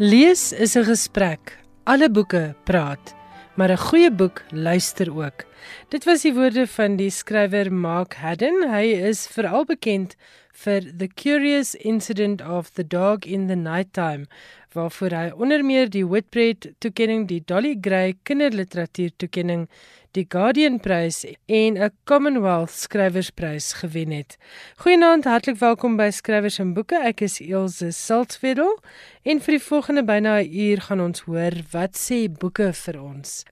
Lees 0.00 0.52
is 0.52 0.76
'n 0.76 0.84
gesprek. 0.84 1.58
Alle 1.84 2.08
boeke 2.08 2.54
praat, 2.64 3.14
maar 3.54 3.70
'n 3.70 3.76
goeie 3.76 4.10
boek 4.10 4.42
luister 4.50 5.08
ook. 5.12 5.44
Dit 5.88 6.04
was 6.04 6.22
die 6.22 6.32
woorde 6.34 6.66
van 6.66 6.96
die 6.96 7.10
skrywer 7.10 7.72
Mark 7.72 8.14
Haddon. 8.14 8.64
Hy 8.72 8.84
is 9.08 9.26
veral 9.26 9.64
bekend 9.64 10.16
vir 10.52 10.80
The 10.96 11.06
Curious 11.06 11.74
Incident 11.74 12.40
of 12.40 12.70
the 12.70 12.86
Dog 12.86 13.26
in 13.26 13.46
the 13.46 13.54
Nighttime, 13.54 14.26
waarvoor 14.72 15.10
hy 15.10 15.30
onder 15.36 15.64
meer 15.64 15.90
die 15.90 16.06
Whitbread 16.06 16.72
toekenning, 16.78 17.28
die 17.28 17.42
Dolly 17.44 17.76
Gray 17.80 18.14
kinderliteratuur 18.22 19.10
toekenning 19.16 19.68
die 20.16 20.26
Guardian 20.28 20.80
Prys 20.80 21.24
en 21.46 21.78
'n 21.78 21.90
Commonwealth 22.04 22.70
Skrywersprys 22.70 23.72
gewen 23.72 24.10
het. 24.10 24.36
Goeienaand, 24.76 25.24
hartlik 25.24 25.58
welkom 25.58 25.96
by 25.96 26.10
Skrywers 26.10 26.58
en 26.58 26.74
Boeke. 26.74 26.96
Ek 26.96 27.20
is 27.20 27.40
Elsje 27.40 27.92
Saltzwedel 27.92 28.78
en 29.22 29.40
vir 29.40 29.52
die 29.52 29.64
volgende 29.64 30.04
byna 30.04 30.40
'n 30.40 30.50
uur 30.50 30.80
gaan 30.80 31.00
ons 31.00 31.20
hoor 31.20 31.52
wat 31.70 31.96
sê 31.96 32.28
boeke 32.28 32.72
vir 32.72 33.02
ons. 33.02 33.44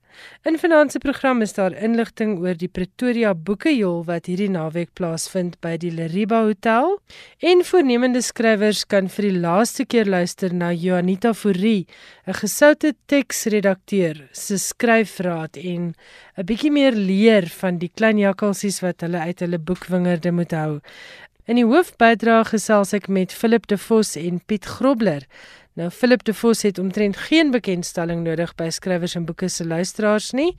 In 0.42 0.58
vanaand 0.58 0.92
se 0.92 0.98
program 0.98 1.42
is 1.42 1.52
daar 1.52 1.72
inligting 1.72 2.38
oor 2.40 2.56
die 2.58 2.70
Pretoria 2.70 3.34
Boekejol 3.34 4.04
wat 4.08 4.28
hierdie 4.30 4.50
naweek 4.50 4.90
plaasvind 4.98 5.58
by 5.64 5.76
die 5.80 5.90
Leriba 5.94 6.40
Hotel 6.46 6.96
en 7.50 7.64
voornemende 7.70 8.22
skrywers 8.24 8.84
kan 8.86 9.10
vir 9.12 9.28
die 9.28 9.40
laaste 9.44 9.86
keer 9.86 10.08
luister 10.08 10.54
na 10.54 10.70
Joanita 10.72 11.34
Fourie, 11.34 11.86
'n 12.26 12.38
gesoute 12.40 12.94
teksredakteur 13.06 14.28
se 14.32 14.58
skryfraad 14.58 15.56
en 15.56 15.94
'n 16.38 16.46
bietjie 16.46 16.70
meer 16.70 16.94
leer 16.94 17.48
van 17.50 17.80
die 17.82 17.90
klein 17.90 18.18
jakkalsies 18.22 18.78
wat 18.78 19.02
hulle 19.02 19.18
uit 19.18 19.40
hulle 19.42 19.58
boekwingerde 19.58 20.30
moet 20.30 20.52
hou. 20.54 20.78
In 21.50 21.58
die 21.58 21.66
hoofbydra 21.66 22.44
gesels 22.46 22.92
ek 22.94 23.08
met 23.10 23.34
Philip 23.34 23.66
De 23.66 23.78
Vos 23.78 24.14
en 24.20 24.38
Piet 24.46 24.68
Grobler. 24.76 25.24
Nou 25.74 25.88
Philip 25.90 26.22
De 26.28 26.34
Vos 26.34 26.62
het 26.62 26.78
omtrent 26.78 27.18
geen 27.26 27.50
bekendstelling 27.50 28.22
nodig 28.22 28.52
by 28.54 28.68
skrywers 28.70 29.16
en 29.18 29.26
boeke 29.26 29.48
se 29.50 29.66
luisteraars 29.66 30.30
nie. 30.30 30.52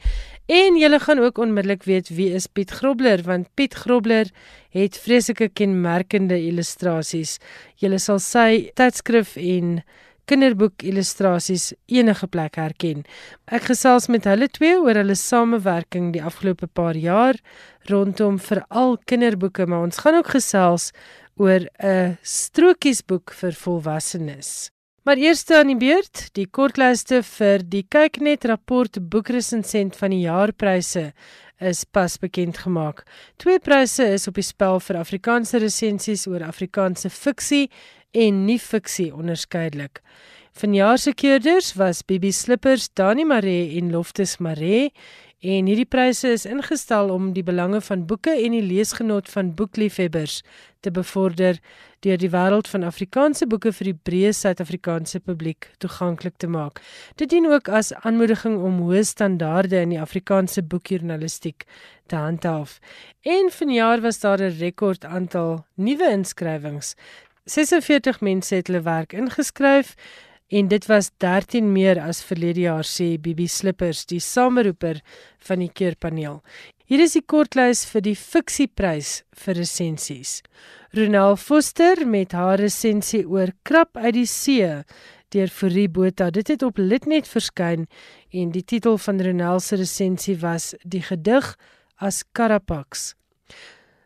En 0.52 0.75
julle 0.81 0.99
gaan 0.99 1.23
ook 1.23 1.39
onmiddellik 1.39 1.88
weet 1.88 2.11
wie 2.11 2.33
is 2.36 2.49
Piet 2.52 2.75
Grobler 2.81 3.23
want 3.23 3.47
Piet 3.55 3.80
Grobler 3.86 4.27
het 4.75 4.99
vreeslike 4.99 5.47
kenmerkende 5.55 6.36
illustrasies. 6.43 7.38
Julle 7.80 8.03
sal 8.03 8.19
sy 8.19 8.49
tydskrif 8.75 9.38
en 9.39 9.80
kinderboek 10.30 10.83
illustrasies 10.85 11.72
enige 11.89 12.27
plek 12.30 12.59
herken. 12.61 13.03
Ek 13.49 13.66
gesels 13.72 14.08
met 14.13 14.27
hulle 14.30 14.49
twee 14.53 14.77
oor 14.77 14.99
hulle 15.02 15.17
samewerking 15.17 16.11
die 16.13 16.23
afgelope 16.23 16.69
paar 16.69 16.97
jaar 16.97 17.39
rondom 17.89 18.38
veral 18.39 18.97
kinderboeke, 19.09 19.66
maar 19.66 19.88
ons 19.88 20.02
gaan 20.03 20.19
ook 20.21 20.33
gesels 20.38 20.91
oor 21.39 21.66
'n 21.81 22.17
strokiesboek 22.21 23.31
vir 23.31 23.53
volwassenes. 23.53 24.69
Maar 25.03 25.17
eers 25.17 25.49
aan 25.49 25.67
die 25.67 25.77
beurt, 25.77 26.30
die 26.36 26.45
kortlyste 26.45 27.23
vir 27.23 27.64
die 27.64 27.86
Kyknet 27.88 28.45
rapport 28.45 28.99
boekresensent 29.09 29.95
van 29.95 30.11
die 30.11 30.25
jaarpryse 30.27 31.14
is 31.59 31.83
pas 31.83 32.17
bekend 32.17 32.58
gemaak. 32.58 33.03
Twee 33.37 33.59
pryse 33.59 34.03
is 34.03 34.27
op 34.27 34.37
die 34.39 34.45
spel 34.45 34.80
vir 34.80 34.99
Afrikaanse 34.99 35.59
resensies 35.59 36.27
oor 36.27 36.43
Afrikaanse 36.48 37.09
fiksie 37.09 37.70
en 38.11 38.45
nie 38.45 38.59
fiksie 38.59 39.14
onderskeidelik. 39.15 40.02
Vanjaar 40.52 40.97
se 40.97 41.14
keerders 41.14 41.73
was 41.73 42.02
Bibi 42.03 42.31
Slippers, 42.31 42.89
Dani 42.93 43.25
Maree 43.25 43.77
en 43.77 43.92
Loftus 43.92 44.37
Maree 44.37 44.92
En 45.39 45.70
hierdie 45.71 45.87
pryse 45.87 46.27
is 46.36 46.43
ingestel 46.43 47.14
om 47.14 47.30
die 47.31 47.45
belange 47.47 47.80
van 47.81 48.02
boeke 48.05 48.33
en 48.36 48.52
die 48.52 48.64
leesgenot 48.64 49.30
van 49.31 49.53
boekliefhebbers 49.55 50.42
te 50.83 50.92
bevorder 50.92 51.61
deur 52.03 52.20
die 52.20 52.31
wêreld 52.31 52.67
van 52.67 52.83
Afrikaanse 52.83 53.47
boeke 53.47 53.71
vir 53.77 53.89
die 53.89 53.95
breë 54.09 54.33
Suid-Afrikaanse 54.36 55.21
publiek 55.23 55.70
toeganklik 55.80 56.36
te 56.43 56.47
maak. 56.52 56.81
Dit 57.15 57.31
dien 57.31 57.47
ook 57.47 57.71
as 57.71 57.93
aanmoediging 58.03 58.58
om 58.59 58.81
hoë 58.83 59.05
standaarde 59.08 59.80
in 59.80 59.95
die 59.95 60.02
Afrikaanse 60.02 60.64
boekjournalistiek 60.64 61.64
te 62.11 62.20
handhaaf. 62.20 62.80
En 63.23 63.47
vanjaar 63.47 64.03
was 64.03 64.20
daar 64.20 64.43
'n 64.43 64.59
rekord 64.59 65.05
aantal 65.05 65.64
nuwe 65.76 66.11
inskrywings. 66.11 66.95
46 67.49 68.21
mense 68.21 68.55
het 68.55 68.70
hulle 68.70 68.83
werk 68.86 69.14
ingeskryf 69.17 69.95
en 70.49 70.70
dit 70.70 70.86
was 70.89 71.11
13 71.21 71.71
meer 71.73 71.99
as 72.02 72.21
verlede 72.26 72.65
jaar 72.67 72.86
sê 72.86 73.15
Bibi 73.21 73.48
Slippers 73.49 74.05
die 74.10 74.21
sameroeper 74.21 75.02
van 75.45 75.61
die 75.64 75.70
keurpaneel. 75.73 76.39
Hier 76.89 77.04
is 77.05 77.14
die 77.17 77.26
kortlys 77.26 77.83
vir 77.89 78.02
die 78.05 78.15
fiksieprys 78.17 79.11
vir 79.43 79.59
resensies. 79.61 80.39
Ronel 80.98 81.38
Foster 81.38 82.02
met 82.05 82.33
haar 82.33 82.58
resensie 82.61 83.26
oor 83.30 83.54
Krap 83.64 83.98
uit 83.98 84.15
die 84.17 84.26
see 84.30 84.71
deur 85.30 85.54
Fourie 85.54 85.89
Botha. 85.89 86.32
Dit 86.33 86.49
het 86.49 86.65
op 86.65 86.82
Litnet 86.82 87.30
verskyn 87.30 87.86
en 88.33 88.54
die 88.54 88.65
titel 88.65 88.98
van 88.98 89.21
Ronel 89.21 89.61
se 89.61 89.77
resensie 89.77 90.39
was 90.42 90.73
Die 90.83 91.05
gedig 91.05 91.54
as 92.02 92.23
Karapax. 92.33 93.14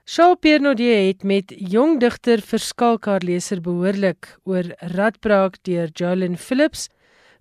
Shaw 0.06 0.36
Pernodie 0.36 1.08
het 1.08 1.22
met 1.24 1.54
jong 1.56 2.02
digter 2.02 2.42
verskalkar 2.44 3.24
leser 3.24 3.62
behoorlik 3.64 4.28
oor 4.44 4.68
Radbraak 4.92 5.56
deur 5.64 5.88
Jolyn 5.96 6.36
Phillips 6.36 6.90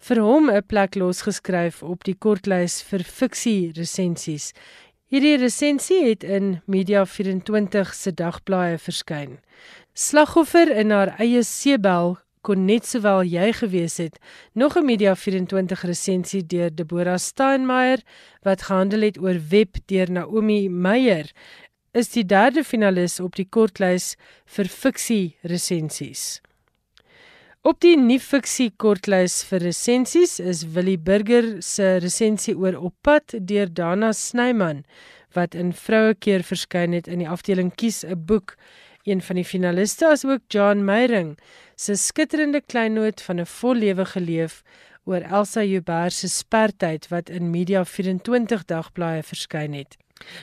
vir 0.06 0.20
hom 0.22 0.46
'n 0.46 0.62
plek 0.70 0.94
losgeskryf 0.94 1.82
op 1.82 2.04
die 2.04 2.14
kortlys 2.14 2.78
vir 2.86 3.02
fiksie 3.02 3.72
resensies. 3.74 4.52
Hierdie 5.10 5.42
resensie 5.42 6.04
het 6.06 6.22
in 6.22 6.62
Media 6.66 7.04
24 7.04 7.94
se 7.94 8.12
dagblaaie 8.12 8.78
verskyn. 8.78 9.40
Slagoffer 9.94 10.70
in 10.70 10.90
haar 10.90 11.16
eie 11.18 11.42
seebel 11.42 12.16
kon 12.42 12.64
net 12.66 12.86
sowel 12.86 13.22
jy 13.22 13.52
gewees 13.54 13.96
het. 14.02 14.18
Nog 14.54 14.76
'n 14.76 14.84
Media 14.84 15.14
24 15.14 15.82
resensie 15.82 16.46
deur 16.46 16.70
Deborah 16.74 17.18
Steinmeier 17.18 18.02
wat 18.42 18.62
gehandel 18.62 19.00
het 19.00 19.18
oor 19.18 19.38
web 19.48 19.76
deur 19.86 20.10
Naomi 20.10 20.68
Meyer 20.68 21.30
is 21.92 22.08
die 22.14 22.24
derde 22.24 22.64
finalis 22.64 23.18
op 23.20 23.36
die 23.36 23.44
kortlys 23.44 24.14
vir 24.56 24.68
fiksie 24.68 25.36
resensies. 25.44 26.40
Op 27.62 27.78
die 27.84 27.94
nuwe 27.94 28.18
fiksie 28.18 28.72
kortlys 28.80 29.42
vir 29.46 29.62
resensies 29.68 30.38
is 30.40 30.64
Willie 30.74 30.98
Burger 30.98 31.60
se 31.62 31.98
resensie 32.02 32.56
oor 32.58 32.74
Op 32.74 32.96
pad 33.06 33.36
deur 33.38 33.68
Dana 33.70 34.12
Snyman 34.12 34.82
wat 35.36 35.54
in 35.54 35.70
Vrouekeer 35.72 36.42
verskyn 36.44 36.96
het 36.96 37.06
in 37.08 37.22
die 37.22 37.28
afdeling 37.28 37.70
kies 37.76 38.02
'n 38.04 38.24
boek. 38.26 38.56
Een 39.04 39.22
van 39.22 39.36
die 39.36 39.44
finaliste 39.44 40.10
is 40.12 40.24
ook 40.24 40.42
John 40.48 40.84
Meyring 40.84 41.38
se 41.76 41.94
skitterende 41.96 42.60
kleinnoot 42.60 43.22
van 43.22 43.40
'n 43.40 43.46
vol 43.46 43.74
lewe 43.74 44.04
geleef 44.04 44.62
oor 45.04 45.20
Elsa 45.20 45.62
Joubert 45.62 46.12
se 46.12 46.28
spertyd 46.28 47.08
wat 47.08 47.30
in 47.30 47.50
Media 47.50 47.84
24 47.84 48.64
dagblaaie 48.64 49.22
verskyn 49.22 49.72
het. 49.72 49.96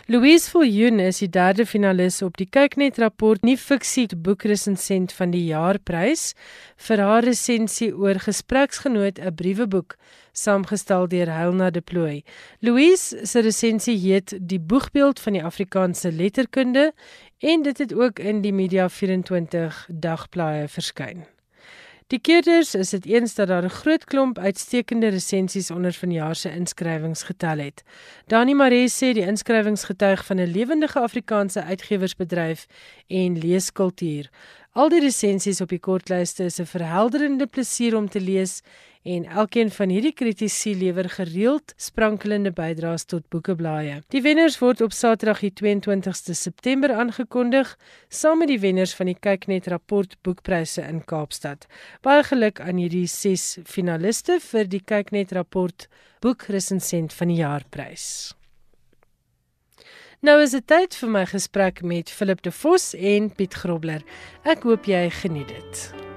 Louise 0.08 0.50
Viljoen 0.50 1.00
is 1.00 1.20
die 1.20 1.30
derde 1.30 1.66
finalis 1.66 2.22
op 2.22 2.38
die 2.38 2.48
Kyknet 2.50 2.98
rapport 2.98 3.44
nie 3.44 3.58
fiksie 3.58 4.08
boekresensent 4.16 5.14
van 5.14 5.32
die 5.32 5.46
jaarprys 5.48 6.34
vir 6.88 7.04
haar 7.04 7.24
resensie 7.24 7.92
oor 7.96 8.20
gespreksgenoot 8.20 9.20
'n 9.20 9.36
brieweboek 9.36 9.98
saamgestel 10.32 11.08
deur 11.08 11.32
Helena 11.32 11.70
de 11.70 11.82
Plooy. 11.82 12.24
Louise 12.60 13.26
se 13.26 13.40
resensie 13.40 13.98
heet 13.98 14.38
Die 14.42 14.60
boegbeeld 14.60 15.20
van 15.20 15.34
die 15.34 15.44
Afrikaanse 15.44 16.12
letterkunde 16.12 16.94
en 17.40 17.62
dit 17.62 17.78
het 17.78 17.94
ook 17.94 18.20
in 18.20 18.42
die 18.42 18.54
Media 18.54 18.90
24 18.90 19.88
dagblaaie 19.90 20.68
verskyn. 20.68 21.39
Die 22.10 22.18
keerders 22.18 22.72
is 22.74 22.90
dit 22.90 23.06
eens 23.06 23.36
dat 23.38 23.48
daar 23.48 23.64
'n 23.64 23.70
groot 23.70 24.06
klomp 24.06 24.38
uitstekende 24.38 25.08
resensies 25.08 25.72
onder 25.72 25.94
vanjaar 25.94 26.36
se 26.36 26.50
inskrywings 26.52 27.24
getel 27.24 27.58
het. 27.58 27.84
Dani 28.28 28.54
Maree 28.54 28.90
sê 28.90 29.14
die 29.14 29.26
inskrywings 29.26 29.84
getuig 29.84 30.26
van 30.26 30.40
'n 30.40 30.52
lewendige 30.52 31.00
Afrikaanse 31.00 31.64
uitgewersbedryf 31.64 32.66
en 33.08 33.38
leeskultuur. 33.38 34.30
Al 34.72 34.90
die 34.90 35.00
resensies 35.00 35.62
op 35.62 35.70
die 35.70 35.80
kortlyste 35.80 36.44
is 36.44 36.60
'n 36.60 36.66
verhelderende 36.66 37.46
plesier 37.46 37.96
om 37.96 38.10
te 38.10 38.22
lees 38.22 38.62
en 39.10 39.26
elkeen 39.26 39.72
van 39.74 39.90
hierdie 39.90 40.14
kritici 40.14 40.76
lewer 40.78 41.10
gereeld 41.10 41.74
sprankelende 41.82 42.52
bydraes 42.54 43.08
tot 43.10 43.26
boekeblaaie. 43.34 44.00
Die 44.14 44.22
wenners 44.22 44.60
word 44.62 44.84
op 44.86 44.94
Saterdag 44.94 45.42
die 45.42 45.54
22ste 45.58 46.36
September 46.38 46.94
aangekondig 46.94 47.76
saam 48.08 48.44
met 48.44 48.52
die 48.54 48.60
wenners 48.62 48.94
van 48.98 49.10
die 49.10 49.18
Kyknet 49.18 49.70
rapport 49.74 50.18
boekpryse 50.22 50.86
in 50.86 51.02
Kaapstad. 51.10 51.66
Baie 52.06 52.24
geluk 52.28 52.62
aan 52.62 52.82
hierdie 52.82 53.08
6 53.10 53.64
finaliste 53.66 54.38
vir 54.52 54.70
die 54.70 54.84
Kyknet 54.86 55.34
rapport 55.38 55.88
boekresensent 56.22 57.16
van 57.16 57.34
die 57.34 57.40
jaarprys. 57.42 58.36
Nou 60.22 60.36
is 60.44 60.52
dit 60.52 60.66
tyd 60.68 60.98
vir 61.00 61.14
my 61.16 61.24
gesprek 61.32 61.80
met 61.82 62.12
Philip 62.12 62.44
De 62.44 62.52
Vos 62.52 62.92
en 62.94 63.32
Piet 63.32 63.56
Grobler. 63.56 64.04
Ek 64.44 64.68
hoop 64.68 64.92
jy 64.92 65.08
geniet 65.22 65.48
dit. 65.56 66.09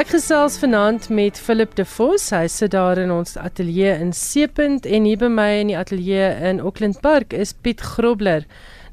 Ek 0.00 0.14
gesels 0.14 0.54
vanaand 0.56 1.10
met 1.12 1.36
Philip 1.36 1.74
De 1.76 1.84
Vos. 1.84 2.30
Hy 2.32 2.46
sit 2.48 2.72
daar 2.72 2.96
in 2.96 3.10
ons 3.12 3.34
ateljee 3.36 3.98
in 4.00 4.14
Seepunt 4.16 4.86
en 4.88 5.04
hier 5.04 5.18
by 5.20 5.28
my 5.28 5.48
in 5.58 5.68
die 5.68 5.76
ateljee 5.76 6.30
in 6.48 6.62
Auckland 6.64 7.02
Park 7.04 7.36
is 7.36 7.52
Piet 7.52 7.84
Grobler. 7.84 8.46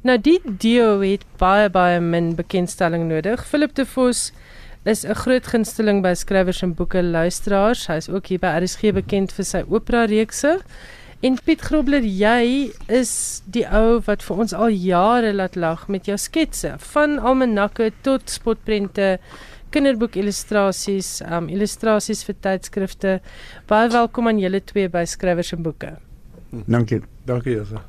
Nou 0.04 0.18
die 0.20 0.36
duo 0.44 0.98
het 1.00 1.24
baie 1.40 1.70
baie 1.72 1.96
min 2.04 2.34
bekendstelling 2.36 3.08
nodig. 3.08 3.40
Philip 3.48 3.72
De 3.80 3.88
Vos 3.88 4.34
is 4.84 5.06
'n 5.06 5.16
groot 5.24 5.48
gunsteling 5.48 6.02
by 6.02 6.12
skrywers 6.12 6.60
en 6.62 6.74
boeke 6.74 7.02
luisteraars. 7.02 7.86
Hy 7.86 7.96
is 8.04 8.10
ook 8.10 8.26
hier 8.26 8.44
by 8.44 8.60
RSG 8.60 8.92
bekend 8.92 9.32
vir 9.32 9.44
sy 9.44 9.64
opera 9.64 10.04
reekse. 10.04 10.60
En 11.20 11.38
Piet 11.44 11.60
Grobler, 11.60 12.04
jy 12.04 12.70
is 12.86 13.42
die 13.50 13.64
ou 13.66 13.98
wat 14.06 14.22
vir 14.22 14.36
ons 14.36 14.52
al 14.52 14.68
jare 14.68 15.32
laat 15.32 15.56
lag 15.56 15.88
met 15.88 16.06
jou 16.06 16.16
sketse, 16.16 16.76
van 16.92 17.18
almanakke 17.18 17.92
tot 18.02 18.30
spotprente 18.30 19.18
kinderboek 19.74 20.18
illustrasies, 20.20 21.18
um 21.28 21.48
illustrasies 21.52 22.24
vir 22.28 22.40
tydskrifte. 22.46 23.18
Baie 23.70 23.92
welkom 23.92 24.30
aan 24.30 24.42
julle 24.42 24.60
twee 24.64 24.88
by 24.92 25.04
Skrywers 25.08 25.54
en 25.56 25.64
Boeke. 25.66 25.96
Dankie. 26.48 27.02
Dankie 27.28 27.58
Jose. 27.58 27.80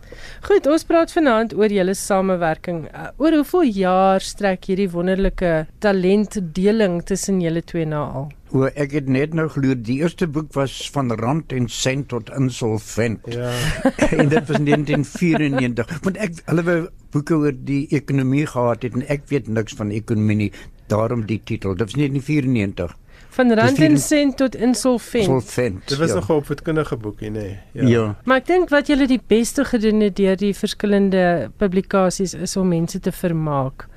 Goed, 0.44 0.66
ons 0.68 0.84
praat 0.84 1.12
vanaand 1.16 1.54
oor 1.56 1.72
julle 1.72 1.94
samewerking. 1.96 2.82
Uh, 2.92 3.08
oor 3.22 3.38
hoeveel 3.40 3.70
jaar 3.78 4.24
strek 4.24 4.68
hierdie 4.68 4.90
wonderlike 4.92 5.52
talentdeling 5.84 7.00
tussen 7.08 7.40
julle 7.40 7.64
twee 7.64 7.88
na 7.88 8.02
al? 8.20 8.28
O, 8.52 8.66
ek 8.68 8.98
het 8.98 9.08
net 9.08 9.36
nou 9.38 9.46
geleer 9.54 9.80
die 9.80 10.00
eerste 10.02 10.28
boek 10.28 10.52
was 10.58 10.74
van 10.92 11.14
rand 11.22 11.54
en 11.56 11.70
sent 11.72 12.10
tot 12.12 12.32
insolvent. 12.36 13.30
Ja. 13.32 13.54
en 14.20 14.28
dit 14.34 14.52
was 14.52 14.60
1994. 14.66 15.96
Want 16.04 16.20
ek 16.20 16.42
hulle 16.50 16.68
wou 16.68 16.80
boeke 17.16 17.40
oor 17.40 17.56
die 17.56 17.86
ekonomie 17.96 18.44
gehad 18.50 18.84
het 18.84 19.00
en 19.00 19.08
ek 19.08 19.30
weet 19.32 19.48
niks 19.48 19.80
van 19.80 19.96
ekonomie 19.96 20.40
nie. 20.44 20.52
Daarom 20.90 21.26
die 21.26 21.42
titel. 21.44 21.76
Dit 21.76 21.92
was 21.92 21.94
1994. 21.94 22.98
Van 23.30 23.54
rand 23.54 23.80
en 23.80 23.98
sent 23.98 24.38
tot 24.38 24.56
insolvent. 24.56 25.28
Insolvent. 25.28 25.88
Dit 25.88 25.98
was 25.98 26.10
ja. 26.10 26.16
nog 26.16 26.30
'n 26.30 26.34
opvoedkundige 26.34 26.98
boekie, 26.98 27.30
nê. 27.30 27.32
Nee. 27.32 27.60
Ja. 27.72 27.88
ja. 27.88 28.16
Maar 28.24 28.38
ek 28.38 28.46
dink 28.46 28.70
wat 28.70 28.88
julle 28.88 29.08
die 29.08 29.22
beste 29.28 29.66
gedoen 29.66 30.00
het 30.00 30.16
deur 30.16 30.36
die 30.38 30.56
verskillende 30.56 31.52
publikasies 31.58 32.34
is 32.34 32.56
om 32.56 32.68
mense 32.68 33.00
te 33.00 33.12
vermaak. 33.12 33.88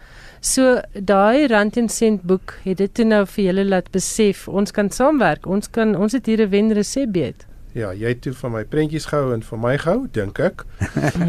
So 0.40 0.80
daai 0.92 1.46
rand 1.46 1.76
en 1.76 1.88
sent 1.88 2.22
boek 2.22 2.56
het 2.64 2.76
dit 2.76 2.94
toe 2.94 3.04
nou 3.04 3.26
vir 3.26 3.44
julle 3.44 3.64
laat 3.64 3.90
besef 3.90 4.48
ons 4.48 4.70
kan 4.70 4.90
saamwerk. 4.90 5.46
Ons 5.46 5.70
kan 5.70 5.96
ons 5.96 6.12
het 6.12 6.26
hier 6.26 6.42
'n 6.42 6.48
wenresep 6.50 7.14
weet. 7.14 7.46
Ja, 7.72 7.92
jy 7.96 8.10
het 8.12 8.20
toe 8.20 8.34
van 8.36 8.52
my 8.52 8.64
prentjies 8.68 9.06
gehou 9.08 9.32
en 9.32 9.42
van 9.42 9.60
my 9.62 9.76
gehou, 9.80 10.04
dink 10.12 10.38
ek. 10.44 10.64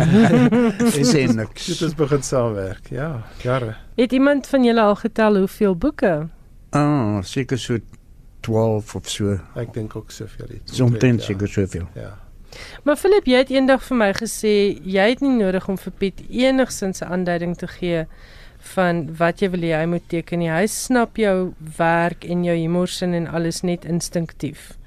Ek 0.89 1.05
sê 1.07 1.23
niks. 1.31 1.69
Dit 1.71 1.83
is 1.87 1.95
begin 1.95 2.23
saamwerk. 2.23 2.89
Ja, 2.91 3.23
jare. 3.45 3.77
Het 3.95 4.11
iemand 4.11 4.47
van 4.51 4.67
julle 4.67 4.81
al 4.81 4.97
getel 4.99 5.39
hoeveel 5.45 5.77
boeke? 5.77 6.13
Ah, 6.75 7.21
seker 7.23 7.59
so 7.59 7.79
12 8.43 8.95
of 8.95 9.07
so. 9.09 9.37
Ek 9.55 9.71
dink 9.73 9.95
ook 9.95 10.11
soveel 10.11 10.57
iets. 10.57 10.75
Soms 10.75 10.99
ja. 10.99 11.17
seker 11.17 11.47
soveel. 11.47 11.87
Ja. 11.95 12.11
Maar 12.83 12.99
Philip, 12.99 13.25
jy 13.25 13.39
het 13.41 13.49
eendag 13.49 13.81
vir 13.87 13.97
my 13.97 14.11
gesê 14.13 14.53
jy 14.83 15.07
het 15.13 15.23
nie 15.23 15.33
nodig 15.39 15.65
om 15.71 15.79
vir 15.79 15.93
Piet 15.97 16.21
enigsins 16.29 17.01
'n 17.01 17.09
aanduiding 17.15 17.55
te 17.57 17.67
gee 17.67 18.05
van 18.75 19.15
wat 19.17 19.39
jy 19.41 19.49
wil 19.49 19.63
hê 19.63 19.73
hy 19.79 19.85
moet 19.85 20.07
teken 20.07 20.39
nie. 20.39 20.51
Hy 20.51 20.67
snap 20.67 21.17
jou 21.17 21.53
werk 21.77 22.25
en 22.25 22.43
jou 22.43 22.55
humorsin 22.55 23.13
en 23.13 23.27
alles 23.27 23.61
net 23.61 23.85
instinktief. 23.85 24.77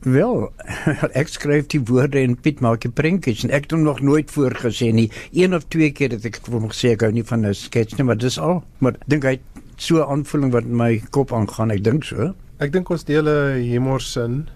Wel, 0.00 0.46
ek 1.20 1.28
skryf 1.28 1.66
die 1.74 1.82
woorde 1.84 2.22
en 2.22 2.38
Piet 2.40 2.62
maak 2.64 2.80
die 2.86 2.92
prentjies 2.92 3.42
en 3.44 3.50
ek 3.52 3.66
het 3.66 3.74
hom 3.76 3.82
nog 3.84 3.98
nooit 4.00 4.30
voorgesê 4.32 4.88
nie. 4.96 5.10
Een 5.36 5.52
of 5.52 5.66
twee 5.68 5.90
keer 5.92 6.14
het 6.14 6.24
ek 6.24 6.38
hom 6.48 6.70
gesê 6.72 6.94
ek 6.94 7.04
hou 7.04 7.10
nie 7.12 7.24
van 7.28 7.44
'n 7.44 7.52
skets 7.52 7.98
nie, 7.98 8.06
maar 8.08 8.16
dis 8.16 8.38
al. 8.40 8.62
Maar 8.80 8.96
dink 9.12 9.28
hy 9.28 9.36
so 9.76 10.00
'n 10.00 10.08
aanvoeling 10.08 10.52
wat 10.56 10.64
in 10.64 10.76
my 10.76 11.02
kop 11.10 11.32
aangaan, 11.32 11.70
ek 11.70 11.84
dink 11.84 12.04
so. 12.04 12.32
Ek 12.60 12.72
dink 12.72 12.88
ons 12.88 13.04
deel 13.04 13.28
'n 13.28 13.60
humorsin 13.60 14.48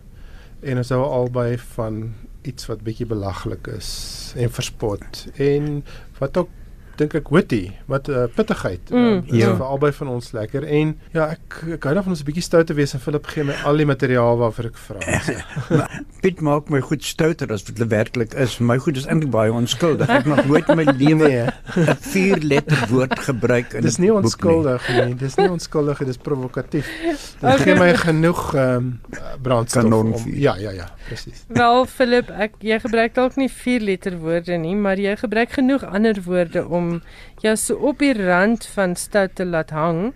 en 0.63 0.79
ons 0.79 0.89
hou 0.89 1.05
albei 1.05 1.59
van 1.77 2.15
iets 2.43 2.67
wat 2.67 2.81
bietjie 2.81 3.07
belaglik 3.07 3.69
is 3.69 4.33
en 4.37 4.49
verspot 4.49 5.29
en 5.37 5.85
wat 6.21 6.37
ook 6.37 6.49
dink 6.97 7.15
ek 7.15 7.29
witty, 7.35 7.73
wat 7.87 8.09
uh, 8.09 8.25
pittigheid. 8.35 8.91
Mm, 8.91 9.25
uh, 9.27 9.39
ja. 9.39 9.57
vir 9.57 9.67
albei 9.67 9.93
van 9.93 10.09
ons 10.09 10.33
lekker 10.33 10.65
en 10.65 10.95
ja, 11.13 11.29
ek 11.35 11.61
ek 11.79 11.85
hou 11.85 11.95
daarvan 11.95 12.15
om 12.15 12.19
'n 12.19 12.25
bietjie 12.25 12.47
stout 12.47 12.67
te 12.67 12.75
wees 12.75 12.95
en 12.95 13.01
Philip 13.01 13.27
gee 13.27 13.45
my 13.45 13.57
al 13.65 13.77
die 13.77 13.87
materiaal 13.87 14.39
waarvoor 14.39 14.71
ek 14.71 14.79
vra. 14.79 15.01
Piet 16.23 16.41
maak 16.41 16.71
my 16.71 16.81
goed 16.81 17.05
stouter 17.05 17.53
as 17.53 17.67
wat 17.67 17.77
dit 17.77 17.89
werklik 17.89 18.35
is. 18.35 18.59
My 18.59 18.79
goed 18.79 18.97
is 18.97 19.07
eintlik 19.07 19.31
baie 19.31 19.53
onskuldig. 19.53 20.09
Ek 20.09 20.25
nog 20.25 20.47
nooit 20.47 20.69
in 20.69 20.77
my 20.77 20.89
lewe 21.03 21.25
Nee, 21.25 21.47
'n 21.77 21.97
vier 22.13 22.39
letter 22.43 22.87
woord 22.91 23.19
gebruik 23.19 23.73
in 23.73 23.83
dis 23.83 23.99
'n 23.99 24.03
nie 24.03 24.11
boek 24.11 24.23
nie. 24.23 24.25
onskuldig 24.25 24.89
nie. 24.89 25.15
Dis 25.15 25.37
nie 25.37 25.49
onskuldig, 25.51 25.99
dit 25.99 26.09
is 26.09 26.17
provokatief. 26.17 26.89
Dit 27.41 27.61
gee 27.65 27.75
my 27.75 27.95
genoeg 27.95 28.43
ehm 28.55 28.77
um, 28.77 29.01
brandstof 29.43 29.83
Kanonvuur. 29.83 30.35
om 30.35 30.41
Ja, 30.41 30.57
ja, 30.57 30.71
ja, 30.71 30.89
presies. 31.07 31.45
Wel 31.49 31.87
Philip, 31.87 32.31
ek 32.31 32.53
jy 32.61 32.79
gebruik 32.81 33.15
dalk 33.15 33.37
nie 33.37 33.49
4 33.49 33.81
letter 33.81 34.19
woorde 34.19 34.57
nie, 34.57 34.75
maar 34.77 34.99
jy 34.99 35.17
gebruik 35.17 35.53
genoeg 35.53 35.85
ander 35.85 36.23
woorde 36.25 36.67
om 36.69 36.84
jou 37.43 37.53
so 37.61 37.77
op 37.91 38.01
die 38.03 38.15
rand 38.17 38.65
van 38.75 38.95
stout 38.97 39.35
te 39.39 39.45
laat 39.45 39.73
hang. 39.75 40.13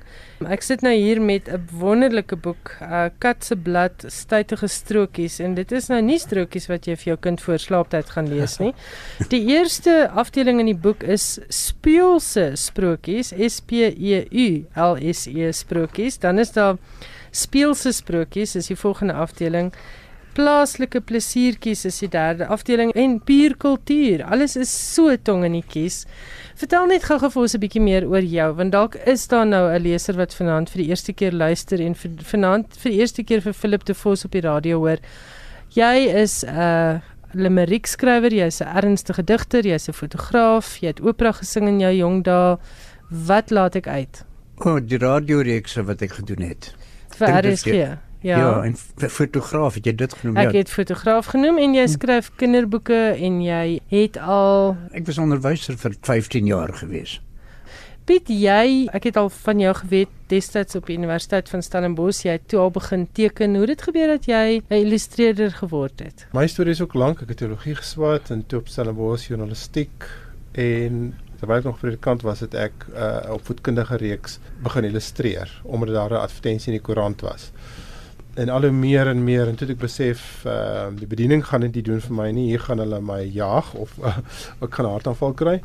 Ek 0.47 0.63
sit 0.63 0.85
nou 0.87 0.93
hier 0.95 1.21
met 1.21 1.49
'n 1.49 1.69
wonderlike 1.73 2.37
boek, 2.37 2.77
uh, 2.83 3.09
kat 3.19 3.45
se 3.45 3.57
blad, 3.57 4.05
stytige 4.07 4.69
strokies 4.69 5.41
en 5.41 5.55
dit 5.55 5.73
is 5.73 5.89
nou 5.89 6.01
nie 6.03 6.19
strokies 6.19 6.69
wat 6.69 6.87
jy 6.87 6.97
vir 6.97 7.11
jou 7.13 7.17
kind 7.17 7.41
voor 7.41 7.59
slaaptyd 7.59 8.11
gaan 8.11 8.29
lees 8.29 8.59
nie. 8.59 8.73
Die 9.35 9.45
eerste 9.51 10.11
afdeling 10.15 10.61
in 10.61 10.67
die 10.67 10.81
boek 10.87 11.03
is 11.03 11.39
speelse 11.49 12.53
sprokies, 12.55 13.33
S 13.33 13.61
P 13.61 13.73
E 13.91 14.27
U 14.31 14.67
L 14.75 14.97
S 14.97 15.27
E 15.27 15.53
sprokies. 15.53 16.19
Dan 16.19 16.39
is 16.39 16.53
daar 16.53 16.77
speelse 17.31 17.93
sprokies, 17.93 18.57
is 18.57 18.67
die 18.67 18.77
volgende 18.77 19.15
afdeling 19.15 19.73
plaaslike 20.39 21.01
plesiertjies 21.03 21.85
is 21.89 21.99
die 22.05 22.11
derde 22.13 22.47
afdeling 22.47 22.93
en 22.95 23.19
puur 23.27 23.57
kultuur. 23.59 24.23
Alles 24.23 24.55
is 24.61 24.71
so 24.71 25.17
tong 25.17 25.43
in 25.49 25.57
die 25.59 25.65
kies. 25.67 26.05
Vertel 26.59 26.89
net 26.91 27.05
gou-gou 27.07 27.29
vir 27.31 27.43
ons 27.45 27.55
'n 27.55 27.61
bietjie 27.63 27.81
meer 27.83 28.05
oor 28.11 28.25
jou, 28.25 28.49
want 28.59 28.73
dalk 28.73 28.97
is 29.07 29.27
daar 29.29 29.47
nou 29.47 29.71
'n 29.71 29.83
leser 29.83 30.17
wat 30.17 30.35
vanaand 30.35 30.69
vir 30.71 30.83
die 30.83 30.89
eerste 30.91 31.13
keer 31.13 31.33
luister 31.33 31.81
en 31.81 31.95
vir, 31.95 32.11
vanaand 32.23 32.67
vir 32.77 32.91
die 32.93 32.99
eerste 32.99 33.23
keer 33.23 33.41
vir 33.41 33.53
Philip 33.53 33.85
de 33.85 33.95
Vos 33.95 34.25
op 34.25 34.33
die 34.33 34.41
radio 34.41 34.79
hoor. 34.79 34.99
Jy 35.71 36.09
is 36.23 36.43
'n 36.45 36.49
uh, 36.49 36.99
limerick 37.35 37.87
skrywer, 37.87 38.33
jy's 38.33 38.61
'n 38.61 38.67
ernstige 38.77 39.23
digter, 39.25 39.63
jy's 39.65 39.89
'n 39.89 39.93
fotograaf, 39.93 40.79
jy 40.81 40.89
het 40.89 41.01
opera 41.01 41.33
gesing 41.33 41.69
in 41.69 41.79
jou 41.81 41.93
jong 41.93 42.25
dae. 42.25 42.57
Wat 43.11 43.51
laat 43.51 43.77
ek 43.77 43.87
uit? 43.87 44.25
O, 44.65 44.71
oh, 44.75 44.81
die 44.81 44.99
radioreekse 44.99 45.85
wat 45.85 46.03
ek 46.03 46.11
gedoen 46.13 46.43
het. 46.49 46.75
Vir 47.11 47.43
dit 47.43 47.53
RSG. 47.55 47.67
jy- 47.67 47.99
Ja. 48.21 48.39
ja 48.39 48.63
en 48.65 48.77
fotograaf 49.11 49.75
het 49.79 49.87
jy 49.87 49.95
dit 49.95 50.15
genoem? 50.15 50.37
Ek 50.37 50.53
ja. 50.53 50.59
het 50.65 50.71
fotograaf 50.71 51.31
genoem 51.31 51.59
en 51.63 51.75
jy 51.79 51.87
skryf 51.87 52.33
kinderboeke 52.41 52.99
en 53.15 53.41
jy 53.45 53.79
het 53.93 54.19
al 54.19 54.75
Ek 54.91 55.07
was 55.07 55.21
onderwyser 55.23 55.79
vir 55.79 55.95
15 56.03 56.51
jaar 56.51 56.73
gewees. 56.81 57.21
Piet 58.09 58.31
jy 58.33 58.89
ek 58.97 59.11
het 59.11 59.19
al 59.21 59.29
van 59.31 59.61
jou 59.61 59.75
geweet 59.83 60.13
destyds 60.33 60.77
op 60.79 60.89
die 60.89 60.97
Universiteit 60.97 61.49
van 61.53 61.63
Stellenbosch 61.63 62.25
jy 62.25 62.39
het 62.39 62.49
toe 62.51 62.63
al 62.65 62.73
begin 62.75 63.07
teken 63.15 63.55
hoe 63.55 63.69
dit 63.71 63.87
gebeur 63.87 64.15
dat 64.17 64.27
jy 64.27 64.63
'n 64.67 64.75
illustreerder 64.83 65.53
geword 65.53 66.01
het. 66.01 66.27
My 66.33 66.47
storie 66.47 66.73
is 66.73 66.81
ook 66.81 66.95
lank. 66.95 67.23
Ek 67.23 67.29
het 67.29 67.39
teologie 67.39 67.75
geswaat 67.75 68.31
en 68.31 68.47
toe 68.47 68.59
op 68.59 68.69
Stellenbosch 68.69 69.29
journalistiek 69.29 70.09
en 70.53 71.15
terwyl 71.39 71.59
ek 71.59 71.65
nog 71.65 71.79
predikant 71.79 72.23
was, 72.23 72.41
het 72.41 72.55
ek 72.55 72.73
'n 72.89 72.97
uh, 72.97 73.31
opvoedkundige 73.31 73.97
reeks 73.97 74.39
begin 74.63 74.85
illustreer 74.85 75.61
omdat 75.63 75.95
daar 75.95 76.11
'n 76.11 76.25
advertensie 76.27 76.73
in 76.73 76.79
die 76.79 76.87
koerant 76.87 77.21
was. 77.21 77.53
En 78.35 78.49
al 78.49 78.63
hoe 78.63 78.71
meer 78.71 79.07
en 79.07 79.25
meer 79.25 79.49
en 79.49 79.57
toe 79.57 79.69
ek 79.69 79.79
besef 79.79 80.45
uh 80.47 80.89
die 80.95 81.07
bediening 81.07 81.45
gaan 81.47 81.61
dit 81.67 81.75
nie 81.75 81.83
doen 81.83 82.01
vir 82.01 82.15
my 82.15 82.31
nie. 82.31 82.49
Hier 82.53 82.61
gaan 82.61 82.79
hulle 82.79 83.01
my 83.01 83.23
jag 83.25 83.75
of 83.75 83.97
uh, 84.05 84.19
ek 84.61 84.75
gaan 84.75 84.87
'n 84.87 84.97
hartaanval 84.97 85.35
kry. 85.35 85.63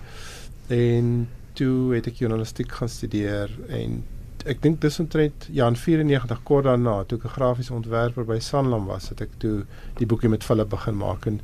En 0.68 1.28
toe 1.54 1.94
het 1.94 2.08
ek 2.08 2.24
journalistiek 2.24 2.72
gaan 2.72 2.90
studeer 2.90 3.52
en 3.70 4.02
ek 4.50 4.62
dink 4.64 4.82
dis 4.82 5.00
omtrent 5.00 5.48
ja 5.56 5.68
in 5.72 5.78
94 5.80 6.42
kort 6.44 6.66
daarna 6.68 7.04
toe 7.08 7.18
ek 7.18 7.26
'n 7.26 7.36
grafiese 7.38 7.74
ontwerper 7.74 8.26
by 8.26 8.40
Sanlam 8.40 8.86
was, 8.86 9.10
het 9.10 9.22
ek 9.22 9.38
toe 9.38 9.66
die 10.00 10.06
boekie 10.06 10.30
met 10.30 10.44
Philip 10.44 10.70
begin 10.70 10.98
maak 10.98 11.26
en 11.26 11.40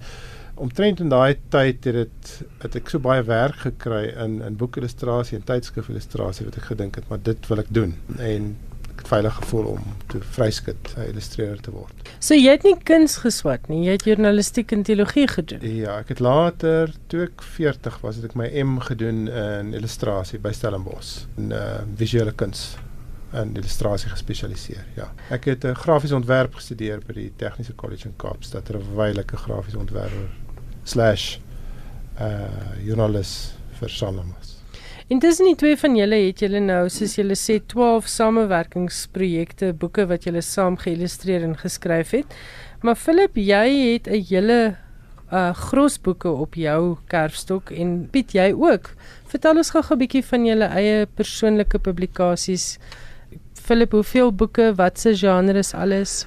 omtrent 0.59 0.99
in 0.99 1.09
daai 1.09 1.37
tyd 1.49 1.85
het 1.87 1.95
dit 1.95 2.31
het 2.63 2.75
ek 2.75 2.89
so 2.89 2.99
baie 2.99 3.23
werk 3.23 3.61
gekry 3.67 4.09
in 4.25 4.41
in 4.41 4.57
boekillustrasie 4.59 5.37
en 5.37 5.45
tydskrifillustrasie 5.47 6.45
wat 6.45 6.57
ek 6.57 6.67
gedink 6.73 6.99
het 6.99 7.07
maar 7.09 7.21
dit 7.23 7.47
wil 7.47 7.63
ek 7.63 7.71
doen 7.71 7.95
en 8.17 8.55
veilig 9.09 9.35
gevoel 9.41 9.69
om 9.75 9.85
te 10.11 10.19
vryskut 10.35 10.93
'n 10.97 11.07
illustreerder 11.09 11.61
te 11.61 11.71
word. 11.71 12.09
So 12.19 12.33
jy 12.37 12.51
het 12.51 12.63
nie 12.63 12.75
kuns 12.83 13.17
geswat 13.23 13.67
nie, 13.69 13.85
jy 13.85 13.97
het 13.97 14.05
journalistiek 14.05 14.71
en 14.71 14.83
teologie 14.83 15.27
gedoen. 15.27 15.63
Ja, 15.63 15.99
ek 15.99 16.13
het 16.13 16.19
later 16.19 16.93
toe 17.07 17.23
ek 17.27 17.41
40 17.41 18.01
was, 18.01 18.15
het 18.15 18.25
ek 18.25 18.35
my 18.35 18.49
M 18.63 18.79
gedoen 18.79 19.27
in 19.27 19.73
illustrasie 19.73 20.39
by 20.39 20.51
Stellenbosch 20.51 21.25
in 21.37 21.51
uh, 21.51 21.81
visuele 21.95 22.31
kuns 22.31 22.77
en 23.31 23.55
illustrasie 23.55 24.09
gespesialiseer. 24.09 24.85
Ja. 24.95 25.11
Ek 25.29 25.45
het 25.45 25.63
'n 25.63 25.67
uh, 25.67 25.75
grafiese 25.75 26.15
ontwerp 26.15 26.55
gestudeer 26.55 26.99
by 27.05 27.13
die 27.13 27.31
Tegniese 27.35 27.75
College 27.75 28.07
in 28.07 28.15
Kaapstad 28.15 28.65
terwyl 28.65 29.19
ek 29.19 29.33
'n 29.33 29.37
grafiese 29.37 29.77
ontwerper 29.77 30.29
slash 30.83 31.37
uh 32.19 32.75
joernalis 32.83 33.53
vir 33.79 33.89
Sanlam 33.89 34.33
was. 35.09 35.17
En 35.17 35.19
tussen 35.19 35.45
die 35.45 35.55
twee 35.55 35.77
van 35.77 35.95
julle 35.95 36.15
het 36.27 36.39
julle 36.39 36.59
nou, 36.59 36.89
soos 36.89 37.15
julle 37.15 37.33
sê, 37.33 37.59
12 37.65 38.07
samewerkingsprojekte, 38.07 39.73
boeke 39.73 40.05
wat 40.05 40.23
julle 40.23 40.41
saam 40.41 40.77
geïllustreer 40.77 41.43
en 41.43 41.57
geskryf 41.57 42.11
het. 42.11 42.25
Maar 42.81 42.95
Philip, 42.95 43.35
jy 43.35 43.93
het 43.93 44.07
'n 44.07 44.23
hele 44.29 44.77
uh 45.31 45.53
grosboeke 45.53 46.29
op 46.29 46.55
jou 46.55 46.97
kerfstok 47.07 47.71
en 47.71 48.07
Piet 48.11 48.31
jy 48.33 48.53
ook. 48.53 48.95
Vertel 49.27 49.57
ons 49.57 49.69
gou 49.69 49.83
'n 49.83 49.97
bietjie 49.97 50.23
van 50.25 50.45
julle 50.45 50.65
eie 50.65 51.05
persoonlike 51.05 51.79
publikasies. 51.79 52.77
Philip, 53.53 53.91
hoeveel 53.91 54.31
boeke, 54.31 54.75
watse 54.75 55.15
genres 55.15 55.73
alles? 55.73 56.25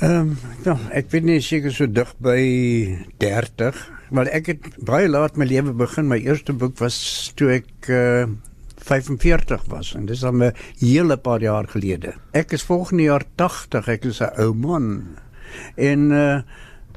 Ehm, 0.00 0.10
um, 0.10 0.38
nou, 0.64 0.78
ek 0.92 1.10
weet 1.10 1.24
nie 1.24 1.40
seker 1.40 1.72
so 1.72 1.86
dig 1.86 2.14
by 2.18 3.06
30, 3.18 3.90
maar 4.14 4.30
ek 4.30 4.52
het 4.52 4.66
baie 4.86 5.08
laat 5.10 5.38
my 5.40 5.46
lewe 5.48 5.74
begin. 5.76 6.08
My 6.08 6.20
eerste 6.22 6.54
boek 6.56 6.78
was 6.82 6.96
toe 7.38 7.56
ek 7.60 7.90
uh 7.92 8.26
45 8.84 9.62
was 9.72 9.94
en 9.96 10.04
dis 10.06 10.24
al 10.28 10.34
'n 10.36 10.52
hele 10.78 11.16
paar 11.16 11.40
jaar 11.40 11.66
gelede. 11.68 12.14
Ek 12.32 12.52
is 12.52 12.62
volgende 12.62 13.02
jaar 13.02 13.24
80, 13.36 13.88
ek 13.88 14.04
is 14.04 14.20
'n 14.20 14.30
ou 14.38 14.52
man. 14.54 15.16
En 15.76 16.10
uh 16.10 16.42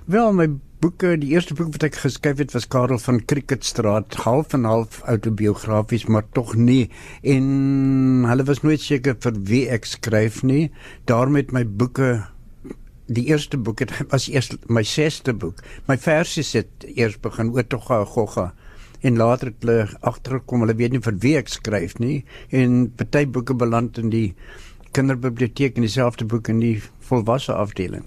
wel 0.06 0.34
my 0.34 0.48
boeke, 0.80 1.18
die 1.18 1.34
eerste 1.34 1.54
boek 1.54 1.72
wat 1.72 1.84
ek 1.84 1.96
geskryf 1.96 2.38
het 2.38 2.54
was 2.54 2.68
Karel 2.68 3.00
van 3.02 3.26
Cricketstraat, 3.26 4.14
half 4.14 4.54
en 4.54 4.64
half 4.64 5.02
autobiografies, 5.02 6.06
maar 6.06 6.24
tog 6.32 6.56
nie. 6.56 6.90
En 7.24 8.24
hulle 8.30 8.44
was 8.44 8.62
nooit 8.62 8.82
seker 8.82 9.16
vir 9.20 9.34
wie 9.50 9.70
ek 9.70 9.86
skryf 9.86 10.44
nie. 10.44 10.72
Daarom 11.06 11.36
het 11.36 11.52
my 11.52 11.66
boeke 11.66 12.28
die 13.08 13.26
eerste 13.32 13.58
boek 13.58 13.80
het 13.80 13.92
was 14.12 14.28
eers 14.30 14.52
my 14.68 14.84
sesde 14.84 15.34
boek. 15.34 15.64
My 15.88 15.98
versies 15.98 16.54
het 16.54 16.88
eers 16.96 17.20
begin 17.20 17.54
oor 17.56 17.68
tog 17.68 17.88
gogga 17.88 18.54
en 19.02 19.18
later 19.18 19.52
het 19.52 19.62
hulle 19.62 19.88
agtergekom 20.02 20.64
hulle 20.66 20.76
weet 20.76 20.92
nie 20.96 21.04
vir 21.06 21.18
wie 21.22 21.36
ek 21.38 21.52
skryf 21.54 21.98
nie 22.02 22.26
en 22.50 22.88
party 22.98 23.26
boeke 23.30 23.54
beland 23.54 23.98
in 24.02 24.10
die 24.10 24.36
kinderbiblioteek 24.98 25.78
en 25.78 25.86
dieselfde 25.86 26.26
boek 26.26 26.50
in 26.50 26.62
die 26.64 26.78
volwasse 27.10 27.54
afdeling. 27.54 28.06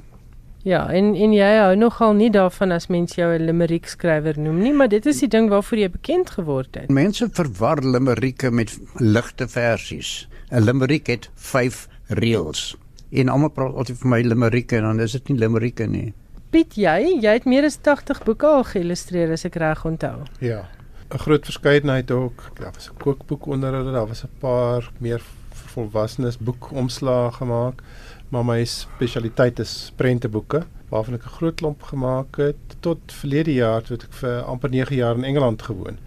Ja, 0.67 0.83
en 0.93 1.15
en 1.17 1.33
jy 1.33 1.51
hou 1.57 1.77
nogal 1.79 2.13
nie 2.19 2.29
daarvan 2.31 2.75
as 2.75 2.91
mense 2.93 3.17
jou 3.17 3.31
'n 3.33 3.47
limerick 3.47 3.87
skrywer 3.89 4.39
noem 4.39 4.59
nie, 4.61 4.73
maar 4.73 4.89
dit 4.89 5.07
is 5.07 5.21
die 5.21 5.29
ding 5.29 5.49
waarvoor 5.49 5.79
jy 5.79 5.91
bekend 5.91 6.31
geword 6.31 6.75
het. 6.75 6.91
Mense 6.91 7.29
verwar 7.33 7.81
limericke 7.83 8.51
met 8.51 8.79
ligte 8.99 9.49
versies. 9.49 10.29
'n 10.51 10.65
Limerick 10.65 11.07
het 11.07 11.31
5 11.35 11.89
reëls. 12.09 12.77
En 13.11 13.29
almal 13.29 13.51
praat 13.51 13.75
altyd 13.75 13.99
vir 13.99 14.09
my 14.09 14.21
limericke 14.23 14.77
en 14.77 14.83
dan 14.83 15.01
is 15.01 15.13
dit 15.13 15.29
nie 15.29 15.39
limericke 15.39 15.87
nie. 15.87 16.13
Piet, 16.51 16.75
jy, 16.75 17.19
jy 17.23 17.33
het 17.39 17.47
meer 17.47 17.65
as 17.65 17.79
80 17.83 18.23
boeke 18.27 18.47
al 18.47 18.65
geïllustreer 18.65 19.33
as 19.33 19.45
ek 19.45 19.57
reg 19.63 19.85
onthou. 19.85 20.27
Ja. 20.41 20.69
'n 21.11 21.19
Groot 21.19 21.45
verskeidenheid 21.45 22.11
ook. 22.11 22.51
Daar 22.59 22.73
was 22.75 22.91
'n 22.91 22.97
kookboek 22.99 23.47
onder 23.47 23.73
hulle, 23.75 23.93
daar 23.93 24.07
was 24.07 24.25
'n 24.25 24.31
paar 24.39 24.91
meer 24.99 25.23
volwassenes 25.51 26.39
boekomslae 26.39 27.33
gemaak 27.33 27.83
maar 28.31 28.45
my 28.47 28.65
spesialiteit 28.65 29.59
is 29.59 29.93
prenteboeke 29.99 30.63
waarvan 30.91 31.15
ek 31.15 31.27
'n 31.27 31.37
groot 31.39 31.55
klomp 31.55 31.83
gemaak 31.83 32.37
het 32.37 32.77
tot 32.81 32.99
verlede 33.07 33.55
jaar 33.55 33.83
toe 33.83 33.97
ek 33.97 34.13
vir 34.23 34.43
amper 34.43 34.71
9 34.71 34.97
jaar 34.97 35.15
in 35.15 35.25
Engeland 35.25 35.63
gewoon. 35.63 35.99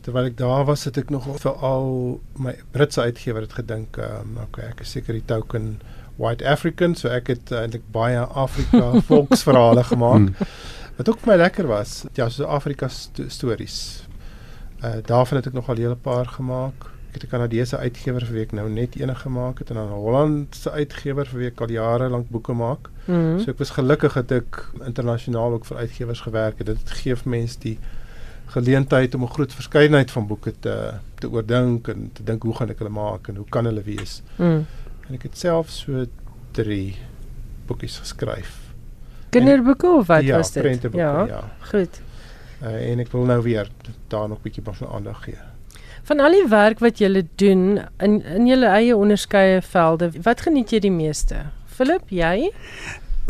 Terwyl 0.00 0.24
ek 0.24 0.36
daar 0.36 0.64
was 0.64 0.84
het 0.84 0.96
ek 0.96 1.10
nog 1.10 1.40
vir 1.40 1.52
al 1.52 2.20
my 2.36 2.54
Britse 2.70 3.00
uitgewer 3.00 3.42
het 3.42 3.52
gedink, 3.52 3.96
um, 3.96 4.38
okay, 4.42 4.64
ek 4.70 4.80
is 4.80 4.90
seker 4.90 5.12
die 5.12 5.24
token 5.24 5.80
white 6.20 6.44
African, 6.44 6.94
so 6.94 7.08
ek 7.08 7.32
het 7.32 7.50
eintlik 7.56 7.86
baie 7.94 8.20
Afrika 8.20 8.92
volksverhale 9.10 9.84
gemaak. 9.88 10.30
Hmm. 10.30 10.54
Wat 11.00 11.08
ook 11.08 11.22
vir 11.24 11.32
my 11.32 11.36
lekker 11.40 11.66
was, 11.70 12.04
ja, 12.18 12.28
so 12.28 12.44
Afrika 12.44 12.88
st 12.88 13.26
stories. 13.32 13.80
Uh 14.84 15.00
daarvan 15.04 15.40
het 15.40 15.46
ek 15.50 15.56
nog 15.56 15.68
al 15.68 15.76
'n 15.80 15.86
hele 15.88 15.96
paar 15.96 16.26
gemaak 16.26 16.90
ek 17.10 17.22
het 17.22 17.24
'n 17.24 17.28
Kanadese 17.28 17.76
uitgewer 17.76 18.24
vir 18.26 18.34
wie 18.34 18.42
ek 18.42 18.52
nou 18.52 18.68
net 18.70 19.00
een 19.00 19.16
gemaak 19.16 19.58
het 19.58 19.70
en 19.70 19.76
dan 19.76 19.88
'n 19.88 20.02
Hollandse 20.04 20.70
uitgewer 20.70 21.26
vir 21.26 21.38
wie 21.38 21.48
ek 21.48 21.60
al 21.60 21.70
jare 21.70 22.08
lank 22.08 22.28
boeke 22.28 22.52
maak. 22.52 22.90
Mm 23.04 23.14
-hmm. 23.14 23.40
So 23.40 23.50
ek 23.50 23.58
was 23.58 23.70
gelukkig 23.70 24.12
dat 24.12 24.30
ek 24.30 24.70
internasionaal 24.84 25.52
ook 25.52 25.64
vir 25.64 25.76
uitgewers 25.76 26.20
gewerk 26.20 26.58
het. 26.58 26.66
Dit 26.66 26.90
gee 26.90 27.16
vir 27.16 27.30
mense 27.30 27.58
die 27.58 27.78
geleentheid 28.46 29.14
om 29.14 29.22
'n 29.22 29.28
groot 29.28 29.52
verskeidenheid 29.52 30.10
van 30.10 30.26
boeke 30.26 30.52
te 30.60 30.92
te 31.18 31.30
oordink 31.30 31.88
en 31.88 32.10
te 32.12 32.22
dink 32.24 32.42
hoe 32.42 32.54
gaan 32.54 32.70
ek 32.70 32.78
hulle 32.78 32.90
maak 32.90 33.28
en 33.28 33.36
hoe 33.36 33.48
kan 33.48 33.64
hulle 33.64 33.82
wees. 33.82 34.22
Mm. 34.36 34.66
En 35.10 35.16
ek 35.18 35.24
het 35.26 35.38
self 35.42 35.72
so 35.74 36.04
3 36.54 36.94
boekies 37.66 37.96
geskryf. 37.98 38.52
Kinderboeke 39.34 39.88
of 39.90 40.06
wat 40.06 40.22
ja, 40.22 40.36
was 40.38 40.52
dit? 40.54 40.86
Ja, 40.94 41.24
ja. 41.26 41.40
Goed. 41.66 41.98
Uh, 42.62 42.76
en 42.92 43.02
ek 43.02 43.10
wil 43.10 43.26
nou 43.26 43.40
weer 43.42 43.66
daar 44.06 44.28
nog 44.30 44.38
'n 44.38 44.42
bietjie 44.46 44.62
aandag 44.86 45.24
gee. 45.24 45.38
Van 46.06 46.20
al 46.20 46.30
die 46.30 46.46
werk 46.48 46.78
wat 46.78 46.98
jy 46.98 47.26
doen 47.42 47.82
in 47.98 48.22
in 48.22 48.46
jou 48.46 48.62
eie 48.62 48.96
onderskeie 48.96 49.62
velde, 49.62 50.12
wat 50.22 50.40
geniet 50.40 50.70
jy 50.70 50.78
die 50.78 50.94
meeste? 50.94 51.50
Philip, 51.66 52.08
jy? 52.08 52.52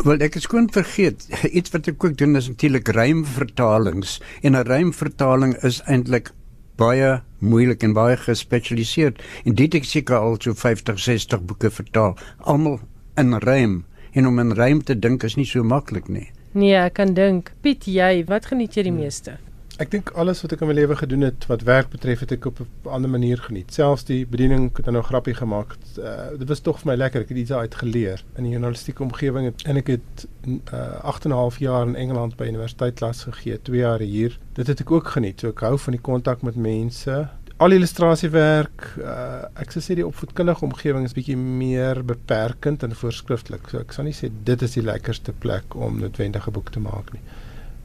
Wel 0.03 0.21
ek 0.21 0.33
het 0.33 0.43
skoon 0.43 0.69
vergeet. 0.69 1.25
Iets 1.57 1.71
wat 1.71 1.87
ek 1.87 2.03
ook 2.03 2.17
doen 2.17 2.35
is 2.35 2.47
natuurlik 2.47 2.87
rymvertalings 2.87 4.21
en 4.41 4.53
'n 4.53 4.67
rymvertaling 4.69 5.57
is 5.63 5.81
eintlik 5.85 6.31
baie 6.75 7.21
moeilik 7.41 7.83
en 7.83 7.93
baie 7.97 8.17
gespesialiseerd. 8.17 9.21
En 9.45 9.57
dit 9.57 9.77
ek 9.77 9.87
seker 9.87 10.17
al 10.21 10.39
so 10.39 10.53
50, 10.57 10.99
60 11.01 11.45
boeke 11.49 11.71
vertaal, 11.73 12.15
almal 12.39 12.79
in 13.19 13.37
rym. 13.45 13.81
En 14.13 14.27
om 14.27 14.39
in 14.39 14.55
rym 14.57 14.81
te 14.83 14.97
dink 14.99 15.23
is 15.23 15.37
nie 15.39 15.47
so 15.47 15.63
maklik 15.63 16.09
nie. 16.11 16.29
Nee, 16.51 16.75
ek 16.75 16.97
kan 16.99 17.13
dink. 17.15 17.53
Piet, 17.63 17.87
jy, 17.87 18.25
wat 18.27 18.49
geniet 18.51 18.75
jy 18.75 18.89
die 18.89 18.95
meeste? 18.95 19.37
Ek 19.79 19.91
dink 19.91 20.11
alles 20.19 20.41
wat 20.43 20.51
ek 20.51 20.61
in 20.65 20.69
my 20.69 20.73
lewe 20.75 20.95
gedoen 20.99 21.23
het 21.23 21.45
wat 21.47 21.63
werk 21.67 21.89
betref 21.93 22.19
het 22.25 22.33
ek 22.35 22.45
op 22.49 22.59
'n 22.59 22.89
ander 22.89 23.09
manier 23.09 23.37
geniet. 23.37 23.73
Selfs 23.73 24.03
die 24.03 24.25
bediening 24.25 24.69
het 24.75 24.85
nou 24.85 25.03
grappie 25.03 25.33
gemaak. 25.33 25.75
Uh, 25.97 26.37
dit 26.37 26.47
was 26.47 26.59
tog 26.59 26.79
vir 26.79 26.91
my 26.91 26.95
lekker. 26.95 27.21
Ek 27.21 27.29
het 27.29 27.37
iets 27.37 27.51
uit 27.51 27.75
geleer 27.75 28.23
in 28.35 28.43
die 28.43 28.51
journalistieke 28.51 29.03
omgewing 29.03 29.53
en 29.65 29.77
ek 29.77 29.87
het 29.87 30.27
uh, 30.73 30.99
8 31.03 31.25
en 31.25 31.31
'n 31.31 31.33
half 31.33 31.59
jaar 31.59 31.87
in 31.87 31.95
Engeland 31.95 32.35
by 32.35 32.47
universiteit 32.47 32.95
klas 32.95 33.23
gegee, 33.23 33.61
2 33.61 33.79
jaar 33.79 33.99
hier. 33.99 34.37
Dit 34.53 34.67
het 34.67 34.79
ek 34.79 34.91
ook 34.91 35.07
geniet. 35.07 35.39
So 35.39 35.49
ek 35.49 35.59
hou 35.59 35.77
van 35.77 35.93
die 35.93 36.01
kontak 36.01 36.41
met 36.41 36.55
mense. 36.55 37.29
Al 37.57 37.71
illustrasiewerk, 37.71 38.97
uh, 38.97 39.45
ek 39.55 39.71
sou 39.71 39.81
sê 39.81 39.95
die 39.95 40.07
opvoedkundige 40.07 40.65
omgewing 40.65 41.05
is 41.05 41.13
bietjie 41.13 41.37
meer 41.37 42.03
beperkend 42.05 42.83
en 42.83 42.95
voorskrifklik. 42.95 43.69
So 43.69 43.79
ek 43.79 43.93
sal 43.93 44.03
nie 44.03 44.13
sê 44.13 44.29
dit 44.43 44.61
is 44.61 44.73
die 44.73 44.83
lekkerste 44.83 45.31
plek 45.31 45.75
om 45.75 45.99
noodwendige 45.99 46.51
boek 46.51 46.69
te 46.71 46.79
maak 46.79 47.13
nie. 47.13 47.21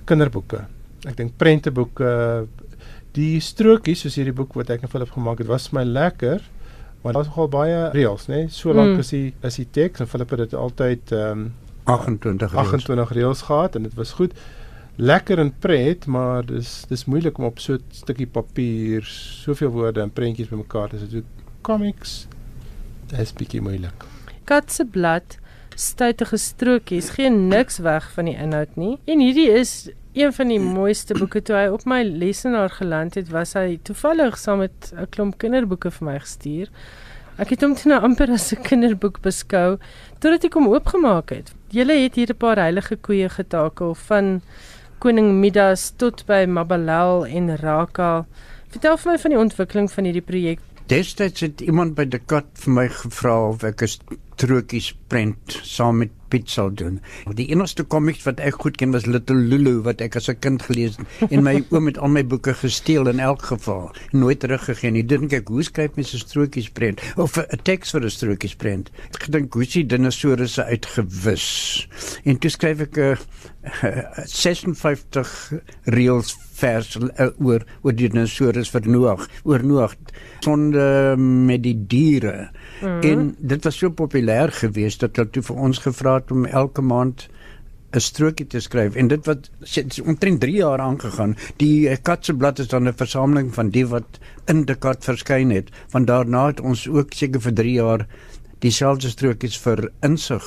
Kinderboeke 0.05 0.67
ek 1.05 1.17
dink 1.17 1.37
prenteboeke 1.37 2.47
die 3.13 3.41
strokies 3.41 4.01
soos 4.05 4.17
hierdie 4.17 4.37
boek 4.37 4.55
wat 4.55 4.71
ek 4.71 4.83
en 4.83 4.93
Philip 4.93 5.11
gemaak 5.11 5.39
het 5.39 5.49
was 5.49 5.73
my 5.73 5.85
lekker 5.85 6.43
maar 7.03 7.13
daar's 7.13 7.29
nogal 7.29 7.49
baie 7.49 7.91
reels 7.95 8.27
nê 8.29 8.47
so 8.49 8.73
lank 8.73 8.97
mm. 8.97 9.05
is 9.05 9.13
die 9.15 9.35
is 9.47 9.61
die 9.61 9.69
teks 9.79 10.01
en 10.01 10.11
Philip 10.11 10.31
het 10.35 10.45
dit 10.47 10.55
altyd 10.59 11.13
um, 11.13 11.53
28 11.87 12.53
reels 12.53 12.67
28 12.67 13.11
reels 13.11 13.43
gehad 13.43 13.75
en 13.75 13.83
dit 13.83 13.95
was 13.95 14.13
goed. 14.13 14.33
Lekker 14.97 15.39
en 15.39 15.53
pret 15.59 16.07
maar 16.07 16.47
dis 16.47 16.85
dis 16.89 17.05
moeilik 17.05 17.39
om 17.39 17.45
op 17.45 17.59
so 17.59 17.75
'n 17.75 17.83
stukkie 17.91 18.27
papier 18.27 19.05
soveel 19.05 19.71
woorde 19.71 20.01
en 20.01 20.11
prentjies 20.11 20.49
bymekaar 20.49 20.89
te 20.89 20.99
sit. 20.99 21.11
So 21.11 21.23
comics 21.63 22.27
is 23.19 23.33
bietjie 23.33 23.61
moeilik. 23.61 24.05
Katseblad 24.45 25.39
stuitige 25.75 26.37
strokies 26.37 27.11
gee 27.11 27.31
niks 27.31 27.79
weg 27.79 28.13
van 28.13 28.25
die 28.25 28.37
inhoud 28.37 28.77
nie. 28.77 28.99
En 29.05 29.21
hierdie 29.21 29.51
is 29.51 29.91
een 30.17 30.33
van 30.33 30.49
die 30.49 30.61
mooiste 30.61 31.15
boeke 31.15 31.43
toe 31.45 31.57
hy 31.57 31.65
op 31.69 31.83
my 31.85 32.01
lesenaar 32.05 32.73
geland 32.73 33.19
het, 33.19 33.29
was 33.29 33.53
hy 33.53 33.77
toevallig 33.85 34.39
saam 34.41 34.63
met 34.65 34.93
'n 34.97 35.09
klomp 35.13 35.37
kinderboeke 35.39 35.91
vir 35.91 36.07
my 36.07 36.19
gestuur. 36.19 36.71
Ek 37.37 37.51
het 37.53 37.61
hom 37.61 37.75
toe 37.77 37.91
nou 37.93 38.01
amper 38.03 38.31
as 38.33 38.53
'n 38.53 38.63
kinderboek 38.63 39.21
beskou 39.21 39.77
totdat 40.21 40.45
ek 40.45 40.55
hom 40.55 40.69
oopgemaak 40.69 41.31
het. 41.31 41.53
Julle 41.69 41.93
het 41.93 42.15
hier 42.15 42.31
'n 42.33 42.37
paar 42.37 42.57
heilige 42.57 42.97
koeie 42.97 43.29
getakel 43.29 43.95
van 43.95 44.41
koning 44.99 45.41
Midas 45.41 45.93
tot 45.97 46.25
by 46.27 46.47
Mabalel 46.49 47.27
en 47.27 47.57
Raka. 47.57 48.25
Vertel 48.69 48.97
vir 48.97 49.13
my 49.13 49.19
van 49.19 49.31
die 49.31 49.39
ontwikkeling 49.39 49.91
van 49.91 50.05
hierdie 50.05 50.23
projek. 50.25 50.61
Destyds 50.87 51.41
het 51.41 51.61
iemand 51.61 51.95
by 51.95 52.05
die 52.05 52.23
kat 52.27 52.47
vir 52.55 52.73
my 52.73 52.89
gevra 52.89 53.49
of 53.49 53.65
ek 53.65 53.83
strokies 54.37 54.93
prent 55.09 55.61
saam 55.65 56.03
met 56.05 56.13
Piet 56.27 56.51
sal 56.51 56.73
doen. 56.75 56.99
Die 57.39 57.47
enigste 57.55 57.85
komiks 57.87 58.25
wat 58.27 58.41
ek 58.43 58.59
goed 58.65 58.79
ken 58.81 58.91
was 58.95 59.07
Little 59.07 59.39
Lulu 59.39 59.77
wat 59.87 60.01
ek 60.03 60.17
as 60.19 60.29
'n 60.29 60.41
kind 60.43 60.63
gelees 60.63 60.97
het 60.99 61.31
en 61.31 61.45
my 61.47 61.63
oom 61.71 61.87
het 61.87 61.99
al 61.99 62.11
my 62.11 62.25
boeke 62.27 62.55
gesteel 62.55 63.07
in 63.07 63.21
elk 63.21 63.43
geval. 63.43 63.95
Nooit 64.11 64.41
teruggegee 64.41 64.91
nie. 64.91 65.07
Dink 65.07 65.33
ek 65.33 65.49
hoe 65.49 65.63
skryf 65.63 65.95
mens 65.97 66.15
'n 66.15 66.19
strokies 66.19 66.69
prent 66.69 67.01
of 67.17 67.39
'n 67.39 67.63
teks 67.63 67.93
vir 67.93 68.03
'n 68.05 68.11
strokies 68.11 68.57
prent? 68.57 68.91
Ek 69.15 69.23
gedink 69.23 69.55
hoe 69.55 69.65
sien 69.65 69.87
dinosourusse 69.87 70.65
uitgewis. 70.65 71.89
En 72.25 72.39
toe 72.39 72.51
skryf 72.51 72.81
ek 72.81 72.97
'n 72.97 73.17
uh, 73.85 74.25
56 74.27 75.53
reels 75.85 76.37
vers 76.57 76.97
uh, 76.97 77.29
oor 77.39 77.65
oor 77.83 77.93
die 77.93 78.09
dinosourus 78.09 78.71
vir 78.71 78.89
Noag, 78.89 79.29
oor 79.45 79.63
Noag 79.63 79.95
sonde 80.41 81.15
met 81.19 81.63
die 81.63 81.77
diere. 81.87 82.51
Mm 82.81 82.89
-hmm. 82.89 83.01
En 83.01 83.37
dit 83.39 83.65
was 83.65 83.79
so 83.79 83.91
populêr 83.91 84.53
geweest 84.53 85.01
dat 85.01 85.17
hulle 85.17 85.31
toe 85.31 85.43
vir 85.43 85.57
ons 85.57 85.79
gevra 85.79 86.15
het 86.15 86.31
om 86.31 86.45
elke 86.45 86.83
maand 86.83 87.29
'n 87.97 88.01
strokie 88.01 88.47
te 88.47 88.61
skryf 88.61 88.95
en 88.95 89.09
dit 89.09 89.27
wat 89.27 89.51
omtrent 90.05 90.41
3 90.41 90.55
jaar 90.57 90.81
aangegaan. 90.81 91.37
Die 91.57 91.89
uh, 91.89 91.97
Katseblad 92.03 92.59
is 92.59 92.69
dan 92.69 92.89
'n 92.89 92.97
versameling 92.97 93.55
van 93.55 93.71
die 93.71 93.87
wat 93.87 94.19
in 94.45 94.65
die 94.65 94.75
kat 94.75 95.05
verskyn 95.05 95.51
het. 95.51 95.71
Van 95.89 96.05
daarna 96.05 96.47
het 96.47 96.61
ons 96.61 96.89
ook 96.89 97.13
seker 97.13 97.41
vir 97.41 97.53
3 97.53 97.73
jaar 97.73 98.07
dieselfde 98.59 99.09
strokies 99.09 99.59
vir 99.59 99.91
insig 100.01 100.45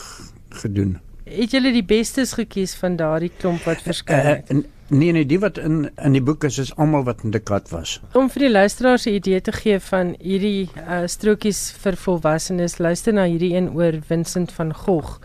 gedoen. 0.49 0.97
Het 1.23 1.51
julle 1.51 1.71
die 1.71 1.85
bestes 1.85 2.33
gekies 2.33 2.75
van 2.75 2.95
daardie 2.95 3.31
klomp 3.37 3.63
wat 3.63 3.81
verskyn 3.81 4.25
het? 4.25 4.51
Uh, 4.51 4.57
Nee 4.89 5.11
nee, 5.11 5.25
die 5.25 5.37
wat 5.39 5.57
in 5.61 5.91
in 6.01 6.15
die 6.17 6.21
boek 6.21 6.43
is 6.43 6.57
is 6.57 6.71
almal 6.75 7.03
wat 7.05 7.21
in 7.23 7.29
die 7.31 7.39
kat 7.39 7.69
was. 7.69 7.99
Om 8.17 8.29
vir 8.33 8.47
die 8.47 8.49
luisteraars 8.49 9.05
'n 9.05 9.13
idee 9.19 9.41
te 9.41 9.51
gee 9.51 9.79
van 9.79 10.15
hierdie 10.19 10.69
uh, 10.75 11.05
strokies 11.05 11.59
vir 11.83 11.95
volwassenes, 11.95 12.79
luister 12.79 13.13
na 13.13 13.25
hierdie 13.29 13.53
een 13.53 13.69
oor 13.69 13.99
Vincent 14.07 14.51
van 14.51 14.73
Gogh. 14.73 15.21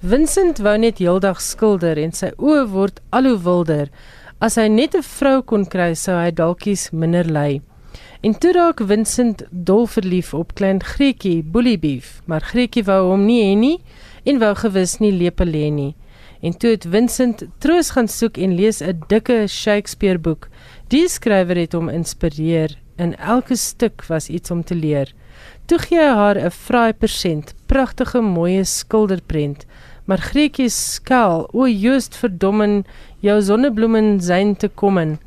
Vincent 0.00 0.58
wou 0.58 0.78
net 0.78 0.98
heeldag 0.98 1.40
skilder 1.40 1.98
en 1.98 2.12
sy 2.12 2.32
oë 2.38 2.64
word 2.70 3.00
al 3.10 3.24
hoe 3.24 3.42
wilder. 3.42 3.90
As 4.40 4.56
hy 4.56 4.68
net 4.68 4.96
'n 4.96 5.02
vrou 5.02 5.42
kon 5.42 5.66
kry, 5.66 5.94
sou 5.94 6.16
hy 6.16 6.30
dalkies 6.30 6.90
minder 6.90 7.24
ly. 7.24 7.60
En 8.22 8.38
toe 8.38 8.52
raak 8.52 8.80
Vincent 8.80 9.42
dol 9.50 9.86
verlief 9.86 10.34
op 10.34 10.54
klein 10.54 10.80
Grietjie, 10.82 11.42
Boeliebeef, 11.42 12.22
maar 12.24 12.40
Grietjie 12.40 12.84
wou 12.84 13.10
hom 13.10 13.26
nie 13.26 13.42
hê 13.44 13.56
nie 13.58 13.78
en 14.24 14.38
wou 14.38 14.54
gewis 14.54 14.98
nie 15.00 15.12
lepel 15.12 15.46
lê 15.46 15.70
nie. 15.70 15.94
En 16.42 16.56
toe 16.58 16.70
het 16.70 16.86
Vincent 16.90 17.44
troos 17.62 17.92
gaan 17.94 18.08
soek 18.10 18.36
en 18.36 18.54
lees 18.58 18.80
'n 18.82 19.02
dikke 19.06 19.46
Shakespeare 19.46 20.18
boek. 20.18 20.48
Die 20.88 21.08
skrywer 21.08 21.56
het 21.56 21.72
hom 21.72 21.88
inspireer 21.88 22.78
en 22.96 23.18
elke 23.18 23.56
stuk 23.56 24.04
was 24.06 24.28
iets 24.28 24.50
om 24.50 24.64
te 24.64 24.74
leer. 24.74 25.12
Toe 25.66 25.78
gee 25.78 25.98
hy 25.98 26.14
haar 26.14 26.38
'n 26.38 26.50
fraai 26.50 26.92
persent, 26.92 27.54
pragtige 27.66 28.20
mooi 28.20 28.64
skilderprent. 28.64 29.66
Maar 30.04 30.18
Grietjie 30.18 30.68
skaal, 30.68 31.48
o 31.52 31.68
just 31.68 32.16
verdommen, 32.16 32.84
jou 33.20 33.42
sonnebloemen 33.42 34.20
zijn 34.20 34.56
te 34.56 34.68
kommen. 34.68 35.20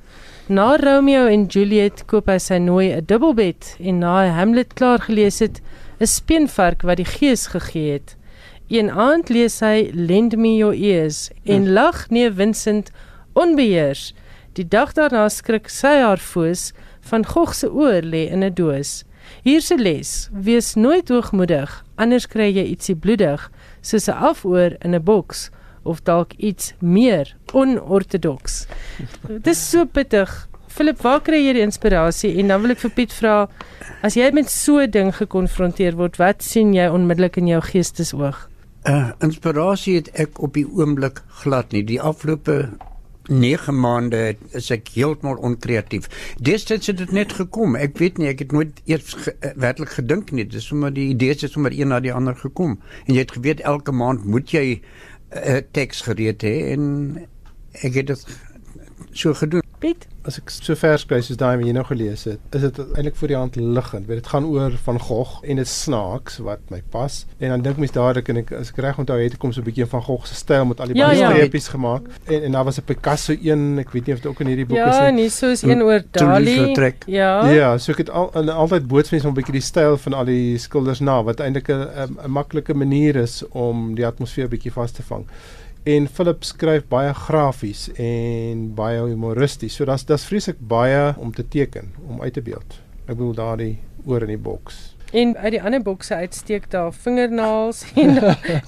Na 0.48 0.76
Romeo 0.76 1.26
en 1.26 1.46
Juliet 1.46 2.06
koop 2.06 2.28
hy 2.28 2.38
sy 2.38 2.58
nooi 2.58 2.92
'n 2.92 3.06
dubbelbed 3.06 3.78
en 3.80 4.00
na 4.00 4.22
hy 4.22 4.30
Hamlet 4.30 4.74
klaar 4.74 5.00
gelees 5.00 5.40
het, 5.40 5.62
'n 6.00 6.06
speenvark 6.06 6.82
wat 6.82 6.98
die 6.98 7.06
gees 7.06 7.48
gegee 7.48 7.92
het. 7.92 8.16
Een 8.68 8.90
aand 8.90 9.30
lees 9.30 9.60
hy 9.62 9.92
Lend 9.94 10.34
me 10.42 10.56
your 10.58 10.74
ears 10.74 11.30
en 11.44 11.68
hm. 11.68 11.74
lag 11.78 12.10
nee 12.10 12.32
Vincent 12.34 12.90
onbeheers. 13.38 14.14
Die 14.58 14.66
dag 14.66 14.96
daarna 14.98 15.28
skrik 15.30 15.70
sy 15.70 16.00
haar 16.02 16.18
foes 16.18 16.72
van 17.06 17.26
Gogh 17.30 17.54
se 17.54 17.70
oor 17.70 18.02
lê 18.02 18.26
in 18.32 18.42
'n 18.44 18.54
doos. 18.58 19.04
Hier 19.44 19.62
se 19.62 19.78
les: 19.78 20.30
wees 20.34 20.74
nooit 20.74 21.10
hoogmoedig, 21.10 21.86
anders 21.96 22.26
kry 22.28 22.50
jy 22.50 22.66
ietsie 22.74 22.96
bloedig, 22.96 23.52
soos 23.82 24.10
'n 24.10 24.18
afoor 24.18 24.74
in 24.82 24.96
'n 24.96 25.04
boks 25.04 25.50
of 25.84 26.02
dalk 26.02 26.34
iets 26.38 26.74
meer 26.80 27.36
onorthodox. 27.54 28.66
Dis 29.46 29.70
so 29.70 29.86
pittig. 29.86 30.48
Philip, 30.68 31.02
waar 31.02 31.22
kry 31.22 31.38
jy 31.46 31.54
die 31.54 31.62
inspirasie? 31.62 32.40
En 32.40 32.48
dan 32.48 32.62
wil 32.62 32.72
ek 32.72 32.80
vir 32.80 32.92
Piet 32.92 33.14
vra, 33.14 33.48
as 34.02 34.16
jy 34.16 34.32
met 34.32 34.50
so 34.50 34.80
'n 34.82 34.90
ding 34.90 35.14
gekonfronteer 35.14 35.96
word, 35.96 36.18
wat 36.18 36.42
sien 36.42 36.74
jy 36.74 36.90
onmiddellik 36.90 37.38
in 37.38 37.48
jou 37.48 37.62
geestesoog? 37.62 38.55
Uh, 38.86 39.10
inspirasie 39.26 39.96
het 39.98 40.12
ek 40.14 40.38
op 40.46 40.54
die 40.54 40.68
oomblik 40.70 41.24
glad 41.42 41.72
nie. 41.74 41.82
Die 41.90 41.98
afgelope 41.98 42.68
9 43.34 43.74
maande 43.74 44.36
is 44.54 44.68
ek 44.70 44.92
heeltemal 44.94 45.40
onkreatief. 45.42 46.06
Destyds 46.38 46.92
het 46.92 47.00
dit 47.02 47.16
net 47.18 47.34
gekom. 47.34 47.74
Ek 47.82 47.98
weet 47.98 48.22
nie, 48.22 48.28
ek 48.30 48.44
het 48.44 48.54
nooit 48.54 48.84
eers 48.86 49.16
ge, 49.24 49.34
uh, 49.42 49.56
werklik 49.58 49.96
gedink 49.98 50.30
nie. 50.30 50.46
Dis 50.46 50.70
sommer 50.70 50.94
die 50.94 51.08
idees 51.16 51.42
het 51.42 51.56
sommer 51.56 51.74
een 51.74 51.90
na 51.90 51.98
die 52.04 52.14
ander 52.14 52.38
gekom. 52.38 52.78
En 53.08 53.18
jy 53.18 53.26
het 53.26 53.34
geweet 53.40 53.66
elke 53.66 53.96
maand 53.96 54.28
moet 54.30 54.54
jy 54.54 54.66
'n 54.76 54.78
uh, 55.34 55.62
teks 55.74 56.06
gereed 56.06 56.46
hê 56.46 56.56
en 56.78 56.86
ek 57.82 57.98
het 58.04 58.14
dit 58.14 58.38
so 59.18 59.34
gedoen. 59.34 59.66
Piet, 59.82 60.06
as 60.26 60.40
ek 60.40 60.50
so 60.50 60.76
vers 60.80 61.06
kry 61.06 61.20
soos 61.22 61.38
daai 61.38 61.56
wat 61.60 61.68
jy 61.68 61.74
nou 61.76 61.84
gelees 61.86 62.26
het, 62.30 62.42
is 62.58 62.64
dit 62.66 62.80
eintlik 62.86 63.18
vir 63.20 63.32
die 63.32 63.38
hand 63.38 63.58
liggend. 63.60 64.08
Dit 64.10 64.30
gaan 64.32 64.48
oor 64.50 64.74
van 64.86 65.00
Gogh 65.02 65.36
en 65.44 65.62
dit 65.62 65.70
snaaks 65.70 66.40
wat 66.46 66.64
my 66.74 66.82
pas. 66.94 67.20
En 67.38 67.54
dan 67.54 67.66
dink 67.66 67.82
mens 67.82 67.94
dadelik 67.96 68.32
en 68.34 68.42
ek 68.42 68.54
as 68.58 68.72
ek 68.74 68.82
reg 68.86 69.00
onthou 69.02 69.18
het 69.22 69.38
kom 69.42 69.54
so 69.54 69.62
'n 69.62 69.68
bietjie 69.70 69.88
van 69.92 70.02
Gogh 70.02 70.26
se 70.26 70.36
styl 70.36 70.66
met 70.66 70.80
al 70.80 70.94
die 70.94 70.98
ja, 70.98 71.12
ja. 71.12 71.30
streepies 71.30 71.68
gemaak. 71.68 72.10
En 72.26 72.44
en 72.44 72.52
daar 72.52 72.66
was 72.66 72.80
'n 72.80 72.86
Picasso 72.86 73.36
een, 73.42 73.80
ek 73.80 73.92
weet 73.92 74.06
nie 74.06 74.16
of 74.16 74.22
dit 74.22 74.32
ook 74.32 74.40
in 74.40 74.48
hierdie 74.48 74.66
boek 74.66 74.78
ja, 74.78 74.90
is 74.90 74.98
nie. 74.98 75.06
Ja, 75.06 75.12
nie 75.12 75.30
soos 75.30 75.62
een 75.62 75.84
oor 75.84 76.02
Dali. 76.12 76.74
Ja. 77.06 77.50
Ja, 77.50 77.78
so 77.78 77.92
ek 77.92 77.98
het 77.98 78.10
al 78.10 78.32
en 78.34 78.50
altyd 78.50 78.88
bootsvense 78.88 79.28
om 79.28 79.34
'n 79.34 79.38
bietjie 79.38 79.60
die 79.60 79.62
styl 79.62 79.98
van 79.98 80.14
al 80.14 80.26
die 80.26 80.58
skilders 80.58 81.00
na 81.00 81.24
wat 81.24 81.40
eintlik 81.40 81.70
'n 81.70 82.18
'n 82.26 82.32
maklike 82.32 82.74
manier 82.74 83.16
is 83.16 83.44
om 83.50 83.96
die 83.96 84.06
atmosfeer 84.06 84.48
bietjie 84.48 84.72
vas 84.72 84.92
te 84.92 85.04
vang 85.04 85.26
en 85.86 86.08
Philip 86.10 86.44
skryf 86.44 86.88
baie 86.90 87.14
grafies 87.14 87.88
en 88.02 88.72
baie 88.78 89.04
humoristies. 89.06 89.78
So 89.78 89.86
daar's 89.86 90.06
daar's 90.10 90.26
vreeslik 90.26 90.58
baie 90.60 91.14
om 91.22 91.34
te 91.34 91.46
teken, 91.48 91.94
om 92.08 92.22
uit 92.22 92.34
te 92.34 92.42
beeld. 92.42 92.80
Ek 93.06 93.14
bedoel 93.14 93.36
daardie 93.38 93.76
oor 94.06 94.26
in 94.26 94.34
die 94.34 94.42
boks. 94.42 94.96
En 95.16 95.36
uit 95.38 95.52
die 95.54 95.62
ander 95.62 95.84
bokse 95.86 96.18
uitsteek 96.18 96.66
daar 96.74 96.90
vingernaels 96.94 97.84
en 98.02 98.18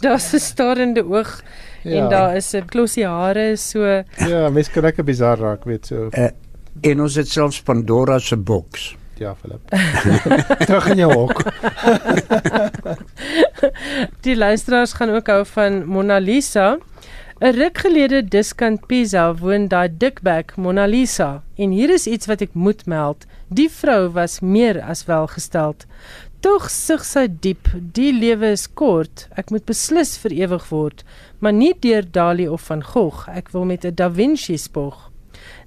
daar's 0.02 0.34
'n 0.34 0.40
starende 0.40 1.04
oog 1.04 1.42
ja. 1.84 2.04
en 2.04 2.10
daar 2.10 2.36
is 2.36 2.54
'n 2.54 2.66
klosie 2.66 3.06
hare 3.06 3.58
so. 3.58 4.04
Ja, 4.18 4.50
mens 4.50 4.70
kan 4.70 4.84
lekker 4.84 5.04
bizar 5.04 5.38
raak, 5.38 5.64
weet 5.64 5.86
so. 5.86 6.10
Uh, 6.12 6.30
en 6.82 7.02
ons 7.02 7.16
het 7.16 7.28
selfs 7.28 7.62
Pandora 7.62 8.20
se 8.20 8.38
boks. 8.38 8.96
Ja, 9.18 9.36
Philip. 9.36 9.62
Terug 10.68 10.90
in 10.90 10.98
jou 10.98 11.14
hok. 11.14 11.42
Die 14.26 14.38
luisteraars 14.38 14.94
gaan 14.94 15.10
ook 15.10 15.28
hou 15.28 15.46
van 15.46 15.86
Mona 15.86 16.18
Lisa. 16.18 16.78
'n 17.40 17.54
Ruk 17.54 17.78
gelede 17.78 18.20
diskant 18.34 18.88
Pisa 18.90 19.24
woon 19.40 19.68
daai 19.70 19.90
dikbek 20.02 20.56
Mona 20.58 20.86
Lisa 20.90 21.44
en 21.62 21.70
hier 21.78 21.92
is 21.94 22.08
iets 22.10 22.26
wat 22.26 22.42
ek 22.42 22.56
moet 22.58 22.82
meld. 22.90 23.28
Die 23.54 23.68
vrou 23.70 24.10
was 24.16 24.40
meer 24.42 24.80
as 24.82 25.04
welgesteld. 25.06 25.86
Tog 26.42 26.66
sug 26.74 27.06
sy 27.06 27.28
diep, 27.30 27.70
die 27.94 28.10
lewe 28.10 28.50
is 28.56 28.66
kort. 28.66 29.28
Ek 29.38 29.54
moet 29.54 29.68
beslis 29.70 30.16
vir 30.24 30.34
ewig 30.34 30.66
word, 30.74 31.06
maar 31.38 31.54
nie 31.54 31.76
deur 31.86 32.10
Dali 32.18 32.50
of 32.50 32.66
van 32.72 32.82
Gogh. 32.82 33.30
Ek 33.30 33.54
wil 33.54 33.70
met 33.70 33.86
'n 33.86 33.94
Da 33.94 34.10
Vinci 34.10 34.58
spog. 34.58 35.12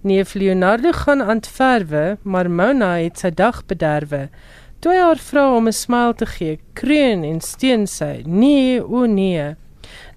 Neef 0.03 0.35
Leonardo 0.35 0.91
gaan 0.93 1.21
antverwe, 1.21 2.19
maar 2.23 2.51
Mona 2.51 2.99
het 2.99 3.19
sy 3.19 3.31
dag 3.31 3.63
bederwe. 3.67 4.29
Toe 4.81 4.95
haar 4.95 5.19
vra 5.19 5.55
om 5.55 5.69
'n 5.69 5.73
smile 5.73 6.15
te 6.15 6.27
gee, 6.27 6.59
kreun 6.75 7.23
en 7.23 7.41
steun 7.41 7.87
sy: 7.87 8.23
"Nee, 8.27 8.83
o 8.83 9.07
nee." 9.07 9.55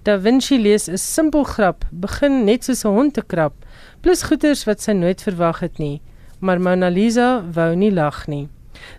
Da 0.04 0.18
Vinci 0.18 0.58
lees 0.58 0.88
'n 0.88 0.98
simpel 0.98 1.44
grap, 1.44 1.84
begin 1.90 2.44
net 2.44 2.64
soos 2.64 2.84
'n 2.84 2.92
hond 2.96 3.14
te 3.14 3.22
krap, 3.22 3.54
plus 4.02 4.22
goeters 4.22 4.64
wat 4.64 4.80
sy 4.82 4.92
nooit 4.92 5.22
verwag 5.22 5.60
het 5.60 5.78
nie. 5.78 6.02
Maar 6.40 6.60
Mona 6.60 6.88
Lisa 6.88 7.42
wou 7.54 7.74
nie 7.74 7.90
lag 7.90 8.26
nie. 8.26 8.48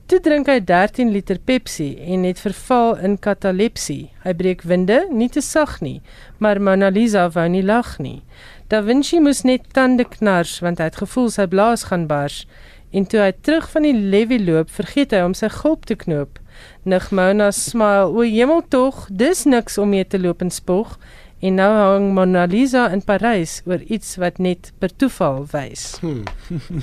Toe 0.08 0.20
drink 0.20 0.48
hy 0.48 0.60
13 0.60 1.12
liter 1.12 1.38
Pepsi 1.38 1.96
en 2.14 2.24
het 2.24 2.40
verval 2.40 2.98
in 2.98 3.20
katalepsie. 3.20 4.10
Hy 4.24 4.34
breek 4.34 4.62
winde, 4.62 5.08
nie 5.12 5.30
te 5.30 5.42
sag 5.42 5.80
nie, 5.82 6.02
maar 6.40 6.62
Mona 6.62 6.90
Lisa 6.90 7.30
wou 7.30 7.48
nie 7.50 7.64
lag 7.64 8.00
nie. 8.00 8.24
Da 8.68 8.82
Vinci 8.82 9.20
moes 9.20 9.44
net 9.44 9.62
tande 9.74 10.06
knars 10.06 10.60
want 10.60 10.80
hy 10.80 10.86
het 10.90 10.96
gevoel 10.96 11.30
sy 11.30 11.46
blaas 11.46 11.84
gaan 11.84 12.08
bars. 12.08 12.48
En 12.96 13.04
toe 13.12 13.20
hy 13.20 13.34
terug 13.44 13.68
van 13.74 13.84
die 13.84 13.96
levy 13.96 14.38
loop, 14.40 14.72
vergeet 14.72 15.12
hy 15.12 15.20
om 15.28 15.34
sy 15.36 15.50
gulp 15.52 15.84
te 15.90 15.98
knoop. 16.00 16.40
Nigmona 16.88 17.50
smile. 17.52 18.08
O 18.16 18.24
hemel 18.24 18.64
tog, 18.72 19.06
dis 19.12 19.44
niks 19.50 19.76
om 19.82 19.92
mee 19.92 20.08
te 20.08 20.20
loop 20.22 20.46
en 20.46 20.54
spog. 20.54 20.96
En 21.44 21.60
nou 21.60 21.68
hang 21.76 22.06
Mona 22.16 22.46
Lisa 22.48 22.88
in 22.96 23.04
Parys 23.04 23.60
oor 23.68 23.84
iets 23.92 24.16
wat 24.22 24.40
net 24.40 24.72
per 24.80 24.94
toeval 24.96 25.44
wys. 25.52 25.98
Hmm. 26.00 26.24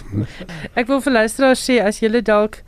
Ek 0.79 0.90
wil 0.90 1.01
vir 1.03 1.16
luisteraars 1.16 1.64
sê 1.64 1.81
as 1.81 2.03
julle 2.05 2.20
dalk 2.22 2.61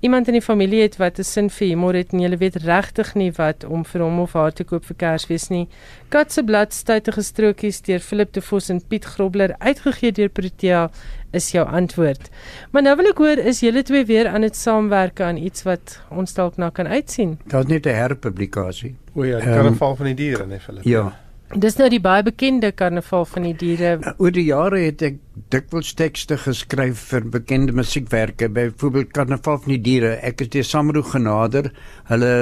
iemand 0.00 0.28
in 0.28 0.36
die 0.38 0.42
familie 0.42 0.82
het 0.82 0.96
wat 0.96 1.18
'n 1.18 1.24
sin 1.24 1.50
vir 1.50 1.68
humor 1.68 1.94
het 1.94 2.12
en 2.12 2.20
jy 2.20 2.36
weet 2.36 2.56
regtig 2.56 3.14
nie 3.14 3.32
wat 3.32 3.64
om 3.64 3.84
vir 3.84 4.00
hom 4.02 4.20
of 4.20 4.32
haar 4.32 4.52
te 4.52 4.64
koop 4.64 4.84
vir 4.84 4.96
Kersfees 4.96 5.48
nie. 5.48 5.68
Kat 6.08 6.32
se 6.32 6.42
blad 6.42 6.72
stuitige 6.72 7.22
strokies 7.22 7.80
deur 7.80 8.00
Philip 8.00 8.32
de 8.32 8.40
Vos 8.40 8.68
en 8.68 8.80
Piet 8.88 9.04
Grobler 9.04 9.54
uitgegee 9.58 10.12
deur 10.12 10.28
Protea 10.28 10.90
is 11.32 11.50
jou 11.50 11.66
antwoord. 11.66 12.30
Maar 12.70 12.82
nou 12.82 12.96
wil 12.96 13.06
ek 13.06 13.18
hoor 13.18 13.38
is 13.38 13.60
julle 13.60 13.82
twee 13.82 14.04
weer 14.04 14.28
aan 14.28 14.40
dit 14.40 14.56
saamwerk 14.56 15.20
aan 15.20 15.36
iets 15.36 15.62
wat 15.62 16.00
ons 16.10 16.34
dalk 16.34 16.56
na 16.56 16.70
kan 16.70 16.86
uitsien. 16.86 17.38
Daar's 17.46 17.66
net 17.66 17.86
'n 17.86 17.94
herpublikasie. 17.94 18.94
O 19.14 19.24
ja, 19.24 19.38
die 19.38 19.46
karnaval 19.46 19.90
um, 19.90 19.96
van 19.96 20.06
die 20.06 20.14
diere, 20.14 20.46
nee 20.46 20.60
Philip. 20.60 20.84
Ja. 20.84 21.16
Dis 21.56 21.76
nou 21.76 21.88
die 21.88 22.00
baie 22.00 22.22
bekende 22.22 22.72
karnaval 22.72 23.24
van 23.24 23.42
die 23.42 23.54
diere. 23.56 24.14
Oor 24.18 24.30
die 24.30 24.44
jare 24.44 24.78
het 24.78 25.02
ek 25.02 25.14
dikwels 25.52 25.92
tekste 25.98 26.36
geskryf 26.40 27.00
vir 27.10 27.26
bekende 27.32 27.72
musiekwerke, 27.76 28.48
byvoorbeeld 28.52 29.12
Karnaval 29.16 29.58
van 29.64 29.74
die 29.74 29.80
Diere. 29.84 30.12
Ek 30.24 30.42
het 30.44 30.52
die 30.54 30.64
Samro 30.66 31.02
genader. 31.06 31.70
Hulle 32.10 32.32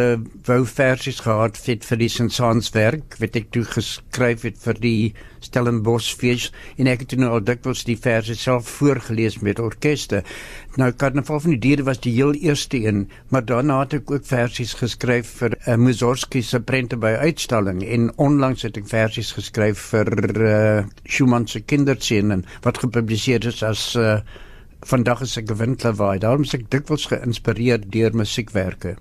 wou 0.49 0.61
versies 0.71 1.21
gehad 1.25 1.59
vir 1.61 1.81
vir 1.89 2.03
die 2.03 2.11
Sensans 2.13 2.73
werk, 2.75 3.19
wat 3.23 3.37
ek 3.37 3.51
toe 3.55 3.65
geskryf 3.69 4.47
het 4.49 4.61
vir 4.63 4.81
die 4.83 5.01
Stellenbosch 5.47 6.15
fees 6.19 6.49
en 6.81 6.89
ek 6.91 7.05
het 7.05 7.13
toe 7.13 7.21
nou 7.21 7.39
dikwels 7.45 7.85
die 7.87 7.99
verse 8.01 8.35
self 8.39 8.69
voorgeles 8.79 9.39
met 9.47 9.61
orkeste. 9.63 10.23
Nou 10.81 10.91
Karnaval 10.93 11.41
van 11.45 11.55
die 11.55 11.61
Diere 11.63 11.87
was 11.87 12.01
die 12.05 12.13
heel 12.17 12.35
eerste 12.35 12.81
een, 12.83 13.07
maar 13.33 13.45
daarna 13.49 13.79
het 13.85 13.99
ek 14.01 14.11
ook 14.13 14.27
versies 14.29 14.75
geskryf 14.81 15.31
vir 15.41 15.57
uh, 15.57 15.77
Mussorgsky 15.81 16.43
se 16.45 16.61
prente 16.61 16.99
by 17.01 17.15
uitstalling 17.23 17.83
en 17.85 18.11
onlangs 18.23 18.67
het 18.67 18.81
ek 18.81 18.91
versies 18.91 19.33
geskryf 19.37 19.87
vir 19.93 20.13
uh, 20.37 20.83
Schumann 21.05 21.49
se 21.49 21.63
kinderscene 21.65 22.43
wat 22.67 22.83
gepubliseer 22.87 23.47
is 23.47 23.63
as 23.63 23.95
uh, 23.97 24.21
vandag 24.87 25.25
is 25.27 25.37
ek 25.41 25.51
gewindklawaai. 25.51 26.19
Daarom 26.23 26.47
is 26.47 26.55
ek 26.57 26.69
dikwels 26.73 27.09
geïnspireer 27.11 27.85
deur 27.91 28.17
musiekwerke. 28.17 28.97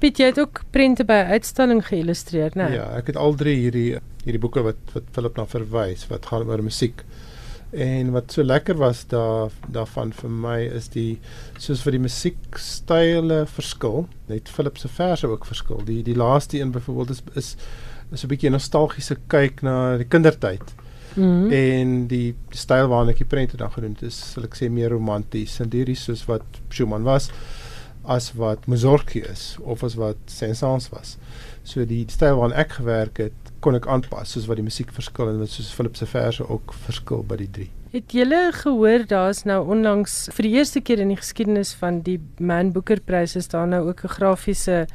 Piet, 0.00 0.18
jy 0.18 0.32
het 0.32 0.40
ook 0.42 0.64
prente 0.74 1.06
by 1.06 1.20
uitstalling 1.30 1.84
geïllustreer, 1.86 2.56
né? 2.58 2.72
Ja, 2.74 2.88
ek 2.98 3.12
het 3.12 3.20
al 3.20 3.36
drie 3.38 3.54
hierdie 3.60 4.00
hierdie 4.24 4.42
boeke 4.42 4.64
wat 4.66 4.80
wat 4.94 5.10
Philip 5.14 5.38
na 5.38 5.46
verwys 5.46 6.06
wat 6.10 6.26
gaan 6.30 6.48
oor 6.50 6.62
musiek. 6.66 7.04
En 7.76 8.10
wat 8.14 8.32
so 8.34 8.42
lekker 8.46 8.78
was 8.78 9.04
daar 9.10 9.54
daarvan 9.74 10.12
vir 10.14 10.30
my 10.30 10.58
is 10.78 10.88
die 10.94 11.18
soos 11.58 11.82
vir 11.86 11.96
die 11.96 12.02
musiekstyle 12.02 13.44
verskil, 13.50 14.06
net 14.30 14.50
Philip 14.50 14.78
se 14.78 14.90
verse 14.90 15.26
ook 15.30 15.46
verskil. 15.46 15.82
Die 15.86 16.02
die 16.06 16.16
laaste 16.18 16.58
een 16.58 16.74
byvoorbeeld 16.74 17.14
is 17.14 17.22
is 17.34 17.56
is 18.12 18.24
'n 18.24 18.30
bietjie 18.30 18.50
nostalgiese 18.50 19.16
kyk 19.28 19.62
na 19.62 19.96
die 19.98 20.06
kindertyd. 20.06 20.74
Mm 21.16 21.22
-hmm. 21.22 21.50
En 21.50 22.06
die, 22.06 22.34
styl 22.50 22.88
waarna 22.88 23.10
ek 23.10 23.24
die 23.24 23.26
prente 23.26 23.56
dan 23.56 23.72
gedoen 23.72 23.92
het, 23.92 24.02
is 24.02 24.32
sal 24.32 24.44
ek 24.44 24.54
sê 24.54 24.70
meer 24.70 24.90
romanties 24.90 25.60
en 25.60 25.70
hierdie 25.72 25.96
soos 25.96 26.24
wat 26.24 26.44
Schumann 26.68 27.02
was 27.02 27.30
as 28.06 28.32
wat 28.32 28.66
Mussorgsky 28.66 29.18
is 29.18 29.56
of 29.62 29.82
as 29.82 29.94
wat 29.94 30.16
Saint-Saëns 30.26 30.88
was. 30.94 31.16
So 31.62 31.84
die 31.84 32.04
styl 32.08 32.38
waarna 32.38 32.54
ek 32.62 32.78
gewerk 32.78 33.18
het, 33.18 33.50
kon 33.60 33.74
ek 33.74 33.88
aanpas 33.90 34.36
soos 34.36 34.46
wat 34.46 34.60
die 34.60 34.66
musiek 34.66 34.92
verskil 34.94 35.32
en 35.32 35.40
wat 35.42 35.50
soos 35.50 35.72
Philip 35.74 35.96
se 35.96 36.06
verse 36.06 36.48
ook 36.48 36.74
verskil 36.86 37.24
by 37.26 37.40
die 37.40 37.50
drie. 37.50 37.70
Het 37.94 38.12
julle 38.12 38.40
gehoor 38.52 39.06
daar's 39.08 39.44
nou 39.48 39.62
onlangs 39.72 40.26
vir 40.36 40.48
die 40.48 40.54
eerste 40.58 40.82
keer 40.84 41.00
in 41.02 41.14
die 41.14 41.20
geskiedenis 41.20 41.72
van 41.80 42.02
die 42.06 42.18
Man 42.38 42.72
Booker 42.74 43.00
Prys 43.00 43.36
is 43.40 43.48
daar 43.48 43.66
nou 43.66 43.86
ook 43.88 44.04
'n 44.04 44.14
grafiese 44.18 44.86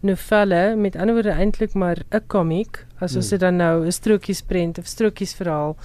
novelle 0.00 0.76
met 0.76 0.96
ander 0.96 1.14
woorde 1.14 1.36
eintlik 1.36 1.74
maar 1.74 2.04
'n 2.10 2.26
komiek 2.26 2.86
as 2.98 3.16
ons 3.16 3.26
hmm. 3.26 3.30
dit 3.30 3.40
dan 3.40 3.56
nou 3.56 3.86
'n 3.86 3.92
strokiesprent 3.92 4.78
of 4.78 4.86
strokiesverhaal 4.86 5.76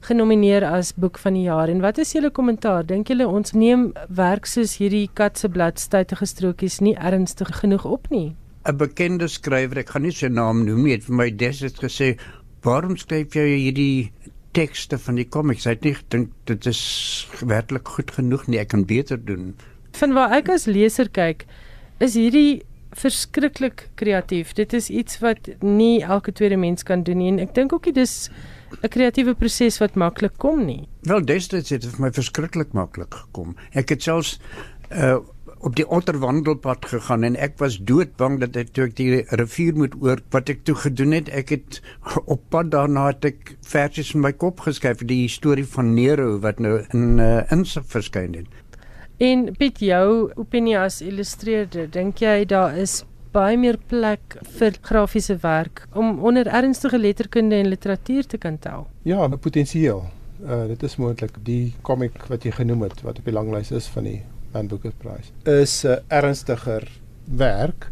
genomineer 0.00 0.64
as 0.64 0.94
boek 0.94 1.18
van 1.18 1.34
die 1.34 1.46
jaar 1.46 1.68
en 1.68 1.80
wat 1.80 1.98
is 1.98 2.12
julle 2.12 2.30
kommentaar 2.30 2.86
dink 2.86 3.08
julle 3.08 3.28
ons 3.28 3.52
neem 3.52 3.92
werk 4.08 4.46
soos 4.46 4.76
hierdie 4.76 5.08
kat 5.14 5.38
se 5.38 5.48
blad 5.48 5.78
stytige 5.78 6.26
strokies 6.26 6.80
nie 6.80 6.96
ernstig 6.96 7.48
genoeg 7.60 7.84
op 7.84 8.10
nie 8.10 8.36
'n 8.62 8.78
bekende 8.78 9.26
skrywer, 9.26 9.80
ek 9.82 9.88
gaan 9.90 10.04
nie 10.06 10.14
sy 10.14 10.28
naam 10.30 10.62
noem 10.62 10.84
nie, 10.86 10.92
het 10.94 11.08
vir 11.08 11.16
my 11.18 11.28
destyds 11.34 11.82
gesê, 11.82 12.14
"Waarom 12.62 12.96
skryf 12.96 13.34
jy 13.34 13.46
hierdie 13.58 14.12
tekste 14.54 14.98
van 14.98 15.16
die 15.16 15.24
komiks? 15.24 15.66
Ek 15.66 15.80
dink 15.82 16.30
dit 16.46 16.66
is 16.66 17.26
werklik 17.40 17.88
goed 17.88 18.10
genoeg 18.10 18.46
nie, 18.46 18.58
ek 18.58 18.68
kan 18.68 18.84
beter 18.84 19.18
doen." 19.18 19.54
Van 19.92 20.12
waar 20.12 20.30
ek 20.32 20.48
as 20.48 20.66
leser 20.66 21.08
kyk, 21.08 21.44
is 21.98 22.14
hierdie 22.14 22.62
verskriklik 22.92 23.88
kreatief. 23.94 24.52
Dit 24.52 24.72
is 24.72 24.90
iets 24.90 25.18
wat 25.22 25.48
nie 25.60 26.02
elke 26.02 26.32
tweede 26.32 26.56
mens 26.56 26.82
kan 26.82 27.02
doen 27.02 27.18
nie 27.18 27.30
en 27.32 27.38
ek 27.42 27.54
dink 27.54 27.72
ook 27.72 27.84
dit 27.84 27.96
is 27.96 28.30
'n 28.82 28.88
kreatiewe 28.88 29.34
proses 29.34 29.78
wat 29.78 29.94
maklik 29.94 30.38
kom 30.38 30.64
nie. 30.64 30.88
Wel, 31.02 31.24
destyds 31.24 31.70
het 31.70 31.82
dit 31.82 31.90
vir 31.90 32.00
my 32.00 32.10
verskriklik 32.12 32.72
maklik 32.72 33.14
gekom. 33.14 33.56
Ek 33.72 33.88
het 33.88 34.02
selfs 34.02 34.38
uh 34.90 35.18
op 35.62 35.76
die 35.78 35.86
otterwandelpad 35.86 36.86
gegaan 36.90 37.22
en 37.22 37.36
ek 37.38 37.52
was 37.62 37.76
doodbang 37.78 38.40
dat 38.42 38.56
ek 38.58 38.72
toe 38.74 38.88
ek 38.88 38.96
die 38.98 39.20
rivier 39.38 39.76
moet 39.78 39.94
oor 40.02 40.18
wat 40.34 40.50
ek 40.50 40.64
toe 40.66 40.74
gedoen 40.74 41.14
het 41.14 41.30
ek 41.30 41.52
het 41.54 41.78
op 42.24 42.42
pad 42.50 42.72
daarna 42.74 43.06
het 43.12 43.28
ek 43.30 43.52
versies 43.70 44.10
in 44.16 44.24
my 44.24 44.32
kop 44.32 44.64
geskryf 44.66 45.04
die 45.06 45.28
storie 45.30 45.66
van 45.76 45.94
Nero 45.94 46.40
wat 46.42 46.58
nou 46.58 46.80
in 46.90 47.22
uh, 47.22 47.44
insig 47.54 47.86
verskyn 47.94 48.34
het 48.40 48.50
en 49.22 49.44
Piet 49.58 49.78
jou 49.78 50.32
opinie 50.40 50.78
as 50.80 51.00
illustreerder 51.04 51.86
dink 51.92 52.22
jy 52.24 52.42
daar 52.50 52.74
is 52.78 53.02
baie 53.32 53.56
meer 53.56 53.78
plek 53.88 54.36
vir 54.58 54.74
grafiese 54.84 55.38
werk 55.44 55.86
om 55.96 56.18
onder 56.26 56.48
ernstige 56.50 56.98
letterkunde 56.98 57.60
en 57.62 57.70
literatuur 57.70 58.26
te 58.28 58.38
kan 58.38 58.58
tel? 58.58 58.86
Ja 59.08 59.28
potensieel. 59.28 60.02
Uh, 60.42 60.66
dit 60.66 60.82
is 60.82 60.96
moontlik. 60.98 61.38
Die 61.46 61.74
komiek 61.86 62.18
wat 62.28 62.44
jy 62.44 62.50
genoem 62.56 62.82
het 62.88 63.02
wat 63.06 63.20
op 63.22 63.28
die 63.28 63.34
langlys 63.34 63.70
is 63.70 63.86
van 63.94 64.08
die 64.10 64.18
Man 64.52 64.68
Booker 64.68 64.92
Prize 64.98 65.30
is 65.48 65.84
'n 65.84 65.88
uh, 65.88 65.98
ernstiger 66.08 66.88
werk 67.24 67.90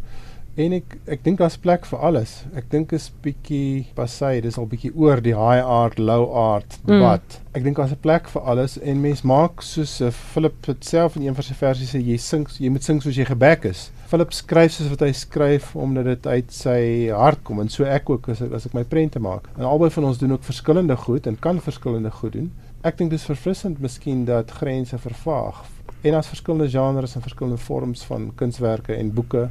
en 0.59 0.75
ek 0.77 0.97
ek 1.07 1.23
dink 1.25 1.39
daar's 1.39 1.59
plek 1.61 1.87
vir 1.87 2.01
alles. 2.07 2.33
Ek 2.59 2.67
dink 2.73 2.93
is 2.97 3.09
bietjie 3.23 3.87
passy, 3.95 4.41
dis 4.43 4.59
al 4.59 4.69
bietjie 4.71 4.91
oor 4.97 5.23
die 5.23 5.35
high 5.37 5.63
art, 5.63 5.99
low 5.99 6.27
art 6.35 6.79
debat. 6.87 7.23
Mm. 7.23 7.47
Ek 7.59 7.65
dink 7.67 7.79
daar's 7.79 7.93
'n 7.93 8.03
plek 8.03 8.29
vir 8.29 8.43
alles 8.43 8.79
en 8.79 9.01
mens 9.01 9.23
maak 9.23 9.63
soos 9.63 10.01
uh, 10.01 10.11
Philip 10.11 10.75
self 10.81 11.17
in 11.17 11.27
een 11.27 11.35
van 11.35 11.45
sy 11.45 11.55
versies 11.55 11.95
sê 11.95 12.01
jy 12.03 12.17
sing 12.17 12.47
jy 12.59 12.71
moet 12.71 12.85
sing 12.85 13.01
soos 13.03 13.17
jy 13.17 13.25
gebek 13.25 13.65
is. 13.65 13.91
Philip 14.11 14.33
skryf 14.33 14.73
soos 14.73 14.91
wat 14.91 15.01
hy 15.01 15.13
skryf 15.13 15.77
omdat 15.77 16.05
dit 16.05 16.27
uit 16.27 16.51
sy 16.53 17.11
hart 17.15 17.45
kom 17.45 17.61
en 17.61 17.69
so 17.69 17.85
ek 17.85 18.11
ook 18.11 18.29
as 18.29 18.43
ek, 18.43 18.53
as 18.53 18.67
ek 18.67 18.75
my 18.75 18.85
prente 18.85 19.21
maak. 19.21 19.47
En 19.57 19.65
albei 19.65 19.91
van 19.91 20.05
ons 20.05 20.19
doen 20.19 20.33
ook 20.33 20.45
verskillende 20.45 20.97
goed 20.97 21.27
en 21.27 21.39
kan 21.39 21.61
verskillende 21.61 22.11
goed 22.11 22.33
doen. 22.33 22.51
Ek 22.83 22.99
dink 22.99 23.11
dis 23.11 23.25
verfrissend 23.25 23.79
miskien 23.79 24.25
dat 24.25 24.51
grense 24.51 24.99
vervaag 24.99 25.63
en 26.03 26.15
as 26.15 26.31
verskillende 26.33 26.71
genres 26.71 27.15
en 27.15 27.23
verskillende 27.23 27.61
vorms 27.61 28.05
van 28.09 28.31
kunswerke 28.35 28.95
en 28.97 29.13
boeke 29.13 29.51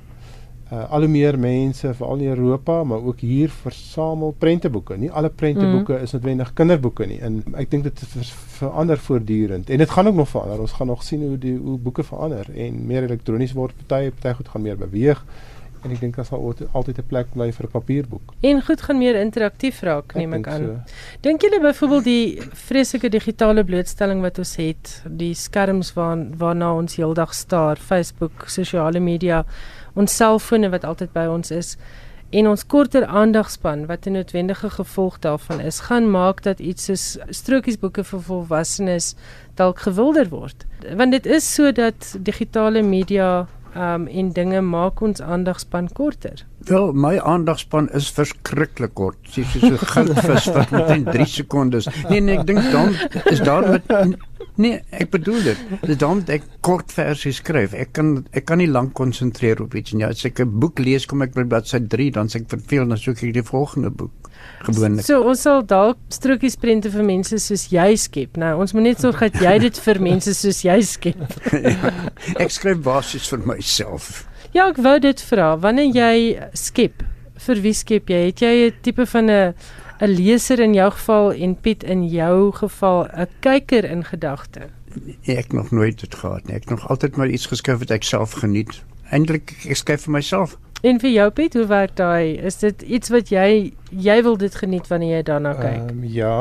uh, 0.72 0.90
al 0.90 1.00
hoe 1.06 1.10
meer 1.10 1.40
mense 1.40 1.94
veral 1.94 2.18
in 2.18 2.28
Europa 2.28 2.84
maar 2.84 3.04
ook 3.04 3.20
hier 3.20 3.50
versamel 3.50 4.36
prenteboeke. 4.38 4.98
Nie 4.98 5.12
alle 5.12 5.30
prenteboeke 5.30 5.94
mm. 5.94 6.04
is 6.04 6.12
noodwendig 6.12 6.54
kinderboeke 6.54 7.06
nie. 7.06 7.20
En 7.20 7.44
ek 7.54 7.72
dink 7.72 7.84
dit 7.84 8.04
ver, 8.14 8.34
verander 8.60 8.98
voortdurend 8.98 9.70
en 9.70 9.78
dit 9.78 9.90
gaan 9.90 10.08
ook 10.08 10.16
nog 10.16 10.30
verander. 10.30 10.60
Ons 10.60 10.76
gaan 10.78 10.88
nog 10.88 11.04
sien 11.04 11.28
hoe 11.28 11.38
die 11.38 11.58
hoe 11.58 11.78
boeke 11.78 12.04
verander 12.04 12.50
en 12.56 12.86
meer 12.86 13.04
elektronies 13.04 13.54
word. 13.58 13.74
Party 13.88 14.12
party 14.12 14.36
goed 14.42 14.54
gaan 14.54 14.62
meer 14.62 14.78
beweeg 14.78 15.26
en 15.84 15.92
ek 15.92 16.00
dink 16.00 16.16
daar 16.16 16.26
sal 16.26 16.42
altyd 16.72 16.98
'n 17.00 17.08
plek 17.08 17.28
bly 17.34 17.52
vir 17.52 17.66
'n 17.66 17.72
papierboek. 17.72 18.34
En 18.42 18.62
goed 18.62 18.82
gaan 18.82 18.98
meer 18.98 19.16
interaktief 19.16 19.82
raak, 19.82 20.14
neem 20.16 20.34
ek, 20.34 20.40
ek 20.40 20.54
aan. 20.54 20.66
So. 20.66 20.94
Dink 21.22 21.42
julle 21.42 21.60
byvoorbeeld 21.60 22.04
die 22.04 22.42
vreeslike 22.54 23.10
digitale 23.10 23.64
blootstelling 23.64 24.22
wat 24.22 24.38
ons 24.38 24.56
het, 24.56 25.04
die 25.06 25.34
skerms 25.34 25.94
waar 25.94 26.18
waarna 26.38 26.74
ons 26.76 26.96
heeldag 26.96 27.34
staar, 27.34 27.78
Facebook, 27.78 28.50
sosiale 28.50 29.00
media, 29.00 29.46
ons 29.96 30.16
selfone 30.16 30.70
wat 30.70 30.84
altyd 30.84 31.14
by 31.14 31.26
ons 31.26 31.52
is 31.52 31.78
en 32.30 32.48
ons 32.48 32.66
korter 32.66 33.06
aandagspan 33.06 33.86
wat 33.86 34.06
'n 34.06 34.12
noodwendige 34.12 34.70
gevolg 34.70 35.20
daarvan 35.20 35.60
is, 35.60 35.80
gaan 35.80 36.12
maak 36.12 36.44
dat 36.44 36.60
iets 36.60 36.86
soos 36.86 37.18
strokiesboeke 37.30 38.04
vir 38.04 38.22
volwassenes 38.22 39.16
dalk 39.56 39.80
gewilder 39.80 40.30
word. 40.30 40.66
Want 40.96 41.12
dit 41.12 41.26
is 41.26 41.54
so 41.54 41.72
dat 41.72 42.16
digitale 42.20 42.82
media 42.82 43.48
um 43.76 44.08
en 44.08 44.32
dinge 44.34 44.62
maak 44.62 45.02
ons 45.02 45.22
aandagspan 45.22 45.90
korter. 45.94 46.46
Wel, 46.68 46.92
my 46.94 47.18
aandagspan 47.20 47.90
is 47.96 48.10
verskriklik 48.12 48.94
kort. 48.94 49.18
Sy 49.30 49.42
is 49.42 49.52
so 49.52 49.74
'n 49.74 49.78
goudvis 49.78 50.46
wat 50.54 50.72
net 50.72 50.90
in 50.96 51.06
3 51.06 51.26
sekondes. 51.26 51.88
Nee 52.10 52.20
nee, 52.20 52.38
ek 52.38 52.48
dink 52.48 52.72
dan 52.72 52.96
is 53.26 53.40
daar 53.40 53.70
met 53.70 54.18
Nee, 54.60 54.82
ek 54.92 55.10
bedoel 55.10 55.44
dit. 55.44 55.58
Dis 55.88 55.98
dan 55.98 56.24
ek 56.28 56.44
kort 56.62 56.92
verse 56.92 57.32
skryf. 57.32 57.74
Ek 57.74 57.94
kan 57.94 58.26
ek 58.32 58.46
kan 58.46 58.58
nie 58.58 58.68
lank 58.68 58.94
konsentreer 58.94 59.62
op 59.62 59.76
iets 59.76 59.94
nie. 59.94 60.06
As 60.06 60.26
ek 60.26 60.42
'n 60.42 60.60
boek 60.60 60.80
lees, 60.80 61.06
kom 61.06 61.22
ek 61.22 61.34
by 61.34 61.44
bladsy 61.44 61.80
3, 61.80 62.12
dan 62.12 62.28
sê 62.28 62.42
ek 62.42 62.50
verveel, 62.50 62.88
dan 62.88 62.98
soek 62.98 63.24
ek 63.24 63.34
die 63.34 63.44
volgende 63.44 63.90
boek 63.90 64.29
gewoonlik. 64.66 65.06
So 65.06 65.22
ons 65.30 65.42
sal 65.42 65.66
dalk 65.66 65.98
strokies 66.14 66.58
prente 66.60 66.92
vir 66.94 67.04
mense 67.04 67.40
soos 67.40 67.68
jy 67.74 67.96
skep. 68.00 68.38
Nou, 68.38 68.56
ons 68.64 68.74
moet 68.74 68.90
net 68.90 69.04
sorg 69.04 69.20
dat 69.20 69.40
jy 69.42 69.58
dit 69.66 69.82
vir 69.86 70.02
mense 70.02 70.34
soos 70.34 70.64
jy 70.66 70.80
skep. 70.86 71.22
ja, 71.54 71.94
ek 72.40 72.52
skryf 72.56 72.82
basies 72.86 73.30
vir 73.32 73.46
myself. 73.46 74.26
Ja, 74.56 74.70
ek 74.70 74.82
wou 74.82 74.98
dit 75.00 75.22
vra. 75.30 75.54
Wanneer 75.62 75.94
jy 75.94 76.50
skep, 76.58 77.04
vir 77.46 77.62
wie 77.62 77.76
skep 77.78 78.10
jy? 78.10 78.26
Het 78.32 78.42
jy 78.42 78.56
'n 78.70 78.82
tipe 78.82 79.06
van 79.06 79.30
'n 79.30 79.54
'n 80.00 80.08
leser 80.16 80.60
in 80.60 80.74
jou 80.74 80.92
geval 80.92 81.34
en 81.34 81.56
Piet 81.56 81.84
in 81.84 82.08
jou 82.08 82.52
geval 82.52 83.08
'n 83.14 83.28
kyker 83.40 83.84
in 83.86 84.04
gedagte? 84.04 84.70
Nee, 84.94 85.38
ek 85.38 85.54
nog 85.54 85.72
nooit 85.72 86.00
dit 86.00 86.16
gehad 86.16 86.48
nie. 86.48 86.56
Ek 86.56 86.62
het 86.62 86.70
nog 86.70 86.90
altyd 86.90 87.16
maar 87.16 87.30
iets 87.30 87.46
geskryf 87.46 87.80
wat 87.80 87.92
ek 87.92 88.04
self 88.04 88.32
geniet. 88.32 88.82
Eindelik 89.12 89.54
ek 89.66 89.76
skryf 89.76 90.02
vir 90.02 90.12
myself. 90.12 90.58
En 90.82 91.00
vir 91.00 91.12
jou 91.12 91.28
Piet, 91.36 91.54
hoe 91.60 91.66
werk 91.68 91.96
daai? 92.00 92.38
Is 92.48 92.62
dit 92.62 92.82
iets 92.88 93.12
wat 93.12 93.32
jy 93.34 93.74
jy 93.90 94.18
wil 94.24 94.38
dit 94.40 94.54
geniet 94.56 94.88
wanneer 94.88 95.18
jy 95.18 95.24
daarna 95.28 95.52
kyk? 95.58 95.90
Ehm 95.90 95.90
um, 95.98 96.06
ja, 96.08 96.36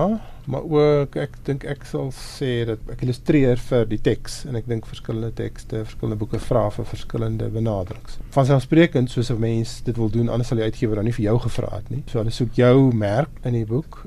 maar 0.47 0.63
ook 0.63 1.17
ek 1.19 1.35
dink 1.49 1.67
ek 1.67 1.83
sal 1.89 2.13
sê 2.15 2.63
dat 2.69 2.93
ek 2.95 3.03
illustreer 3.03 3.59
vir 3.59 3.89
die 3.91 3.99
teks 3.99 4.45
en 4.47 4.61
ek 4.61 4.69
dink 4.71 4.87
verskillende 4.87 5.33
tekste, 5.35 5.83
verskillende 5.83 6.21
boeke 6.23 6.39
vra 6.45 6.69
vir 6.71 6.87
verskillende 6.87 7.51
benaderings. 7.51 8.21
Vanselfsprekend 8.37 9.11
soos 9.11 9.33
'n 9.35 9.41
mens 9.43 9.81
dit 9.83 9.97
wil 9.97 10.11
doen, 10.11 10.29
anders 10.29 10.49
sal 10.49 10.63
die 10.63 10.71
uitgewer 10.71 11.03
dan 11.03 11.11
nie 11.11 11.17
vir 11.19 11.25
jou 11.25 11.39
gevra 11.49 11.75
het 11.75 11.91
nie. 11.91 12.05
So 12.07 12.23
hulle 12.23 12.31
soek 12.31 12.55
jou 12.55 12.95
merk 12.95 13.43
in 13.43 13.59
die 13.59 13.67
boek. 13.67 14.07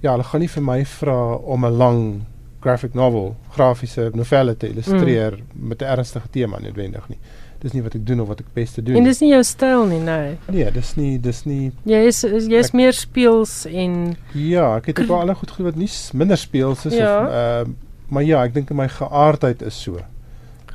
Ja, 0.00 0.12
hulle 0.12 0.24
gaan 0.24 0.40
nie 0.40 0.54
vir 0.54 0.62
my 0.62 0.84
vra 0.84 1.34
om 1.34 1.66
'n 1.66 1.76
lang 1.76 2.26
graphic 2.60 2.94
novel, 2.94 3.34
grafiese 3.50 4.10
novelle 4.14 4.56
te 4.56 4.68
illustreer 4.68 5.32
mm. 5.32 5.68
met 5.68 5.82
'n 5.82 5.84
ernstige 5.84 6.30
tema 6.30 6.58
noodwendig 6.60 7.08
nie. 7.08 7.18
Dis 7.62 7.74
nie 7.76 7.82
wat 7.84 7.94
ek 7.94 8.06
doen 8.06 8.20
of 8.24 8.28
wat 8.32 8.40
ek 8.42 8.48
beste 8.56 8.82
doen. 8.82 8.96
En 8.98 9.06
dis 9.06 9.20
nie 9.22 9.30
jou 9.30 9.42
styl 9.46 9.84
nie, 9.86 10.00
nee. 10.02 10.34
Nee, 10.50 10.70
dis 10.74 10.96
nie 10.98 11.12
dis 11.22 11.44
nie 11.46 11.70
Jy 11.86 12.00
is 12.10 12.22
jy 12.26 12.58
is 12.58 12.72
ek, 12.72 12.78
meer 12.80 12.96
speels 12.96 13.52
en 13.70 14.16
Ja, 14.34 14.76
ek 14.80 14.90
het 14.90 15.04
ook 15.04 15.14
al 15.14 15.34
goed 15.38 15.54
goed 15.54 15.70
wat 15.70 15.78
nie 15.78 15.90
minder 16.18 16.40
speels 16.40 16.86
is 16.90 16.98
ja. 16.98 17.14
of 17.22 17.30
ehm 17.30 17.70
uh, 17.70 17.80
maar 18.12 18.26
ja, 18.28 18.42
ek 18.44 18.52
dink 18.52 18.68
my 18.76 18.84
geaardheid 18.92 19.62
is 19.64 19.78
so 19.82 19.96
goed. 19.96 20.10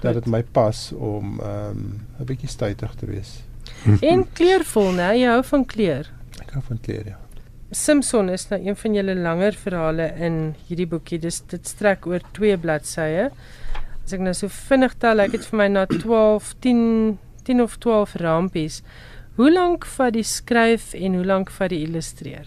dat 0.01 0.13
dit 0.17 0.25
my 0.25 0.41
pas 0.43 0.91
om 0.93 1.39
ehm 1.39 1.77
um, 1.77 1.99
'n 2.19 2.25
bietjie 2.25 2.49
stytig 2.49 2.95
te 2.95 3.05
wees. 3.05 3.43
En 4.11 4.25
kleurvol, 4.33 4.91
né? 4.91 5.13
Jy 5.17 5.27
hou 5.27 5.43
van 5.43 5.65
kleur. 5.65 6.09
Ek 6.41 6.51
hou 6.55 6.63
van 6.67 6.79
kleur, 6.81 7.05
ja. 7.05 7.17
Simpson 7.71 8.29
is 8.29 8.47
nou 8.49 8.59
een 8.63 8.75
van 8.75 8.93
julle 8.93 9.15
langer 9.15 9.53
verhale 9.53 10.11
in 10.23 10.55
hierdie 10.67 10.87
boekie. 10.87 11.19
Dis 11.19 11.41
dit 11.51 11.67
strek 11.67 12.07
oor 12.07 12.23
twee 12.31 12.57
bladsye. 12.57 13.29
As 14.07 14.13
ek 14.15 14.21
nou 14.23 14.31
so 14.31 14.47
vinnig 14.47 14.93
tel, 15.03 15.19
ek 15.19 15.33
het 15.35 15.45
vir 15.49 15.57
my 15.59 15.65
na 15.67 15.81
12, 15.91 16.53
10, 16.63 16.77
10 17.43 17.59
of 17.59 17.73
12 17.83 18.13
rampies. 18.21 18.77
Hoe 19.35 19.49
lank 19.51 19.83
vat 19.97 20.13
die 20.15 20.23
skryf 20.23 20.93
en 20.95 21.17
hoe 21.19 21.25
lank 21.27 21.49
vat 21.51 21.73
die 21.73 21.81
illustreer? 21.83 22.45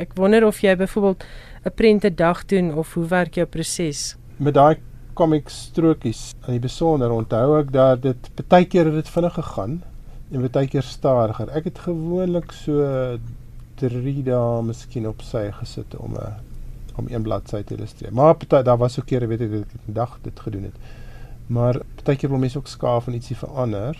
Ek 0.00 0.14
wonder 0.16 0.46
of 0.48 0.62
jy 0.64 0.72
byvoorbeeld 0.80 1.26
'n 1.68 1.72
prente 1.76 2.08
dag 2.08 2.40
doen 2.48 2.72
of 2.72 2.94
hoe 2.94 3.04
werk 3.04 3.36
jou 3.36 3.44
proses? 3.44 4.16
Met 4.38 4.54
daai 4.54 4.80
comic 5.12 5.50
strokies, 5.52 6.32
in 6.46 6.56
die 6.56 6.64
besonder 6.64 7.12
onthou 7.12 7.60
ek 7.60 7.72
dat 7.72 8.02
dit 8.02 8.48
baie 8.48 8.64
keer 8.64 8.84
het 8.88 8.94
dit 8.94 9.08
vinnig 9.08 9.34
gegaan 9.34 9.82
en 10.32 10.48
baie 10.48 10.66
keer 10.66 10.82
stadiger. 10.82 11.50
Ek 11.52 11.64
het 11.64 11.78
gewoonlik 11.78 12.52
so 12.52 13.18
3 13.76 14.22
dae 14.22 14.62
miskien 14.62 15.06
op 15.06 15.20
sy 15.20 15.52
gesit 15.60 15.94
om 15.96 16.14
'n 16.14 16.24
eh, 16.24 16.32
om 16.96 17.06
een 17.08 17.22
bladsy 17.22 17.62
te 17.62 17.74
illustreer. 17.74 18.12
Maar 18.12 18.34
party 18.34 18.62
daar 18.62 18.78
was 18.78 18.98
ook 18.98 19.06
kere 19.06 19.26
weet 19.26 19.40
ek 19.40 19.50
dat 19.50 19.60
ek 19.60 19.88
'n 19.88 19.92
dag 19.92 20.18
dit 20.22 20.40
gedoen 20.40 20.62
het. 20.62 21.01
Maar 21.52 21.80
partykeer 21.94 22.30
wil 22.32 22.42
mense 22.42 22.58
ook 22.58 22.70
skaaf 22.70 23.06
en 23.06 23.18
ietsie 23.18 23.36
verander. 23.36 23.98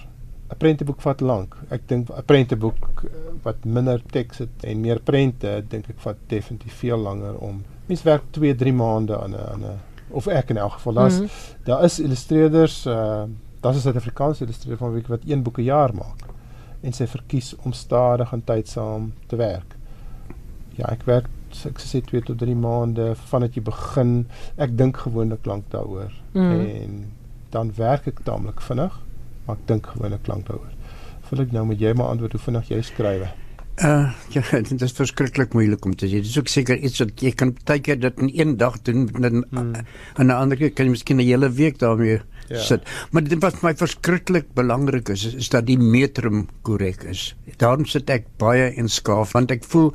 'n 0.52 0.56
Prenteboek 0.58 1.00
vat 1.00 1.20
lank. 1.20 1.56
Ek 1.68 1.88
dink 1.88 2.10
'n 2.10 2.24
prenteboek 2.24 3.04
eh, 3.04 3.10
wat 3.42 3.64
minder 3.64 4.02
teks 4.10 4.38
het 4.38 4.64
en 4.64 4.80
meer 4.80 5.00
prente, 5.00 5.64
dink 5.68 5.88
ek 5.88 6.00
vat 6.04 6.16
definitief 6.26 6.74
veel 6.84 6.98
langer 6.98 7.38
om. 7.38 7.62
Mense 7.86 8.04
werk 8.04 8.22
2, 8.30 8.54
3 8.54 8.72
maande 8.72 9.20
aan 9.20 9.34
'n 9.34 9.46
aan 9.52 9.64
'n 9.64 9.80
of 10.10 10.26
ek 10.26 10.50
in 10.50 10.56
elk 10.56 10.72
geval. 10.72 10.92
Daar's 10.92 11.18
mm 11.18 11.26
-hmm. 11.26 11.64
daar 11.64 11.84
is 11.84 12.00
illustreerders 12.00 12.86
uh 12.86 13.24
daar's 13.60 13.76
'n 13.76 13.80
Suid-Afrikaanse 13.80 14.44
illustreerder 14.44 14.86
van 14.86 14.92
wie 14.92 15.04
wat 15.08 15.24
een 15.26 15.42
boek 15.42 15.58
'n 15.58 15.62
jaar 15.62 15.94
maak 15.94 16.20
en 16.80 16.92
sy 16.92 17.06
verkies 17.06 17.56
om 17.56 17.72
stadig 17.72 18.32
en 18.32 18.44
tydsaam 18.44 19.12
te 19.26 19.36
werk. 19.36 19.76
Ja, 20.74 20.90
ek 20.90 21.02
werk 21.02 21.28
ek 21.64 21.78
sê 21.78 22.00
2 22.00 22.22
tot 22.22 22.38
3 22.38 22.54
maande 22.54 23.14
vandat 23.14 23.54
jy 23.54 23.62
begin. 23.62 24.26
Ek 24.56 24.76
dink 24.78 24.96
gewoonlik 24.96 25.46
lank 25.46 25.64
daaroor 25.70 26.12
mm. 26.32 26.60
en 26.60 27.12
dan 27.52 27.72
werk 27.76 28.08
ek 28.10 28.24
taamlik 28.26 28.60
vinnig, 28.64 28.98
maar 29.46 29.56
ek 29.60 29.68
dink 29.68 29.86
gewoonlik 29.92 30.26
lank 30.30 30.48
daaroor. 30.48 30.72
Ek 31.32 31.52
nou 31.52 31.64
met 31.64 31.80
jy 31.80 31.94
maar 31.96 32.12
antwoord 32.12 32.34
hoe 32.36 32.42
vinnig 32.44 32.68
jy 32.68 32.82
skryf. 32.84 33.30
Uh 33.80 34.10
ja, 34.34 34.42
dit 34.68 34.82
is 34.84 34.92
verskriklik 34.92 35.54
moeilik 35.56 35.84
om 35.88 35.94
te 35.96 36.04
sê. 36.04 36.20
Dit 36.20 36.28
is 36.28 36.36
ook 36.36 36.50
seker 36.52 36.76
iets 36.76 37.00
wat 37.00 37.22
jy 37.24 37.32
kan 37.32 37.54
baie 37.64 37.80
keer 37.80 38.00
dit 38.02 38.20
in 38.20 38.28
een 38.34 38.56
dag 38.60 38.76
doen 38.84 39.06
en 39.16 39.40
hmm. 39.48 39.72
'n 40.18 40.30
ander 40.30 40.60
keer 40.60 40.74
kan 40.76 40.86
jy 40.86 40.92
miskien 40.92 41.16
'n 41.16 41.24
hele 41.24 41.48
week 41.48 41.78
daarmee 41.80 42.20
ja. 42.48 42.60
sit. 42.60 42.84
Maar 43.10 43.24
dit 43.24 43.40
wat 43.40 43.62
my 43.62 43.72
verskriklik 43.74 44.52
belangrik 44.54 45.08
is, 45.08 45.24
is, 45.24 45.34
is 45.34 45.48
dat 45.48 45.66
die 45.66 45.78
metrum 45.78 46.48
korrek 46.62 47.02
is. 47.08 47.34
Daarom 47.56 47.86
sit 47.86 48.10
ek 48.10 48.26
baie 48.36 48.72
en 48.76 48.88
skaaf 48.88 49.32
want 49.32 49.50
ek 49.50 49.64
voel 49.64 49.92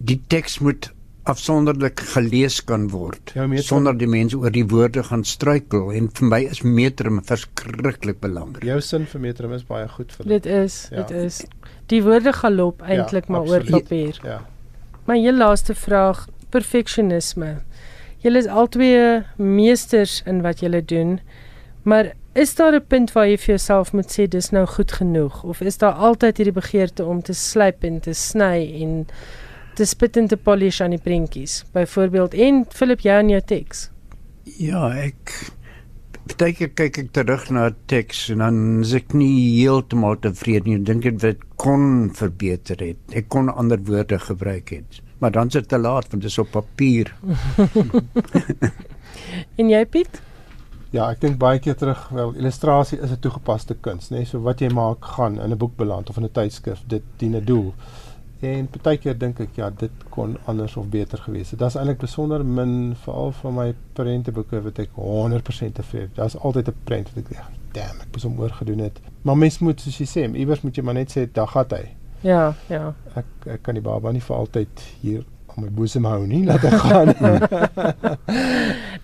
die 0.00 0.20
teks 0.26 0.58
moet 0.58 0.92
afsonderlik 1.30 2.00
gelees 2.12 2.60
kan 2.68 2.88
word 2.92 3.32
ja, 3.34 3.46
sonder 3.64 3.96
die 3.96 4.08
mense 4.10 4.36
oor 4.36 4.52
die 4.52 4.64
woorde 4.68 5.02
gaan 5.08 5.24
struikel 5.24 5.92
en 5.96 6.10
vir 6.18 6.28
my 6.30 6.40
is 6.44 6.60
metrum 6.62 7.20
verskriklik 7.24 8.20
belangrik. 8.20 8.66
Jou 8.68 8.80
sin 8.84 9.06
vir 9.08 9.20
metrum 9.20 9.54
is 9.56 9.64
baie 9.68 9.86
goed 9.88 10.12
vir 10.12 10.26
dit. 10.26 10.32
Dit 10.34 10.50
is, 10.52 10.78
ja. 10.92 11.02
dit 11.02 11.16
is. 11.24 11.40
Die 11.92 12.02
woorde 12.04 12.32
galop 12.36 12.82
eintlik 12.82 13.28
ja, 13.28 13.32
maar 13.32 13.46
absoluut. 13.46 13.70
oor 13.70 13.80
papier. 13.80 14.20
Ja. 14.24 14.40
My 15.08 15.18
heel 15.20 15.36
laaste 15.40 15.74
vraag, 15.76 16.26
perfeksionisme. 16.52 17.56
Julle 18.24 18.40
is 18.40 18.48
albei 18.48 19.24
meesters 19.36 20.20
in 20.28 20.44
wat 20.44 20.60
julle 20.64 20.80
doen. 20.84 21.18
Maar 21.84 22.14
is 22.34 22.54
daar 22.54 22.74
'n 22.74 22.86
punt 22.86 23.12
waar 23.12 23.26
jy 23.28 23.36
vir 23.36 23.54
jouself 23.54 23.92
moet 23.92 24.10
sê 24.12 24.28
dis 24.28 24.50
nou 24.50 24.66
goed 24.66 24.92
genoeg 24.92 25.42
of 25.44 25.60
is 25.60 25.78
daar 25.78 25.92
altyd 25.92 26.36
hierdie 26.36 26.60
begeerte 26.60 27.04
om 27.04 27.22
te 27.22 27.32
slyp 27.32 27.84
en 27.84 28.00
te 28.00 28.12
sny 28.12 28.80
en 28.82 29.06
te 29.74 29.84
spit 29.84 30.16
en 30.16 30.28
te 30.30 30.36
polish 30.36 30.80
aan 30.80 30.94
die 30.94 31.02
prentjies? 31.02 31.64
Byvoorbeeld 31.74 32.34
en 32.34 32.64
Philip 32.70 33.04
jy 33.04 33.18
in 33.24 33.34
jou 33.34 33.40
teks? 33.54 33.88
Ja, 34.60 34.88
ek 34.92 35.34
kyk 36.40 36.60
ek 36.68 36.74
kyk 36.78 36.98
ek 36.98 37.08
terug 37.16 37.48
na 37.52 37.70
teks 37.90 38.30
en 38.32 38.44
dan 38.44 38.60
is 38.84 38.94
ek 38.96 39.14
nie 39.16 39.60
heeltemal 39.60 40.16
tevrede 40.24 40.68
nie. 40.68 40.78
Ek 40.80 40.86
dink 40.90 41.08
dit 41.22 41.48
kon 41.60 42.10
verbeter 42.16 42.80
het. 42.80 43.00
Ek 43.12 43.28
kon 43.28 43.52
ander 43.52 43.80
woorde 43.88 44.18
gebruik 44.18 44.72
het. 44.76 45.00
Maar 45.20 45.32
dan 45.32 45.52
is 45.52 45.58
dit 45.58 45.68
te 45.68 45.78
laat 45.78 46.08
want 46.10 46.22
dit 46.22 46.30
is 46.30 46.38
op 46.38 46.50
papier. 46.52 47.12
en 49.58 49.70
jy 49.70 49.84
Piet? 49.86 50.20
Ja, 50.94 51.08
ek 51.10 51.24
dink 51.24 51.40
baie 51.42 51.58
keer 51.58 51.74
terug, 51.74 52.04
wel 52.14 52.36
illustrasie 52.38 53.00
is 53.02 53.10
'n 53.10 53.18
toegepaste 53.18 53.74
kuns, 53.74 54.10
nê? 54.10 54.22
Nee? 54.22 54.24
So 54.30 54.38
wat 54.38 54.60
jy 54.60 54.68
maak 54.70 55.04
gaan 55.16 55.40
in 55.40 55.50
'n 55.50 55.58
boek 55.58 55.76
beland 55.76 56.10
of 56.10 56.16
in 56.16 56.24
'n 56.24 56.32
tydskrif, 56.32 56.84
dit 56.86 57.02
dien 57.18 57.34
'n 57.34 57.44
doel. 57.44 57.74
En 58.44 58.68
baie 58.82 58.98
keer 59.00 59.16
dink 59.18 59.40
ek 59.40 59.56
ja, 59.58 59.70
dit 59.70 60.06
kon 60.12 60.36
anders 60.50 60.76
of 60.76 60.88
beter 60.92 61.18
gewees 61.24 61.52
het. 61.54 61.62
Is 61.64 61.76
eintlik 61.80 62.02
besonder 62.02 62.44
min 62.44 62.94
veral 63.04 63.32
van 63.40 63.54
my 63.58 63.66
prenteboeke 63.96 64.60
wat 64.64 64.80
ek 64.84 64.96
100% 65.00 65.76
tevrede. 65.78 66.10
Daar's 66.18 66.36
altyd 66.36 66.68
'n 66.68 66.78
prent 66.84 67.08
wat 67.14 67.24
ek 67.24 67.28
dink, 67.28 67.42
"Damn, 67.72 68.00
ek 68.00 68.12
moes 68.12 68.22
hom 68.22 68.40
oorgedoen 68.40 68.78
het." 68.78 69.00
Maar 69.22 69.36
mens 69.36 69.58
moet 69.58 69.80
soos 69.80 69.98
jy 69.98 70.06
sê, 70.06 70.34
iewers 70.34 70.60
moet 70.60 70.76
jy 70.76 70.82
maar 70.82 70.94
net 70.94 71.16
sê, 71.16 71.32
"Dag 71.32 71.50
gaan 71.50 71.66
hy." 71.70 71.94
Ja, 72.20 72.54
ja. 72.68 72.94
Ek 73.14 73.24
ek 73.46 73.62
kan 73.62 73.74
die 73.74 73.82
baba 73.82 74.12
nie 74.12 74.20
vir 74.20 74.36
altyd 74.36 74.82
hier 75.00 75.24
op 75.48 75.56
my 75.56 75.68
boesem 75.68 76.04
hou 76.04 76.26
nie, 76.26 76.44
laat 76.48 76.64
ek 76.64 76.78
gaan. 76.82 77.12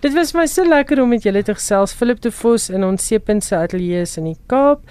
Dit 0.03 0.13
was 0.13 0.33
my 0.33 0.45
so 0.45 0.65
lekker 0.67 1.01
om 1.01 1.09
met 1.09 1.23
julle 1.23 1.43
te 1.43 1.53
gesels. 1.53 1.93
Philip 1.93 2.21
de 2.21 2.31
Vos 2.31 2.69
in 2.69 2.83
ons 2.83 3.05
Seepunt 3.05 3.43
se 3.43 3.55
ateljee 3.55 4.05
in 4.17 4.23
die 4.23 4.37
Kaap. 4.47 4.83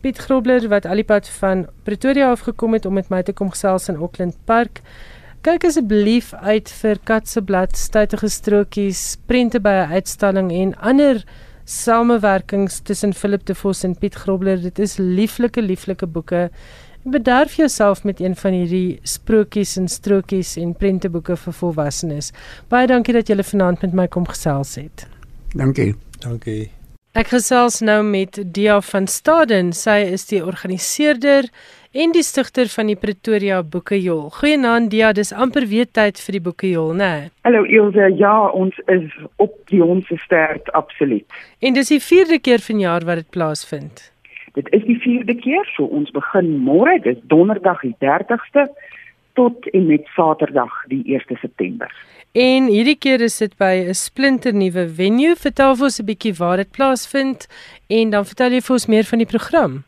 Piet 0.00 0.18
Grobler 0.18 0.68
wat 0.70 0.86
alipad 0.86 1.28
van 1.40 1.66
Pretoria 1.82 2.30
af 2.30 2.40
gekom 2.46 2.72
het 2.72 2.86
om 2.86 2.94
met 2.94 3.08
my 3.10 3.22
te 3.22 3.32
kom 3.32 3.50
gesels 3.50 3.88
in 3.90 3.96
Auckland 3.96 4.36
Park. 4.46 4.80
Kyk 5.42 5.64
asseblief 5.66 6.32
uit 6.34 6.70
vir 6.80 7.00
Katseblad, 7.04 7.76
stytige 7.76 8.28
strokies, 8.30 9.16
prente 9.26 9.60
by 9.60 9.74
'n 9.74 9.92
uitstalling 9.98 10.52
en 10.52 10.76
ander 10.78 11.24
samewerkings 11.64 12.80
tussen 12.80 13.12
Philip 13.12 13.46
de 13.46 13.54
Vos 13.54 13.82
en 13.84 13.98
Piet 13.98 14.14
Grobler. 14.14 14.62
Dit 14.62 14.78
is 14.78 14.96
lieflike 14.96 15.62
lieflike 15.62 16.06
boeke 16.06 16.50
bederf 17.02 17.54
jouself 17.54 18.04
met 18.04 18.20
een 18.20 18.36
van 18.36 18.52
hierdie 18.52 18.98
sprokies 19.02 19.76
en 19.76 19.88
strokies 19.88 20.56
en 20.56 20.74
prenteboeke 20.74 21.36
vir 21.36 21.52
volwassenes. 21.52 22.32
Baie 22.68 22.86
dankie 22.86 23.14
dat 23.14 23.28
jy 23.28 23.42
vanaand 23.42 23.82
met 23.82 23.92
my 23.92 24.08
kom 24.08 24.26
gesels 24.26 24.74
het. 24.74 25.06
Dankie. 25.54 25.94
Dankie. 26.20 26.77
Ek 27.18 27.32
gesels 27.32 27.80
nou 27.82 28.04
met 28.06 28.36
Dia 28.54 28.76
van 28.92 29.08
Staden. 29.10 29.72
Sy 29.74 29.96
is 30.06 30.28
die 30.30 30.38
organiseerder 30.38 31.48
en 31.90 32.12
die 32.14 32.22
stigter 32.22 32.68
van 32.70 32.92
die 32.92 32.94
Pretoria 32.94 33.56
Boekejol. 33.66 34.28
Goeienaand 34.36 34.92
Dia, 34.92 35.08
dis 35.10 35.32
amper 35.34 35.66
weer 35.66 35.88
tyd 35.90 36.20
vir 36.22 36.36
die 36.36 36.42
Boekejol, 36.44 36.92
né? 36.94 37.08
Nee? 37.08 37.32
Hallo 37.48 37.64
Ilse, 37.66 38.06
ja, 38.20 38.36
ons 38.54 38.78
is 38.94 39.08
op 39.42 39.56
die 39.72 39.82
ons 39.82 40.06
stert 40.22 40.70
absoluut. 40.78 41.26
En 41.58 41.74
dis 41.74 41.90
die 41.90 41.98
4de 41.98 42.38
keer 42.38 42.62
vanjaar 42.62 43.08
wat 43.08 43.24
dit 43.24 43.30
plaasvind. 43.34 44.04
Dit 44.54 44.70
is 44.70 44.86
die 44.86 45.00
vierde 45.02 45.34
keer, 45.42 45.66
so 45.74 45.90
ons 45.90 46.14
begin 46.14 46.54
môre, 46.70 47.00
dis 47.02 47.18
donderdag 47.34 47.82
die 47.82 47.96
30ste 47.98 48.68
tot 49.34 49.66
en 49.74 49.90
met 49.90 50.06
saterdag 50.14 50.84
die 50.94 51.02
1 51.18 51.34
September. 51.42 51.90
En 52.36 52.66
hierdie 52.68 52.98
keer 53.00 53.22
is 53.24 53.38
dit 53.38 53.54
by 53.56 53.88
'n 53.88 53.94
splinter 53.94 54.52
nuwe 54.52 54.84
venue. 54.88 55.34
Vertel 55.34 55.74
vir 55.76 55.84
ons 55.84 56.00
'n 56.00 56.04
bietjie 56.04 56.34
waar 56.36 56.56
dit 56.56 56.70
plaasvind 56.70 57.48
en 57.88 58.10
dan 58.10 58.24
vertel 58.24 58.52
jy 58.52 58.60
vir 58.60 58.74
ons 58.74 58.86
meer 58.86 59.04
van 59.04 59.18
die 59.18 59.26
program. 59.26 59.84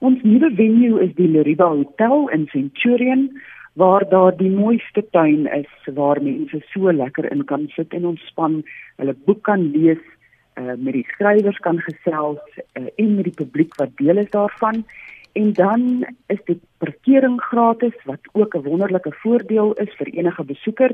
Ons 0.00 0.18
nuwe 0.22 0.50
venue 0.56 1.00
is 1.00 1.14
die 1.14 1.28
Leriba 1.28 1.68
Hotel 1.68 2.28
in 2.30 2.48
Centurion 2.50 3.30
waar 3.74 4.08
daar 4.08 4.36
die 4.36 4.50
mooiste 4.50 5.04
tuin 5.10 5.46
is 5.46 5.94
waar 5.94 6.20
mense 6.22 6.60
so 6.72 6.92
lekker 6.92 7.30
in 7.32 7.44
kan 7.44 7.68
sit 7.76 7.94
en 7.94 8.06
ontspan, 8.06 8.64
hulle 8.96 9.14
boek 9.24 9.42
kan 9.42 9.70
lees 9.70 10.02
uh, 10.58 10.74
met 10.76 10.92
die 10.92 11.06
skrywers 11.14 11.58
kan 11.58 11.78
gesels 11.78 12.42
uh, 12.58 12.86
en 12.96 13.14
met 13.14 13.24
die 13.24 13.44
publiek 13.44 13.74
wat 13.76 13.96
deel 13.96 14.18
is 14.18 14.30
daarvan 14.30 14.84
en 15.32 15.52
dan 15.52 16.04
is 16.26 16.42
die 16.44 16.60
parkering 16.78 17.40
gratis 17.40 17.94
wat 18.04 18.20
ook 18.32 18.54
'n 18.54 18.62
wonderlike 18.68 19.12
voordeel 19.22 19.72
is 19.72 19.94
vir 19.96 20.06
enige 20.06 20.44
besoeker 20.44 20.90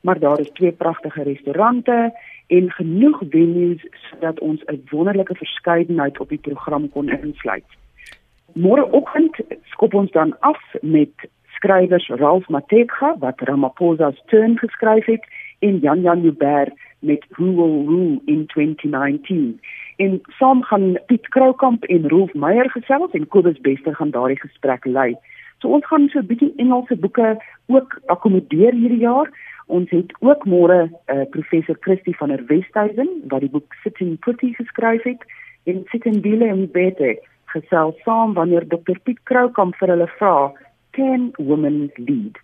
maar 0.00 0.18
daar 0.18 0.40
is 0.40 0.50
twee 0.50 0.72
pragtige 0.72 1.22
restaurante 1.22 2.12
en 2.46 2.70
genoeg 2.70 3.22
venues 3.30 3.86
sodat 3.90 4.40
ons 4.40 4.62
'n 4.64 4.82
wonderlike 4.90 5.34
verskeidenheid 5.34 6.20
op 6.20 6.28
die 6.28 6.44
program 6.48 6.90
kon 6.90 7.08
insluit. 7.08 7.70
Môreoggend 8.52 9.36
skop 9.62 9.94
ons 9.94 10.10
dan 10.10 10.40
af 10.40 10.60
met 10.82 11.10
skrywers 11.58 12.08
Ralph 12.08 12.48
Mateka 12.48 13.16
wat 13.18 13.40
Ramaphosa 13.40 14.10
se 14.10 14.22
turn 14.26 14.58
geskryf 14.58 15.04
het 15.04 15.24
en 15.58 15.78
Jan 15.78 16.00
Jan 16.00 16.22
Joubert 16.22 16.72
met 16.98 17.24
Who 17.28 17.44
Will 17.44 17.86
Rule 17.86 18.20
in 18.24 18.46
2019. 18.46 19.60
En 19.96 20.20
saam 20.38 20.62
gaan 20.62 20.98
Piet 21.06 21.28
Kroukamp 21.28 21.84
en 21.84 22.08
Rolf 22.08 22.34
Meyer 22.34 22.70
gesels 22.70 23.10
en 23.10 23.28
Kobus 23.28 23.60
Bester 23.60 23.94
gaan 23.94 24.10
daardie 24.10 24.40
gesprek 24.40 24.84
lei. 24.84 25.16
So 25.58 25.68
ons 25.68 25.86
gaan 25.86 26.08
so 26.08 26.18
'n 26.18 26.26
bietjie 26.26 26.52
Engelse 26.56 26.96
boeke 26.96 27.42
ook 27.66 28.00
akkommodeer 28.06 28.72
hierdie 28.72 29.04
jaar. 29.06 29.30
Ons 29.68 29.90
het 29.92 30.12
ook 30.24 30.44
môre 30.48 30.88
uh, 30.88 31.24
professor 31.30 31.76
Christie 31.84 32.16
van 32.16 32.32
der 32.32 32.44
Westhuizen 32.48 33.08
wat 33.28 33.44
die 33.44 33.52
boek 33.52 33.74
Sitting 33.82 34.16
Pretty 34.24 34.54
geskryf 34.56 35.04
het 35.04 35.24
en 35.68 35.82
Sitting 35.92 36.22
Dile 36.24 36.48
en 36.48 36.64
Bete 36.72 37.18
gesels 37.52 37.96
saam 38.04 38.32
wanneer 38.36 38.64
Dr 38.68 38.96
Piet 39.04 39.20
Kroukamp 39.28 39.76
vir 39.76 39.92
hulle 39.92 40.08
vra, 40.16 40.52
"Can 40.96 41.32
women 41.36 41.90
lead?" 41.96 42.40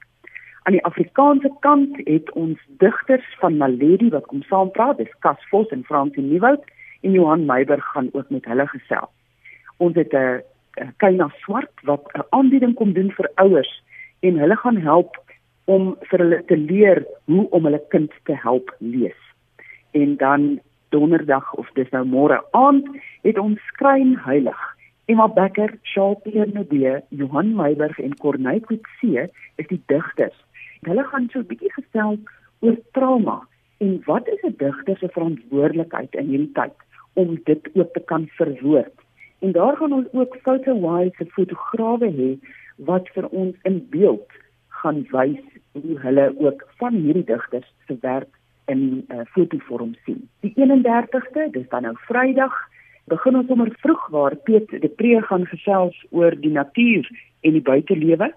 Aan 0.65 0.77
die 0.77 0.85
Afrikaanse 0.85 1.51
kant 1.61 1.97
het 2.05 2.31
ons 2.33 2.61
digters 2.79 3.27
van 3.41 3.57
Naledi 3.57 4.11
wat 4.11 4.27
kom 4.27 4.43
saam 4.43 4.71
praat, 4.71 4.97
dis 4.97 5.19
Cas 5.21 5.41
Vos 5.51 5.69
en 5.71 5.85
Fransie 5.85 6.23
Nieuwoud 6.23 6.65
en 7.03 7.13
Johan 7.13 7.47
Meiberg 7.47 7.85
gaan 7.85 8.09
ook 8.13 8.31
met 8.31 8.45
hulle 8.45 8.67
gesels. 8.67 9.13
Ons 9.77 9.95
het 9.95 10.13
'n 10.13 10.43
Kyna 10.97 11.29
Swart 11.41 11.73
wat 11.83 12.05
'n 12.13 12.25
aanbieding 12.31 12.75
kom 12.75 12.93
doen 12.93 13.11
vir 13.11 13.31
ouers 13.35 13.83
en 14.21 14.39
hulle 14.39 14.57
gaan 14.57 14.77
help 14.77 15.24
om 15.65 15.97
vir 16.11 16.19
hulle 16.19 16.45
te 16.45 16.57
leer 16.57 17.05
hoe 17.27 17.49
om 17.51 17.65
hulle 17.65 17.83
kind 17.89 18.13
te 18.25 18.37
help 18.37 18.75
lees. 18.79 19.21
En 19.93 20.17
dan 20.17 20.61
donderdag 20.91 21.55
of 21.55 21.71
dis 21.75 21.91
nou 21.91 22.05
môre 22.07 22.41
aand 22.53 22.87
het 23.23 23.39
ons 23.39 23.61
skrein 23.73 24.17
heilig 24.27 24.61
Emma 25.07 25.27
Becker, 25.29 25.75
Charles 25.83 26.23
Pierre 26.25 26.49
Nobie, 26.53 27.03
Johan 27.09 27.55
Meiberg 27.55 27.99
en 27.99 28.17
Corneille 28.17 28.65
Coetzee 28.65 29.29
is 29.57 29.67
die 29.69 29.83
digters 29.87 30.37
hulle 30.89 31.05
gaan 31.11 31.29
so 31.33 31.39
'n 31.41 31.49
bietjie 31.51 31.73
gestel 31.73 32.19
oor 32.65 32.77
trauma 32.97 33.39
en 33.85 34.03
wat 34.07 34.29
is 34.35 34.43
'n 34.45 34.57
digter 34.65 34.97
se 34.99 35.09
verantwoordelikheid 35.17 36.15
in 36.15 36.29
hierdie 36.33 36.53
tyd 36.61 36.77
om 37.15 37.29
dit 37.45 37.63
ook 37.75 37.93
te 37.93 38.01
kan 38.01 38.29
verwoord. 38.41 38.97
En 39.39 39.53
daar 39.53 39.77
gaan 39.77 39.93
ons 39.93 40.13
ook 40.13 40.37
foto-wise 40.43 41.27
fotograwe 41.37 42.09
hê 42.21 42.31
wat 42.77 43.09
vir 43.15 43.27
ons 43.29 43.57
in 43.63 43.87
beeld 43.91 44.31
gaan 44.69 45.07
wys 45.11 45.45
hoe 45.75 45.99
hulle 46.01 46.35
ook 46.39 46.67
van 46.79 46.95
hierdie 46.95 47.27
digters 47.29 47.71
se 47.87 47.97
werk 48.01 48.39
in 48.67 48.79
'n 48.79 49.05
uh, 49.09 49.21
eh, 49.21 49.27
fotovorm 49.27 49.95
sien. 50.05 50.29
Die 50.41 50.53
31ste, 50.57 51.49
dis 51.51 51.69
dan 51.69 51.83
nou 51.83 51.97
Vrydag, 52.07 52.55
begin 53.05 53.37
ons 53.37 53.47
sommer 53.47 53.75
vroeg 53.81 54.09
waar 54.09 54.37
Piet 54.37 54.71
de 54.71 54.89
Pre 54.89 55.23
gaan 55.23 55.47
gesels 55.47 56.07
oor 56.11 56.41
die 56.41 56.51
natuur 56.51 57.11
en 57.41 57.53
die 57.53 57.63
buitelewe 57.63 58.33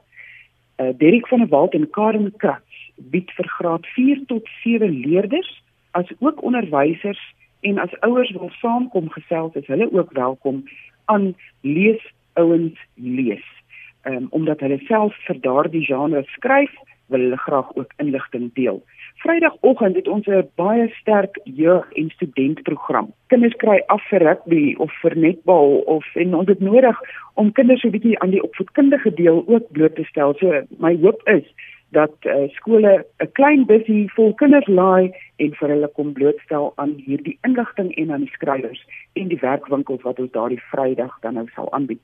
uh, 0.78 0.90
Derek 0.98 1.28
van 1.28 1.40
der 1.40 1.48
Walt 1.48 1.74
en 1.74 1.90
Karen 1.90 2.34
Kratz 2.38 2.92
bied 2.96 3.32
vir 3.38 3.48
graad 3.48 3.86
4 3.96 4.26
tot 4.26 4.48
7 4.64 4.90
leerders 4.90 5.50
as 5.92 6.10
ook 6.20 6.44
onderwysers 6.44 7.22
en 7.62 7.78
as 7.78 8.00
ouers 8.00 8.32
wil 8.32 8.52
saamkom 8.62 9.10
gesels 9.10 9.56
is 9.56 9.68
hulle 9.68 9.90
ook 9.94 10.12
welkom 10.12 10.64
aan 11.06 11.36
lees 11.62 12.04
ouens 12.34 12.80
lees. 12.94 13.46
Um, 14.04 14.28
omdat 14.30 14.60
hulle 14.60 14.80
self 14.86 15.16
vir 15.26 15.40
daardie 15.42 15.86
genre 15.86 16.24
skryf, 16.36 16.74
wil 17.08 17.20
hulle 17.20 17.38
graag 17.38 17.76
ook 17.76 17.92
inligting 17.98 18.54
deel. 18.54 18.84
Vrydagoggend 19.16 19.96
het 19.96 20.08
ons 20.08 20.28
'n 20.28 20.50
baie 20.56 20.90
sterk 20.90 21.40
jeug- 21.44 21.92
en 21.94 22.10
studentprogram. 22.10 23.14
Kinders 23.28 23.56
kry 23.56 23.84
af 23.86 24.04
vir 24.10 24.22
rugby 24.22 24.76
of 24.78 24.92
vir 25.02 25.18
netbal 25.18 25.78
of 25.86 26.16
en 26.16 26.36
ons 26.36 26.48
het 26.48 26.60
nodig 26.60 27.00
om 27.34 27.52
kinders 27.52 27.84
'n 27.84 27.90
bietjie 27.90 28.20
aan 28.20 28.30
die 28.30 28.44
opvoedkundige 28.44 29.14
deel 29.14 29.44
ook 29.48 29.72
bloot 29.72 29.96
te 29.96 30.04
stel. 30.04 30.34
So 30.34 30.62
my 30.78 30.98
hoop 31.02 31.22
is 31.28 31.44
dat 31.90 32.12
uh, 32.22 32.50
skole 32.50 33.06
'n 33.20 33.32
klein 33.32 33.66
busie 33.66 34.12
vol 34.14 34.34
kinders 34.34 34.68
laai 34.68 35.12
en 35.36 35.54
vir 35.56 35.70
hulle 35.70 35.88
kom 35.88 36.14
blootstel 36.14 36.74
aan 36.76 36.94
hierdie 37.06 37.38
inligting 37.42 37.96
en 37.96 38.12
aan 38.12 38.26
die 38.26 38.34
skrywers 38.34 38.86
en 39.14 39.28
die 39.28 39.40
werkwinkels 39.40 40.02
wat 40.02 40.20
ons 40.20 40.32
daardie 40.32 40.62
Vrydag 40.72 41.20
dan 41.22 41.34
nou 41.34 41.48
sal 41.56 41.72
aanbied. 41.72 42.02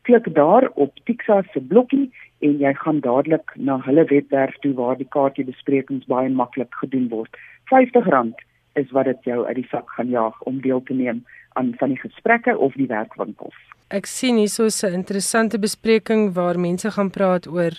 klik 0.07 0.35
daar 0.35 0.71
op 0.75 0.99
Tixa 1.05 1.43
se 1.53 1.61
blokkie 1.61 2.13
en 2.39 2.59
jy 2.63 2.73
gaan 2.75 3.01
dadelik 3.01 3.53
na 3.55 3.81
hulle 3.83 4.05
webwerf 4.05 4.55
toe 4.63 4.75
waar 4.75 4.97
die 4.97 5.09
kaartjie 5.17 5.45
besprekings 5.49 6.07
baie 6.07 6.29
maklik 6.29 6.75
gedoen 6.83 7.09
word. 7.09 7.37
R50 7.75 8.45
is 8.75 8.91
wat 8.91 9.11
dit 9.11 9.25
jou 9.25 9.47
uit 9.47 9.57
die 9.59 9.69
sak 9.71 9.91
gaan 9.97 10.13
jaag 10.13 10.43
om 10.43 10.61
deel 10.61 10.83
te 10.83 10.95
neem 10.95 11.25
aan 11.59 11.75
van 11.81 11.89
die 11.89 12.01
gesprekke 12.01 12.59
of 12.59 12.79
die 12.79 12.91
werkwinkels. 12.93 13.59
Ek 13.87 14.09
sien 14.11 14.35
hier 14.35 14.49
so 14.51 14.67
'n 14.67 14.95
interessante 14.95 15.59
bespreking 15.59 16.35
waar 16.35 16.59
mense 16.59 16.91
gaan 16.91 17.11
praat 17.11 17.47
oor 17.47 17.71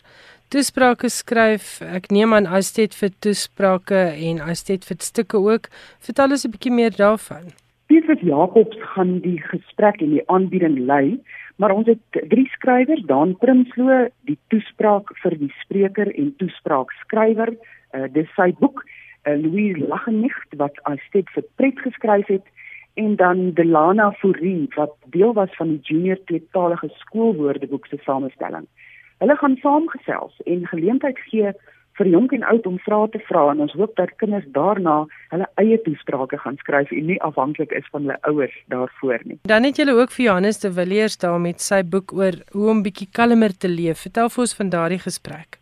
toesprake 0.50 1.10
skryf. 1.10 1.82
Ek 1.82 2.12
neem 2.12 2.34
aan 2.34 2.48
Astet 2.48 2.96
vir 2.96 3.10
toesprake 3.20 4.16
en 4.16 4.40
Astet 4.40 4.86
vir 4.86 4.98
stukke 5.00 5.38
ook. 5.38 5.68
Vertel 6.00 6.32
ons 6.32 6.46
'n 6.46 6.52
bietjie 6.52 6.72
meer 6.72 6.92
daarvan. 6.96 7.52
Piet 7.88 8.22
Jacobs 8.22 8.78
gaan 8.96 9.20
die 9.20 9.42
gesprek 9.52 10.02
en 10.02 10.12
die 10.12 10.24
aanbieding 10.30 10.80
lei, 10.80 11.20
maar 11.58 11.72
ons 11.72 11.88
het 11.88 12.00
drie 12.30 12.48
skrywers, 12.54 13.04
Dan 13.06 13.36
Prinsloo, 13.36 14.08
die 14.24 14.40
toespraak 14.48 15.12
vir 15.24 15.38
die 15.38 15.54
spreker 15.60 16.08
en 16.16 16.36
toespraak 16.38 16.90
skrywer. 17.04 17.52
Uh, 17.94 18.08
dis 18.14 18.30
sy 18.36 18.54
boek, 18.60 18.86
uh, 19.26 19.36
Louise 19.36 19.88
Lachenicht 19.88 20.56
wat 20.56 20.80
Astet 20.84 21.30
vir 21.36 21.44
Pret 21.58 21.80
geskryf 21.80 22.28
het 22.28 22.44
en 22.98 23.16
dan 23.16 23.54
Delana 23.54 24.12
Fourie 24.20 24.68
wat 24.76 24.94
deel 25.14 25.34
was 25.34 25.56
van 25.56 25.68
die 25.76 25.80
junior 25.82 26.20
tweetalige 26.26 26.90
skoolwoordeboek 27.04 27.86
se 27.86 27.98
samestelling. 28.04 28.68
Hulle 29.18 29.36
gaan 29.38 29.58
saamgesels 29.62 30.42
en 30.46 30.68
geleentheid 30.68 31.20
gee 31.30 31.54
vir 31.98 32.10
jonk 32.14 32.34
en 32.36 32.46
oud 32.52 32.66
om 32.70 32.78
vrae 32.86 33.10
te 33.14 33.22
vra 33.28 33.44
en 33.52 33.62
ons 33.66 33.74
hoop 33.80 33.96
dat 33.98 34.14
kinders 34.22 34.46
daarna 34.56 34.98
hulle 35.34 35.48
eie 35.62 35.78
toesprake 35.86 36.38
gaan 36.44 36.58
skryf 36.62 36.92
en 36.94 37.08
nie 37.10 37.20
afhanklik 37.26 37.74
is 37.80 37.88
van 37.94 38.06
hulle 38.06 38.18
ouers 38.30 38.58
daarvoor 38.74 39.26
nie. 39.26 39.40
Dan 39.50 39.66
het 39.68 39.82
julle 39.82 39.98
ook 39.98 40.14
vir 40.14 40.26
Johannes 40.28 40.62
de 40.64 40.72
Villiers 40.74 41.18
daar 41.24 41.40
met 41.42 41.62
sy 41.62 41.82
boek 41.96 42.14
oor 42.14 42.38
hoe 42.54 42.70
om 42.74 42.84
bietjie 42.86 43.10
kalmer 43.12 43.54
te 43.58 43.72
leef. 43.72 44.06
Vertel 44.06 44.30
vir 44.34 44.46
ons 44.46 44.58
van 44.62 44.74
daardie 44.74 45.02
gesprek. 45.06 45.62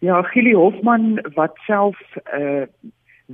Ja, 0.00 0.22
Gili 0.32 0.54
Hofman 0.56 1.20
wat 1.36 1.58
self 1.66 1.98
'n 2.16 2.42
uh, 2.42 2.64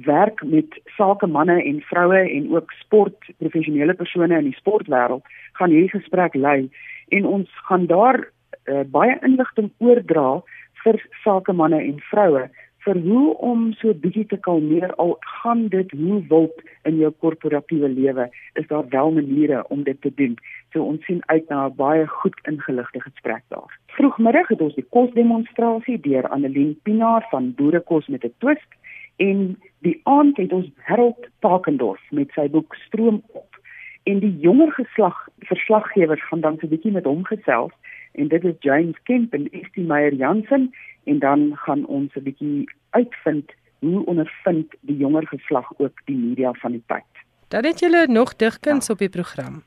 werk 0.04 0.42
met 0.44 0.80
sake 0.96 1.26
manne 1.26 1.62
en 1.62 1.80
vroue 1.80 2.18
en 2.18 2.54
ook 2.54 2.72
sport 2.72 3.30
professionele 3.38 3.94
persone 3.94 4.38
in 4.38 4.50
die 4.50 4.58
sportwêreld 4.58 5.24
gaan 5.52 5.70
hierdie 5.70 6.00
gesprek 6.00 6.34
lei. 6.34 6.68
En 7.08 7.26
ons 7.26 7.48
gaan 7.68 7.86
daar 7.86 8.28
uh, 8.64 8.82
baie 8.90 9.18
inligting 9.22 9.70
oordra 9.78 10.42
vir 10.84 11.02
sakemanne 11.24 11.80
en 11.82 12.00
vroue 12.10 12.48
vir 12.86 13.00
hoe 13.02 13.34
om 13.42 13.62
so 13.80 13.94
bietjie 14.02 14.26
te 14.30 14.38
kalmeer 14.46 14.92
al 15.02 15.16
gaan 15.40 15.66
dit 15.72 15.90
hoe 15.98 16.20
wild 16.30 16.60
in 16.88 17.00
jou 17.02 17.10
korporatiewe 17.24 17.88
lewe 17.90 18.28
is 18.60 18.68
daar 18.70 18.86
wel 18.92 19.10
maniere 19.16 19.64
om 19.74 19.82
dit 19.88 19.98
te 20.00 20.12
doen. 20.20 20.36
So 20.72 20.84
ons 20.84 21.02
sien 21.08 21.22
uit 21.26 21.48
na 21.48 21.66
'n 21.66 21.74
baie 21.76 22.06
goed 22.06 22.38
ingeligte 22.50 23.00
gesprek 23.00 23.42
daar. 23.48 23.70
Vroegmiddag 23.98 24.48
het 24.48 24.60
ons 24.60 24.74
die 24.74 24.86
kosdemonstrasie 24.96 26.00
deur 26.00 26.28
Annelien 26.28 26.78
Pinaar 26.82 27.26
van 27.30 27.54
Boerekos 27.54 28.06
met 28.06 28.24
'n 28.24 28.34
twist 28.38 28.70
en 29.16 29.58
die 29.78 30.00
aand 30.02 30.36
het 30.36 30.52
ons 30.52 30.70
Harold 30.88 31.28
Parkendorf 31.38 32.02
met 32.10 32.30
sy 32.34 32.48
boek 32.48 32.74
Stroom 32.74 33.22
op 33.26 33.60
en 34.02 34.18
die 34.22 34.36
jonger 34.38 34.72
geslag 34.72 35.28
verslaggewers 35.38 36.22
gaan 36.28 36.40
dan 36.40 36.58
so 36.58 36.66
'n 36.66 36.74
bietjie 36.74 36.92
met 36.92 37.04
hom 37.04 37.24
gesels 37.24 37.72
en 38.12 38.28
dit 38.28 38.44
is 38.44 38.54
James 38.60 38.98
Kemp 39.02 39.32
en 39.34 39.48
Estie 39.50 39.84
Meyer 39.84 40.14
Jansen 40.14 40.70
en 41.04 41.18
dan 41.18 41.52
gaan 41.54 41.86
ons 41.86 42.14
'n 42.14 42.22
bietjie 42.22 42.68
uitvind 42.90 43.52
hoe 43.78 44.04
ondervind 44.06 44.74
die 44.80 44.96
jonger 44.96 45.26
geslag 45.26 45.72
ook 45.78 46.00
die 46.04 46.16
media 46.16 46.52
van 46.52 46.72
die 46.72 46.82
tyd. 46.86 47.12
Dan 47.48 47.64
het 47.64 47.80
julle 47.80 48.06
nog 48.06 48.36
digkuns 48.36 48.86
ja. 48.86 48.92
op 48.92 48.98
die 48.98 49.08
program. 49.08 49.62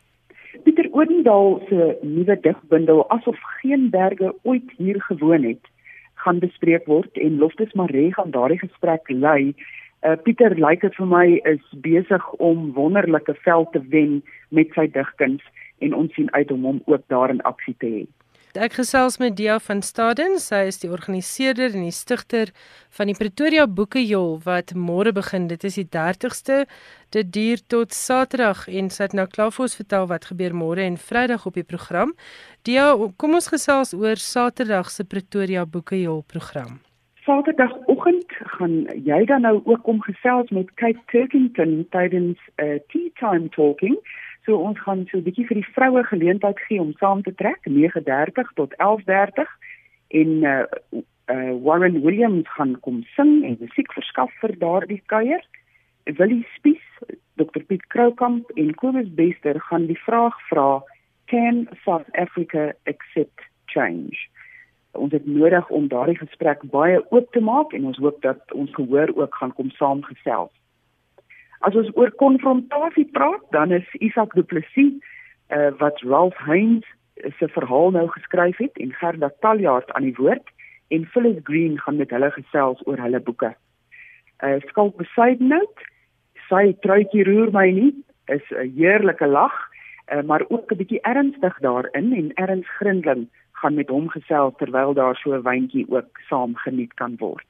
Pieter 0.64 0.88
Odendaal 0.92 1.62
se 1.70 1.98
nuwe 2.02 2.40
digbundel 2.42 3.10
Asof 3.10 3.40
geen 3.62 3.90
berge 3.90 4.36
ooit 4.44 4.72
hier 4.78 5.02
gewoon 5.02 5.44
het, 5.44 5.68
gaan 6.24 6.40
bespreek 6.44 6.88
word 6.92 7.18
en 7.18 7.38
Loftus 7.42 7.74
Maree 7.74 8.14
gaan 8.14 8.32
daardie 8.36 8.60
gesprek 8.60 9.10
lei. 9.10 9.54
Uh, 10.04 10.16
Pieter 10.24 10.56
lyk 10.56 10.82
dit 10.86 10.96
vir 10.96 11.10
my 11.12 11.26
is 11.52 11.64
besig 11.84 12.30
om 12.40 12.70
wonderlike 12.76 13.36
veld 13.44 13.72
te 13.74 13.82
wen 13.92 14.22
met 14.56 14.72
sy 14.76 14.88
digkuns 14.96 15.44
en 15.84 15.96
ons 15.96 16.14
sien 16.16 16.32
uit 16.36 16.52
om 16.52 16.64
hom 16.64 16.82
ook 16.86 17.04
daar 17.12 17.34
in 17.34 17.44
aksie 17.48 17.76
te 17.80 17.92
hê. 17.96 18.04
Ek 18.60 18.74
gesels 18.76 19.16
met 19.22 19.38
Dia 19.40 19.54
van 19.64 19.80
Staden, 19.80 20.34
sy 20.44 20.66
is 20.68 20.82
die 20.82 20.90
organiseerder 20.92 21.72
en 21.78 21.86
die 21.86 21.94
stigter 21.96 22.50
van 22.98 23.08
die 23.08 23.16
Pretoria 23.16 23.64
Boekejol 23.72 24.34
wat 24.44 24.74
môre 24.76 25.14
begin. 25.16 25.46
Dit 25.48 25.64
is 25.64 25.78
die 25.80 25.86
30ste. 25.88 26.66
Dit 27.16 27.32
duur 27.32 27.64
tot 27.72 27.96
Saterdag 27.96 28.66
en 28.68 28.92
sy 28.92 29.06
het 29.06 29.16
nou 29.16 29.30
klaar 29.32 29.56
vir 29.56 29.64
ons 29.70 29.78
vertel 29.80 30.10
wat 30.12 30.28
gebeur 30.34 30.58
môre 30.60 30.84
en 30.84 31.00
Vrydag 31.00 31.48
op 31.48 31.56
die 31.56 31.64
program. 31.64 32.12
Dia, 32.68 32.92
kom 33.16 33.40
ons 33.40 33.48
gesels 33.48 33.96
oor 33.96 34.20
Saterdag 34.20 34.92
se 34.92 35.08
Pretoria 35.08 35.64
Boekejol 35.64 36.26
program. 36.28 36.82
Saterdagoggend 37.24 38.28
gaan 38.58 38.82
jy 39.08 39.24
dan 39.32 39.48
nou 39.48 39.62
ook 39.64 39.88
kom 39.88 40.04
gesels 40.04 40.52
met 40.52 40.68
Kate 40.76 41.00
Turkington 41.14 41.86
tydens 41.96 42.36
'n 42.60 42.66
uh, 42.66 42.80
tea 42.92 43.08
time 43.24 43.48
talking. 43.56 43.96
So 44.50 44.58
ons 44.58 44.80
gaan 44.82 45.06
so 45.10 45.18
'n 45.18 45.26
bietjie 45.28 45.46
vir 45.46 45.58
die 45.62 45.72
vroue 45.76 46.02
geleentheid 46.10 46.60
gee 46.66 46.82
om 46.82 46.94
saam 46.98 47.22
te 47.22 47.34
trek 47.42 47.68
9:30 47.70 48.48
tot 48.58 48.72
11:30 48.86 49.52
en 50.22 50.30
uh, 50.44 50.66
uh 51.34 51.54
Warren 51.66 52.02
Williams 52.02 52.50
gaan 52.58 52.74
kom 52.80 53.04
sing 53.16 53.46
en 53.46 53.58
musiek 53.60 53.94
verskaf 53.94 54.32
vir 54.42 54.56
daardie 54.58 55.02
kuier. 55.06 55.44
Willie 56.18 56.48
Spies, 56.56 56.88
Dr 57.38 57.62
Piet 57.68 57.86
Kroukamp 57.94 58.50
en 58.50 58.74
Kobus 58.74 59.14
Bester 59.14 59.62
gaan 59.70 59.86
die 59.86 60.02
vraag 60.08 60.42
vra: 60.50 60.82
Can 61.26 61.68
South 61.86 62.10
Africa 62.18 62.74
accept 62.86 63.46
change? 63.66 64.18
Ons 64.92 65.12
het 65.12 65.26
nodig 65.26 65.70
om 65.70 65.88
daardie 65.88 66.18
gesprek 66.18 66.66
baie 66.74 66.98
oop 67.12 67.32
te 67.32 67.40
maak 67.40 67.74
en 67.74 67.86
ons 67.86 68.02
hoop 68.02 68.22
dat 68.22 68.42
ons 68.54 68.74
gehoor 68.74 69.14
ook 69.14 69.36
gaan 69.36 69.54
kom 69.54 69.70
saamgesels. 69.70 70.59
As 71.60 71.76
ons 71.76 71.90
oor 72.00 72.12
konfrontasie 72.16 73.08
praat, 73.12 73.44
dan 73.52 73.72
is 73.76 73.88
Isak 74.00 74.34
Du 74.34 74.44
Plessis 74.44 74.94
uh, 75.52 75.72
wat 75.82 76.00
Ralph 76.08 76.38
Heinz 76.48 76.88
se 77.38 77.48
verhaal 77.52 77.92
nou 77.92 78.08
geskryf 78.08 78.58
het 78.64 78.78
en 78.80 78.94
Gerda 78.96 79.32
Taljaard 79.44 79.92
aan 79.92 80.08
die 80.08 80.16
woord 80.16 80.48
en 80.88 81.06
Phyllis 81.06 81.42
Green 81.44 81.80
gaan 81.80 82.00
met 82.00 82.14
hulle 82.16 82.32
gesels 82.32 82.80
oor 82.88 83.02
hulle 83.04 83.20
boeke. 83.20 83.52
Uh 84.44 84.56
skalk 84.70 84.96
beside 85.02 85.44
note, 85.44 85.90
sy 86.48 86.72
truitjie 86.86 87.26
roer 87.28 87.52
my 87.52 87.68
nie, 87.76 87.92
is 88.32 88.46
'n 88.56 88.72
heerlike 88.78 89.28
lag, 89.28 89.56
uh, 90.14 90.24
maar 90.24 90.48
ook 90.48 90.72
'n 90.72 90.80
bietjie 90.80 91.04
ernstig 91.04 91.60
daarin 91.60 92.14
en 92.16 92.32
Erns 92.36 92.70
Grindling 92.80 93.28
gaan 93.52 93.76
met 93.76 93.90
hom 93.90 94.08
gesels 94.10 94.56
terwyl 94.58 94.94
daar 94.94 95.16
so 95.16 95.36
'n 95.36 95.44
wyntjie 95.44 95.86
ook 95.90 96.20
saam 96.30 96.56
geniet 96.56 96.94
kan 96.94 97.16
word. 97.18 97.50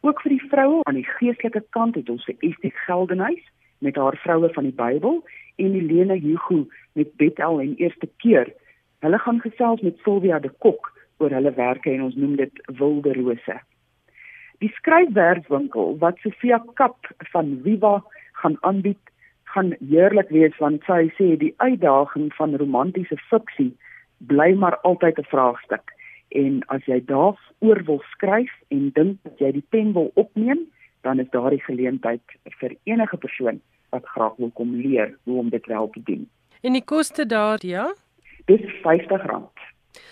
Ook 0.00 0.22
vir 0.24 0.32
die 0.32 0.48
vroue 0.48 0.80
aan 0.88 0.96
die 0.96 1.08
geestelike 1.18 1.60
kant 1.76 1.96
het 1.98 2.08
ons 2.08 2.24
vir 2.24 2.36
Estie 2.46 2.72
Geldenhuys 2.86 3.42
met 3.84 3.98
haar 4.00 4.16
vroue 4.22 4.48
van 4.54 4.64
die 4.64 4.76
Bybel 4.76 5.18
en 5.60 5.74
Helene 5.76 6.16
Hugo 6.16 6.62
met 6.96 7.12
Bethel 7.20 7.60
en 7.60 7.74
eerste 7.76 8.08
keer. 8.24 8.48
Hulle 9.04 9.18
gaan 9.18 9.40
gesels 9.44 9.80
met 9.84 10.00
Silvia 10.04 10.38
de 10.38 10.48
Kok 10.64 10.88
oor 11.18 11.36
hulle 11.36 11.52
werke 11.52 11.92
en 11.92 12.06
ons 12.08 12.16
noem 12.16 12.38
dit 12.40 12.62
Wilde 12.80 13.12
Rose. 13.18 13.58
Die 14.64 14.72
skryfwerkswinkel 14.78 15.98
wat 16.00 16.18
Sofia 16.24 16.62
Kap 16.80 17.12
van 17.34 17.58
Viva 17.64 17.98
gaan 18.40 18.56
aanbied, 18.60 19.00
gaan 19.52 19.74
heerlik 19.84 20.32
wees 20.32 20.56
want 20.64 20.84
sy 20.88 21.10
sê 21.18 21.34
die 21.36 21.54
uitdaging 21.58 22.32
van 22.40 22.56
romantiese 22.56 23.20
fiksie 23.28 23.72
bly 24.32 24.52
maar 24.56 24.80
altyd 24.80 25.18
'n 25.20 25.28
vraagstuk 25.32 25.92
en 26.30 26.60
as 26.66 26.84
jy 26.86 27.00
daaroor 27.06 27.82
wil 27.86 28.02
skryf 28.12 28.52
en 28.68 28.90
dink 28.94 29.18
dat 29.26 29.38
jy 29.42 29.52
die 29.58 29.66
pen 29.74 29.92
wil 29.92 30.10
opneem, 30.14 30.66
dan 31.06 31.20
is 31.20 31.30
daardie 31.34 31.62
geleentheid 31.64 32.22
vir 32.60 32.76
enige 32.84 33.16
persoon 33.16 33.60
wat 33.90 34.06
graag 34.14 34.36
wil 34.38 34.52
kom 34.54 34.74
leer 34.76 35.16
hoe 35.24 35.38
om 35.38 35.50
dit 35.50 35.66
wel 35.66 35.90
te 35.90 36.02
doen. 36.04 36.28
En 36.62 36.76
die 36.76 36.84
koste 36.84 37.26
daar, 37.26 37.58
ja? 37.66 37.88
Dis 38.46 38.62
R50. 38.84 39.70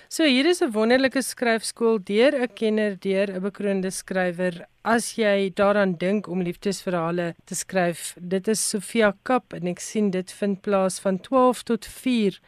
So 0.08 0.24
hier 0.24 0.46
is 0.46 0.62
'n 0.62 0.72
wonderlike 0.72 1.22
skryfskool 1.22 1.98
deur 2.02 2.32
'n 2.34 2.48
kenner, 2.54 2.96
deur 2.96 3.28
'n 3.30 3.42
bekroonde 3.42 3.90
skrywer. 3.90 4.54
As 4.82 5.16
jy 5.16 5.50
daaraan 5.54 5.94
dink 5.98 6.26
om 6.28 6.42
liefdesverhale 6.42 7.34
te 7.44 7.54
skryf, 7.54 8.16
dit 8.20 8.48
is 8.48 8.68
Sofia 8.70 9.12
Kap 9.22 9.52
en 9.52 9.66
ek 9.66 9.78
sien 9.78 10.10
dit 10.10 10.32
vind 10.32 10.60
plaas 10.62 11.00
van 11.00 11.20
12 11.20 11.62
tot 11.62 11.86
4 11.86 12.40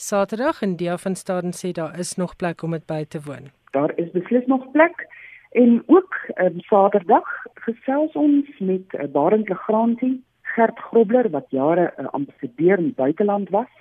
Saterdag 0.00 0.62
en 0.62 0.76
Dia 0.76 0.96
van 0.96 1.16
Staden 1.16 1.52
sê 1.52 1.72
daar 1.72 1.98
is 1.98 2.14
nog 2.14 2.36
plek 2.36 2.62
om 2.62 2.70
dit 2.70 2.84
by 2.86 3.04
te 3.04 3.18
woon. 3.20 3.48
Daar 3.74 3.92
is 3.98 4.10
beslis 4.10 4.44
nog 4.46 4.70
plek 4.70 5.06
en 5.50 5.82
ook 5.86 6.14
um, 6.34 6.60
Saterdag 6.60 7.26
gesels 7.54 8.12
ons 8.12 8.58
met 8.58 8.94
uh, 8.94 9.08
Barend 9.10 9.48
Legranti, 9.48 10.22
Gert 10.54 10.78
Grobler 10.78 11.30
wat 11.30 11.50
jare 11.50 11.90
'n 11.96 12.04
uh, 12.04 12.12
ambassadeur 12.12 12.78
in 12.78 12.84
die 12.84 12.94
buiteland 12.94 13.50
was, 13.50 13.72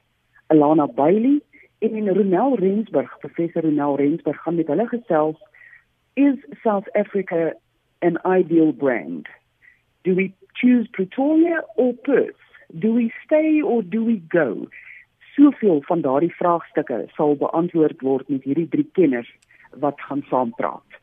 Alana 0.48 0.88
Bailey 0.88 1.42
en 1.80 2.10
Ronel 2.10 2.56
Rensburg, 2.56 3.18
professor 3.20 3.62
Ronel 3.62 3.96
Rensburg 3.98 4.42
gaan 4.42 4.56
met 4.56 4.68
hulle 4.68 4.88
gesels 4.88 5.38
is 6.14 6.38
South 6.64 6.90
Africa 6.94 7.54
an 8.00 8.18
ideal 8.26 8.72
brand? 8.72 9.28
Do 10.02 10.16
we 10.16 10.34
choose 10.54 10.90
Pretoria 10.90 11.64
or 11.76 11.94
Perth? 11.94 12.42
Do 12.68 12.94
we 12.94 13.14
stay 13.24 13.62
or 13.62 13.84
do 13.84 14.04
we 14.06 14.22
go? 14.28 14.68
Soveel 15.38 15.82
van 15.86 16.02
daardie 16.02 16.34
vraagstukke 16.36 17.04
sal 17.16 17.36
beantwoord 17.42 18.02
word 18.02 18.30
met 18.34 18.46
hierdie 18.50 18.70
drie 18.74 18.90
kenners 19.00 19.30
wat 19.84 20.02
gaan 20.10 20.24
saampraat. 20.30 21.02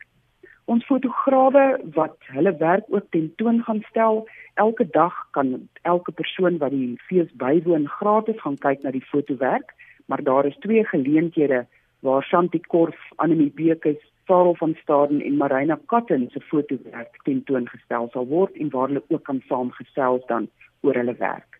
Ons 0.64 0.86
fotograwe 0.88 1.64
wat 1.94 2.16
hulle 2.32 2.54
werk 2.62 2.86
ook 2.88 3.06
tentoon 3.12 3.60
gaan 3.66 3.82
stel, 3.90 4.24
elke 4.54 4.86
dag 4.96 5.14
kan 5.36 5.68
elke 5.82 6.12
persoon 6.12 6.58
wat 6.62 6.72
die 6.72 6.96
fees 7.08 7.30
bywoon 7.42 7.86
gratis 7.98 8.40
gaan 8.40 8.58
kyk 8.66 8.82
na 8.82 8.94
die 8.94 9.04
fotowerk, 9.10 9.74
maar 10.08 10.22
daar 10.24 10.48
is 10.48 10.56
twee 10.64 10.84
geleenthede 10.88 11.66
waar 12.00 12.24
Shanti 12.24 12.60
Korf, 12.60 12.98
Annelie 13.16 13.52
Bekes, 13.54 14.00
Sarel 14.26 14.56
van 14.56 14.74
Staden 14.82 15.20
en 15.20 15.36
Marina 15.36 15.78
Katten 15.86 16.28
se 16.32 16.40
fotowerk 16.40 17.20
tentoon 17.28 17.68
gestel 17.68 18.08
sal 18.12 18.26
word 18.26 18.56
en 18.56 18.72
waar 18.72 18.88
hulle 18.88 19.04
ook 19.08 19.24
kan 19.24 19.42
saamgesels 19.48 20.24
dan 20.32 20.48
oor 20.80 20.96
hulle 20.96 21.16
werk. 21.20 21.53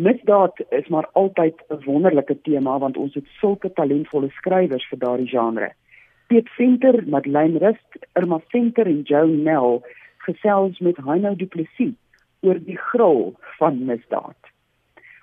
Misdaad 0.00 0.64
is 0.68 0.86
maar 0.88 1.08
altyd 1.12 1.56
'n 1.68 1.84
wonderlike 1.84 2.40
tema 2.42 2.78
want 2.78 2.96
ons 2.96 3.14
het 3.14 3.26
sulke 3.26 3.72
talentvolle 3.72 4.30
skrywers 4.30 4.86
vir 4.88 4.98
daardie 4.98 5.28
genre. 5.28 5.72
Piet 6.26 6.48
Venter, 6.48 7.08
Madeleine 7.08 7.58
Rust, 7.58 8.06
Irma 8.12 8.38
Venter 8.48 8.86
en 8.86 9.02
Joe 9.02 9.26
Nell 9.26 9.82
gesels 10.16 10.78
met 10.78 10.96
Heino 10.96 11.34
Du 11.34 11.46
Plessis 11.46 11.92
oor 12.40 12.58
die 12.64 12.76
grol 12.76 13.34
van 13.58 13.84
misdaad. 13.84 14.40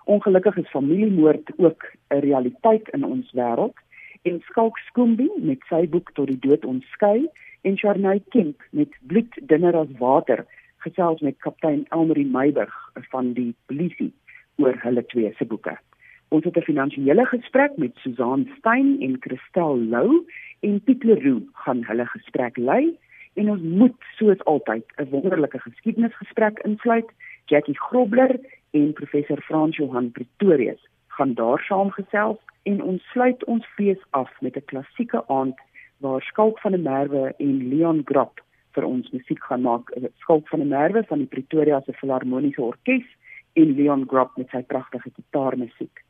Ongelukkig 0.03 0.57
is 0.57 0.69
familiemoord 0.69 1.51
ook 1.57 1.81
'n 2.09 2.19
realiteit 2.19 2.89
in 2.89 3.03
ons 3.05 3.31
wêreld 3.31 3.77
en 4.21 4.41
Skalk 4.41 4.77
Skoombie 4.77 5.31
met 5.37 5.59
sy 5.69 5.87
boek 5.89 6.11
tot 6.11 6.27
die 6.27 6.39
dood 6.39 6.65
ontskei 6.65 7.27
en 7.61 7.77
Charney 7.77 8.21
Kemp 8.29 8.61
met 8.69 8.89
Bloed 9.01 9.33
dinner 9.41 9.75
as 9.75 9.97
water 9.97 10.45
gesels 10.77 11.21
met 11.21 11.37
kaptein 11.37 11.85
Elmarie 11.89 12.29
Meiburg 12.29 12.91
van 13.09 13.33
die 13.33 13.55
polisie 13.65 14.13
oor 14.57 14.77
hulle 14.83 15.05
twee 15.05 15.33
se 15.37 15.45
boeke. 15.45 15.77
Ons 16.29 16.43
het 16.43 16.57
'n 16.57 16.69
finansiële 16.69 17.25
gesprek 17.25 17.77
met 17.77 17.95
Susan 17.95 18.49
Stein 18.57 18.97
en 19.01 19.17
Christel 19.19 19.77
Lou 19.77 20.25
en 20.59 20.81
Piet 20.83 21.03
Leroux 21.03 21.43
gaan 21.53 21.83
hulle 21.85 22.05
gesprek 22.05 22.57
lei 22.57 22.97
en 23.33 23.49
ons 23.49 23.61
moet 23.61 23.95
soos 24.17 24.43
altyd 24.43 24.85
'n 24.97 25.09
wonderlike 25.09 25.59
geskiedenisgesprek 25.59 26.59
insluit. 26.59 27.09
Jackie 27.45 27.79
Grobler 27.79 28.39
en 28.71 28.93
professor 28.93 29.41
Frans 29.41 29.75
Johan 29.75 30.11
Pretorius 30.11 30.87
gaan 31.07 31.33
daar 31.33 31.59
saamgesels 31.59 32.39
en 32.63 32.81
ons 32.81 33.03
sluit 33.11 33.43
ons 33.45 33.65
fees 33.65 34.01
af 34.09 34.31
met 34.41 34.55
'n 34.55 34.65
klassieke 34.65 35.27
aand 35.27 35.57
waar 35.97 36.21
Skalk 36.21 36.59
van 36.59 36.71
der 36.71 36.81
Merwe 36.81 37.33
en 37.37 37.69
Leon 37.69 38.01
Grap 38.05 38.41
vir 38.71 38.85
ons 38.85 39.09
musiek 39.11 39.43
gaan 39.43 39.61
maak. 39.61 39.93
Skalk 40.17 40.47
van 40.47 40.59
der 40.59 40.67
Merwe 40.67 41.03
van 41.03 41.17
die 41.17 41.27
Pretoria 41.27 41.81
se 41.81 41.93
Filharmoniese 41.93 42.61
Orkees 42.61 43.07
en 43.57 43.73
Leon 43.75 44.05
Grop 44.07 44.37
met 44.37 44.49
sy 44.53 44.61
pragtige 44.69 45.09
gitaarmusiek. 45.15 46.03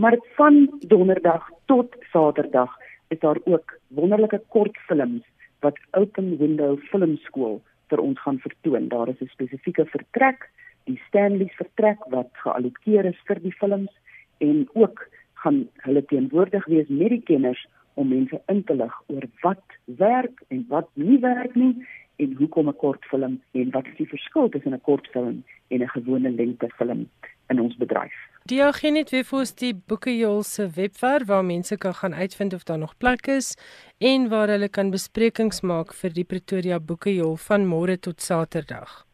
Maar 0.00 0.16
van 0.36 0.66
donderdag 0.92 1.48
tot 1.72 1.96
saterdag 2.12 2.76
is 3.08 3.18
daar 3.24 3.40
ook 3.44 3.78
wonderlike 3.88 4.42
kortfilms 4.48 5.24
wat 5.64 5.78
Open 5.90 6.36
Window 6.38 6.78
Film 6.90 7.16
School 7.16 7.60
vir 7.90 8.00
ons 8.00 8.20
gaan 8.20 8.38
vertoon. 8.38 8.88
Daar 8.88 9.08
is 9.08 9.20
'n 9.20 9.32
spesifieke 9.32 9.84
vertrek, 9.86 10.48
die 10.84 11.00
Stanley's 11.08 11.56
vertrek 11.56 12.04
wat 12.14 12.30
geallokeer 12.32 13.04
is 13.04 13.20
vir 13.28 13.40
die 13.40 13.52
films 13.52 13.92
en 14.38 14.68
ook 14.72 15.08
gaan 15.34 15.68
hulle 15.84 16.04
teenwoordig 16.04 16.66
wees 16.66 16.88
met 16.88 17.08
die 17.08 17.22
kenners 17.22 17.66
om 17.94 18.08
mense 18.08 18.40
in 18.46 18.64
te 18.64 18.74
lig 18.74 18.94
oor 19.06 19.26
wat 19.42 19.64
werk 19.84 20.42
en 20.48 20.64
wat 20.68 20.88
nie 20.94 21.18
werk 21.18 21.54
nie 21.54 21.74
en 22.22 22.34
hoekom 22.38 22.68
'n 22.68 22.80
kortfilm 22.82 23.34
en 23.52 23.70
wat 23.70 23.86
is 23.86 23.96
die 23.96 24.08
verskil 24.08 24.48
tussen 24.48 24.74
'n 24.74 24.86
kortfilm 24.88 25.44
en 25.68 25.82
'n 25.82 25.94
gewone 25.96 26.30
lengtefilm 26.30 27.08
in 27.48 27.60
ons 27.60 27.76
bedryf. 27.76 28.14
Diogenet 28.44 29.10
wie 29.10 29.24
vir 29.24 29.46
die 29.54 29.74
Boekejol 29.88 30.42
se 30.42 30.70
webwerf 30.74 31.26
waar 31.26 31.44
mense 31.44 31.76
kan 31.76 31.94
gaan 31.94 32.14
uitvind 32.14 32.54
of 32.54 32.64
daar 32.64 32.78
nog 32.78 32.96
plek 32.98 33.26
is 33.26 33.56
en 33.98 34.28
waar 34.28 34.48
hulle 34.48 34.68
kan 34.68 34.90
besprekings 34.90 35.60
maak 35.60 35.94
vir 35.94 36.12
die 36.12 36.24
Pretoria 36.24 36.80
Boekejol 36.80 37.36
van 37.36 37.66
môre 37.66 37.98
tot 37.98 38.20
Saterdag. 38.20 39.06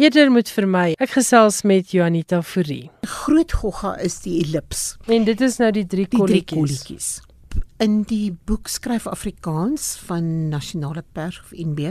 eerder 0.00 0.32
moet 0.32 0.48
vermy. 0.48 0.94
Ek 0.96 1.12
gesels 1.18 1.60
met 1.68 1.92
Juanita 1.92 2.40
Fourie. 2.40 2.88
Groot 3.04 3.52
gogga 3.52 3.92
is 4.00 4.22
die 4.24 4.38
ellips. 4.46 4.94
En 5.12 5.28
dit 5.28 5.44
is 5.44 5.60
nou 5.60 5.68
die 5.76 5.84
drie 5.84 6.08
kolletjies. 6.08 7.18
In 7.76 8.06
die 8.08 8.30
boek 8.48 8.70
Skryf 8.72 9.04
Afrikaans 9.04 9.98
van 10.08 10.48
Nasionale 10.48 11.02
Pers 11.12 11.42
of 11.42 11.50
NB 11.52 11.90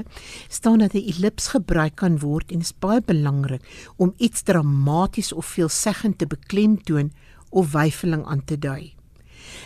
staan 0.50 0.82
dat 0.82 0.96
'n 0.98 1.06
ellips 1.14 1.48
gebruik 1.54 1.96
kan 1.96 2.18
word 2.20 2.52
en 2.52 2.60
is 2.60 2.74
baie 2.80 3.02
belangrik 3.02 3.62
om 3.96 4.14
iets 4.18 4.42
dramaties 4.42 5.34
of 5.34 5.46
veelzeggend 5.46 6.18
te 6.18 6.28
beklemtoon 6.28 7.12
of 7.50 7.72
weifeling 7.72 8.26
aan 8.26 8.44
te 8.44 8.58
dui. 8.58 8.96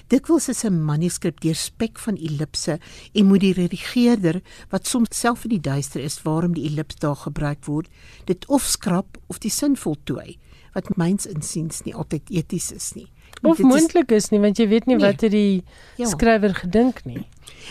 Dikwels 0.07 0.49
is 0.49 0.63
'n 0.63 0.84
manuskrip 0.84 1.39
deurspek 1.39 1.99
van 1.99 2.15
ellipse 2.15 2.80
en 3.13 3.26
moet 3.26 3.39
die 3.39 3.53
redigeerder 3.53 4.41
wat 4.70 4.88
soms 4.88 5.20
self 5.20 5.43
in 5.43 5.49
die 5.49 5.72
duister 5.72 6.01
is 6.01 6.22
waarom 6.22 6.53
die 6.53 6.70
ellips 6.70 6.95
daar 6.95 7.15
gebruik 7.15 7.65
word, 7.65 7.88
dit 8.26 8.45
of 8.45 8.63
skrap 8.63 9.17
of 9.28 9.38
die 9.38 9.51
sin 9.51 9.78
voltooi 9.78 10.38
wat 10.74 10.97
myns 10.97 11.26
insiens 11.26 11.82
nie 11.82 11.95
altyd 11.95 12.30
eties 12.30 12.72
is 12.72 12.93
nie. 12.93 13.07
Of 13.42 13.60
moontlik 13.64 14.12
is, 14.12 14.30
nie 14.30 14.40
want 14.40 14.60
jy 14.60 14.68
weet 14.68 14.86
nie 14.86 14.96
nee, 14.98 15.06
wat 15.06 15.22
het 15.22 15.32
die 15.32 15.64
ja. 15.96 16.08
skrywer 16.08 16.54
gedink 16.54 17.04
nie. 17.06 17.28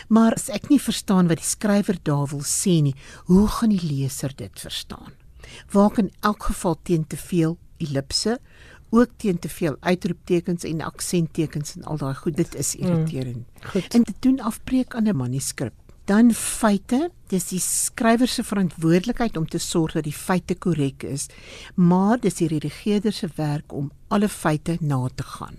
Maar 0.09 0.37
as 0.39 0.49
ek 0.49 0.69
nie 0.73 0.81
verstaan 0.81 1.29
wat 1.29 1.43
die 1.43 1.49
skrywer 1.49 1.99
daar 2.03 2.27
wil 2.31 2.45
sê 2.47 2.79
nie, 2.83 2.95
hoe 3.29 3.47
gaan 3.59 3.75
die 3.75 3.83
leser 3.85 4.33
dit 4.37 4.61
verstaan? 4.61 5.13
Waar 5.73 5.91
kan 5.91 6.11
elk 6.21 6.49
geval 6.51 6.79
teen 6.83 7.07
te 7.07 7.17
veel 7.17 7.59
ellipse 7.79 8.39
ook 8.91 9.11
teen 9.17 9.39
te 9.39 9.49
veel 9.49 9.77
uitroeptekens 9.81 10.65
en 10.65 10.81
aksenttekens 10.81 11.77
en 11.77 11.85
al 11.85 12.01
daai 12.01 12.15
goed 12.15 12.37
dit 12.37 12.55
is 12.55 12.77
mm. 12.77 12.87
irriterend. 12.87 13.45
Mm, 13.75 13.83
en 13.89 14.03
dit 14.03 14.17
doen 14.25 14.41
afbreek 14.41 14.95
aan 14.95 15.09
'n 15.09 15.17
manuskrip. 15.17 15.75
Dan 16.09 16.31
feite, 16.33 17.11
dis 17.29 17.51
die 17.51 17.61
skrywer 17.61 18.31
se 18.33 18.41
verantwoordelikheid 18.47 19.35
om 19.37 19.45
te 19.45 19.59
sorg 19.61 19.93
dat 19.99 20.07
die 20.07 20.17
feite 20.17 20.55
korrek 20.57 21.05
is, 21.05 21.27
maar 21.77 22.17
dis 22.23 22.39
die 22.39 22.49
redigeerder 22.49 23.13
se 23.13 23.29
werk 23.37 23.75
om 23.77 23.91
alle 24.09 24.31
feite 24.33 24.79
na 24.81 25.03
te 25.13 25.27
gaan. 25.35 25.59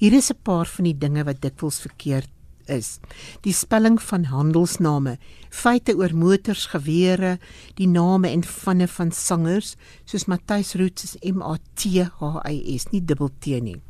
Hier 0.00 0.16
is 0.18 0.32
'n 0.32 0.42
paar 0.42 0.66
van 0.66 0.84
die 0.84 0.98
dinge 0.98 1.24
wat 1.24 1.40
dikwels 1.42 1.78
verkeerd 1.78 2.28
is. 2.66 2.98
Die 3.42 3.52
spelling 3.52 4.02
van 4.02 4.24
handelsname, 4.24 5.18
feite 5.50 5.94
oor 5.94 6.14
motors, 6.14 6.66
gewere, 6.66 7.38
die 7.74 7.86
name 7.86 8.28
en 8.28 8.42
vanne 8.42 8.88
van 8.88 9.12
sangers 9.12 9.76
soos 10.04 10.26
Matthys 10.26 10.74
Roots 10.74 11.04
is 11.04 11.16
M 11.22 11.42
A 11.42 11.56
T 11.74 12.02
H 12.02 12.42
I 12.50 12.76
S, 12.78 12.90
nie 12.90 13.04
dubbel 13.04 13.30
T 13.38 13.46
nie. 13.46 13.80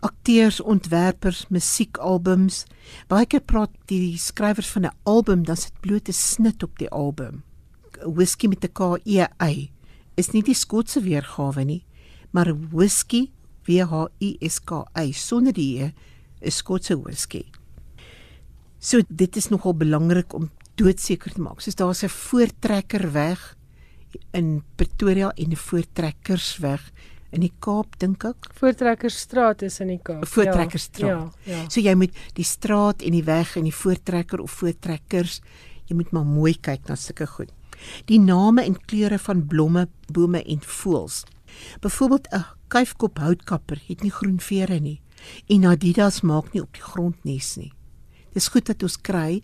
Akteurs, 0.00 0.60
ontwerpers, 0.60 1.46
musiekalbums. 1.50 2.64
Baie 3.08 3.26
keer 3.26 3.42
praat 3.42 3.72
die 3.90 4.16
skrywers 4.18 4.70
van 4.70 4.84
'n 4.86 4.96
album, 5.02 5.42
dan 5.42 5.56
sit 5.56 5.80
bloot 5.80 6.08
'n 6.08 6.12
snit 6.12 6.62
op 6.62 6.78
die 6.78 6.90
album. 6.90 7.42
Whisky 8.04 8.46
met 8.46 8.64
'n 8.64 8.72
K 8.72 8.98
E 9.04 9.26
Y 9.40 9.70
is 10.14 10.30
nie 10.32 10.42
die 10.42 10.54
Skotse 10.54 11.00
weergawe 11.00 11.64
nie, 11.64 11.84
maar 12.30 12.54
whisky 12.70 13.30
W 13.66 13.82
H 13.82 14.08
I 14.20 14.36
S 14.40 14.60
K 14.60 14.84
Y 14.94 15.12
sonder 15.12 15.52
die 15.52 15.78
e 15.78 15.92
'n 16.40 16.50
Skotse 16.50 16.96
whisky. 16.96 17.44
So 18.78 19.00
dit 19.08 19.36
is 19.36 19.48
nogal 19.48 19.74
belangrik 19.74 20.32
om 20.32 20.50
doodseker 20.76 21.32
te 21.32 21.40
maak. 21.40 21.60
Soos 21.60 21.74
daar's 21.74 22.04
'n 22.04 22.08
voortrekker 22.08 23.12
weg 23.12 23.56
in 24.32 24.62
Pretoria 24.76 25.32
en 25.36 25.50
'n 25.50 25.56
voortrekkersweg 25.56 26.92
in 27.30 27.44
die 27.44 27.52
Kaap 27.60 27.98
dink 28.00 28.24
ek. 28.24 28.48
Voortrekkerstraat 28.60 29.62
is 29.66 29.80
in 29.84 29.92
die 29.92 30.00
Kaap. 30.02 30.26
Voortrekkerstraat. 30.28 31.34
Ja, 31.44 31.52
ja. 31.52 31.64
So 31.68 31.80
jy 31.80 31.94
moet 31.98 32.16
die 32.38 32.46
straat 32.46 33.02
en 33.02 33.16
die 33.16 33.24
weg 33.26 33.56
en 33.56 33.68
die 33.68 33.74
voortrekker 33.74 34.40
of 34.40 34.54
voortrekkers, 34.60 35.40
jy 35.88 35.96
moet 35.96 36.12
maar 36.12 36.28
mooi 36.28 36.54
kyk 36.54 36.88
na 36.88 36.96
sulke 36.96 37.26
goed. 37.26 37.52
Die 38.10 38.18
name 38.18 38.64
en 38.66 38.78
kleure 38.90 39.18
van 39.22 39.44
blomme, 39.46 39.86
bome 40.12 40.42
en 40.42 40.62
voëls. 40.64 41.24
Byvoorbeeld 41.80 42.28
'n 42.32 42.44
kuifkop 42.68 43.18
houtkapper 43.18 43.80
het 43.88 44.02
nie 44.02 44.12
groen 44.12 44.40
vere 44.40 44.80
nie 44.80 45.00
en 45.48 45.64
Adidas 45.64 46.20
maak 46.20 46.52
nie 46.52 46.62
op 46.62 46.72
die 46.72 46.82
grond 46.82 47.24
nes 47.24 47.56
nie. 47.56 47.72
Dis 48.38 48.50
goed 48.54 48.68
dat 48.70 48.84
ons 48.86 48.94
kry 49.02 49.40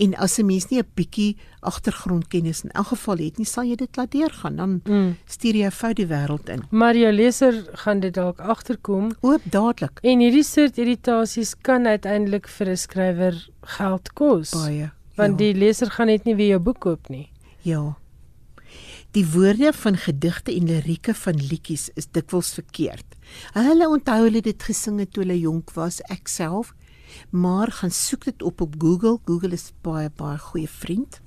en 0.00 0.14
as 0.16 0.38
'n 0.38 0.46
mens 0.46 0.68
nie 0.70 0.80
'n 0.80 0.88
bietjie 0.96 1.36
agtergrondkennis 1.60 2.64
in 2.64 2.70
elk 2.70 2.86
geval 2.94 3.18
het 3.18 3.38
nie, 3.38 3.46
sal 3.46 3.64
jy 3.64 3.76
dit 3.76 3.96
laat 3.96 4.12
deurgaan. 4.12 4.56
Dan 4.56 4.80
mm. 4.84 5.16
stuur 5.26 5.54
jy 5.54 5.66
'n 5.66 5.70
fout 5.70 5.96
die 5.96 6.06
wêreld 6.06 6.48
in. 6.48 6.62
Maar 6.70 6.96
jou 6.96 7.12
leser 7.12 7.54
gaan 7.84 8.00
dit 8.00 8.14
dalk 8.14 8.40
agterkom 8.40 9.12
oop 9.20 9.42
dadelik. 9.44 9.98
En 10.02 10.18
hierdie 10.18 10.44
soort 10.44 10.78
irritasies 10.78 11.54
kan 11.60 11.86
uiteindelik 11.86 12.48
vir 12.48 12.68
'n 12.68 12.76
skrywer 12.76 13.48
geld 13.62 14.12
kos. 14.12 14.50
Baie. 14.50 14.90
Want 15.16 15.40
ja. 15.40 15.44
die 15.44 15.54
leser 15.54 15.90
gaan 15.90 16.06
net 16.06 16.24
nie 16.24 16.36
weer 16.36 16.48
jou 16.48 16.60
boek 16.60 16.80
koop 16.80 17.08
nie. 17.08 17.28
Ja. 17.60 17.96
Die 19.12 19.26
woorde 19.26 19.72
van 19.72 19.96
gedigte 19.96 20.54
en 20.54 20.64
lirieke 20.64 21.14
van 21.14 21.34
liedjies 21.34 21.90
is 21.94 22.06
dikwels 22.12 22.54
verkeerd. 22.54 23.16
Hulle 23.52 23.88
onthou 23.88 24.24
hulle 24.24 24.40
dit 24.40 24.62
gesing 24.62 24.98
het 24.98 25.12
toe 25.12 25.22
hulle 25.22 25.38
jonk 25.38 25.72
was, 25.74 26.00
ek 26.08 26.28
self, 26.28 26.74
maar 27.30 27.72
gaan 27.72 27.90
soek 27.90 28.24
dit 28.24 28.42
op 28.42 28.60
op 28.60 28.74
Google. 28.78 29.18
Google 29.24 29.52
is 29.52 29.72
baie 29.82 30.10
baie 30.16 30.38
goeie 30.38 30.68
vriend. 30.68 31.20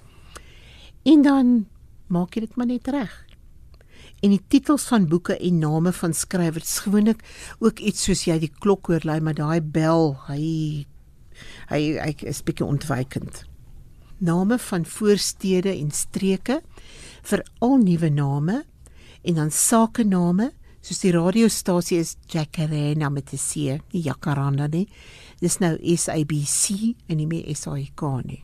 En 1.03 1.21
dan 1.21 1.67
maak 2.07 2.35
jy 2.35 2.45
dit 2.45 2.55
maar 2.55 2.69
net 2.69 2.87
reg. 2.87 3.13
En 4.21 4.29
die 4.29 4.41
titels 4.53 4.85
van 4.91 5.07
boeke 5.09 5.37
en 5.37 5.59
name 5.59 5.91
van 5.97 6.13
skrywers 6.13 6.79
gewoonlik 6.85 7.23
ook 7.59 7.79
iets 7.79 8.03
soos 8.05 8.25
jy 8.27 8.37
die 8.43 8.51
klok 8.61 8.91
hoor 8.91 9.05
lui, 9.07 9.19
maar 9.19 9.37
daai 9.37 9.61
bel, 9.61 10.13
hy 10.27 10.85
hy 11.71 11.81
hy 11.97 12.11
is 12.29 12.43
bietjie 12.45 12.67
ontwykend. 12.67 13.45
Name 14.21 14.59
van 14.61 14.85
voorstede 14.85 15.73
en 15.73 15.89
streke 15.95 16.59
vir 17.25 17.41
al 17.65 17.79
nuwe 17.81 18.11
name 18.13 18.61
en 19.25 19.39
dan 19.39 19.53
sake 19.53 20.05
name 20.05 20.51
soos 20.81 21.01
die 21.01 21.13
radiostasie 21.13 21.99
is 22.01 22.15
Jacaranda 22.29 23.09
met 23.09 23.33
'n 23.33 23.37
C, 23.37 23.81
nie 23.93 24.03
Jacaranda 24.03 24.67
nie. 24.67 24.87
Dis 25.41 25.57
nou 25.61 25.73
SABC 25.81 26.95
en 27.09 27.17
nie 27.17 27.27
meer 27.27 27.47
SAK 27.55 28.03
nie. 28.25 28.43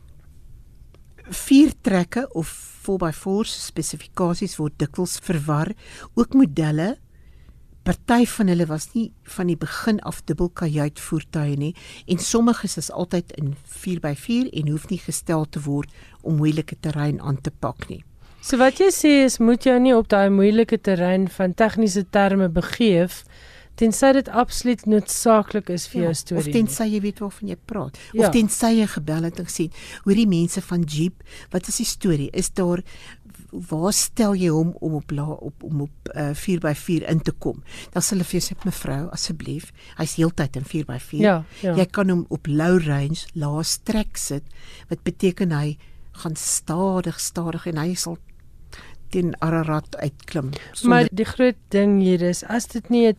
Vier 1.28 1.74
trekke 1.84 2.24
of 2.34 2.50
4x4 2.88 3.50
spesifikasies 3.52 4.56
word 4.58 4.78
dikwels 4.80 5.18
verwar, 5.22 5.74
ook 6.16 6.34
modelle 6.34 6.96
Party 7.88 8.26
van 8.26 8.50
hulle 8.52 8.66
was 8.68 8.90
nie 8.92 9.06
van 9.34 9.48
die 9.48 9.56
begin 9.56 9.96
af 10.04 10.18
dubbelkajuit 10.28 11.00
voertuie 11.00 11.56
nie 11.56 11.70
en 12.06 12.18
sommige 12.20 12.68
is 12.68 12.90
altyd 12.90 13.32
in 13.40 13.54
4x4 13.64 14.50
en 14.60 14.68
hoef 14.68 14.90
nie 14.90 14.98
gestel 15.00 15.46
te 15.48 15.62
word 15.64 15.94
om 16.20 16.36
moeilike 16.36 16.76
terrein 16.84 17.20
aan 17.20 17.40
te 17.40 17.50
pak 17.50 17.88
nie. 17.88 18.02
So 18.44 18.60
wat 18.60 18.76
jy 18.82 18.90
sê 18.92 19.12
is 19.24 19.38
moet 19.40 19.64
jy 19.64 19.78
nie 19.80 19.94
op 19.96 20.10
daai 20.12 20.28
moeilike 20.28 20.76
terrein 20.84 21.30
van 21.32 21.56
tegniese 21.56 22.04
terme 22.12 22.50
begeef 22.52 23.22
tensy 23.78 24.12
dit 24.16 24.28
absoluut 24.28 24.84
noodsaaklik 24.90 25.70
is 25.74 25.86
vir 25.92 26.00
ja, 26.00 26.08
jou 26.08 26.18
storie. 26.22 26.44
Of 26.44 26.56
tensy 26.56 26.88
jy 26.92 27.00
weet 27.04 27.22
waarvan 27.24 27.52
jy 27.52 27.58
praat. 27.70 28.00
Ja. 28.12 28.26
Of 28.26 28.34
tensy 28.34 28.72
jy 28.80 28.88
gebel 28.94 29.28
het 29.28 29.40
en 29.40 29.48
gesien, 29.48 29.72
hoor 30.04 30.18
die 30.18 30.28
mense 30.30 30.62
van 30.64 30.86
Jeep, 30.88 31.24
wat 31.54 31.70
is 31.70 31.80
die 31.82 31.88
storie? 31.88 32.30
Is 32.32 32.50
daar 32.58 32.82
waar 33.48 33.94
stel 33.96 34.34
jy 34.36 34.50
hom 34.52 34.74
om 34.84 34.98
op 34.98 35.12
la, 35.14 35.24
op 35.24 35.62
om 35.64 35.86
op 35.86 36.10
uh, 36.12 36.30
4x4 36.36 37.06
in 37.08 37.22
te 37.24 37.32
kom? 37.32 37.62
Dan 37.94 38.04
sê 38.04 38.16
hulle 38.16 38.26
vir 38.28 38.44
sy 38.44 38.56
mevrou 38.66 39.06
asseblief, 39.14 39.70
hy's 40.00 40.18
heeltyd 40.20 40.58
in 40.60 40.68
4x4. 40.68 41.22
Ja, 41.22 41.36
ja. 41.64 41.76
Jy 41.78 41.86
kan 41.92 42.12
hom 42.12 42.26
op 42.34 42.50
low 42.50 42.76
range, 42.84 43.24
lae 43.38 43.64
trek 43.88 44.20
sit, 44.20 44.44
wat 44.90 45.04
beteken 45.06 45.54
hy 45.56 45.78
gaan 46.18 46.36
stadig 46.36 47.20
stadig 47.22 47.66
en 47.70 47.78
hy 47.78 47.94
sal 47.94 48.18
teen 49.14 49.32
Ararat 49.44 49.96
uitklim. 49.96 50.50
Sonder... 50.72 50.88
Maar 50.88 51.08
die 51.12 51.26
groot 51.28 51.60
ding 51.72 52.00
hier 52.02 52.22
is 52.22 52.42
as 52.44 52.66
dit 52.74 52.90
nie 52.92 53.06
'n 53.08 53.16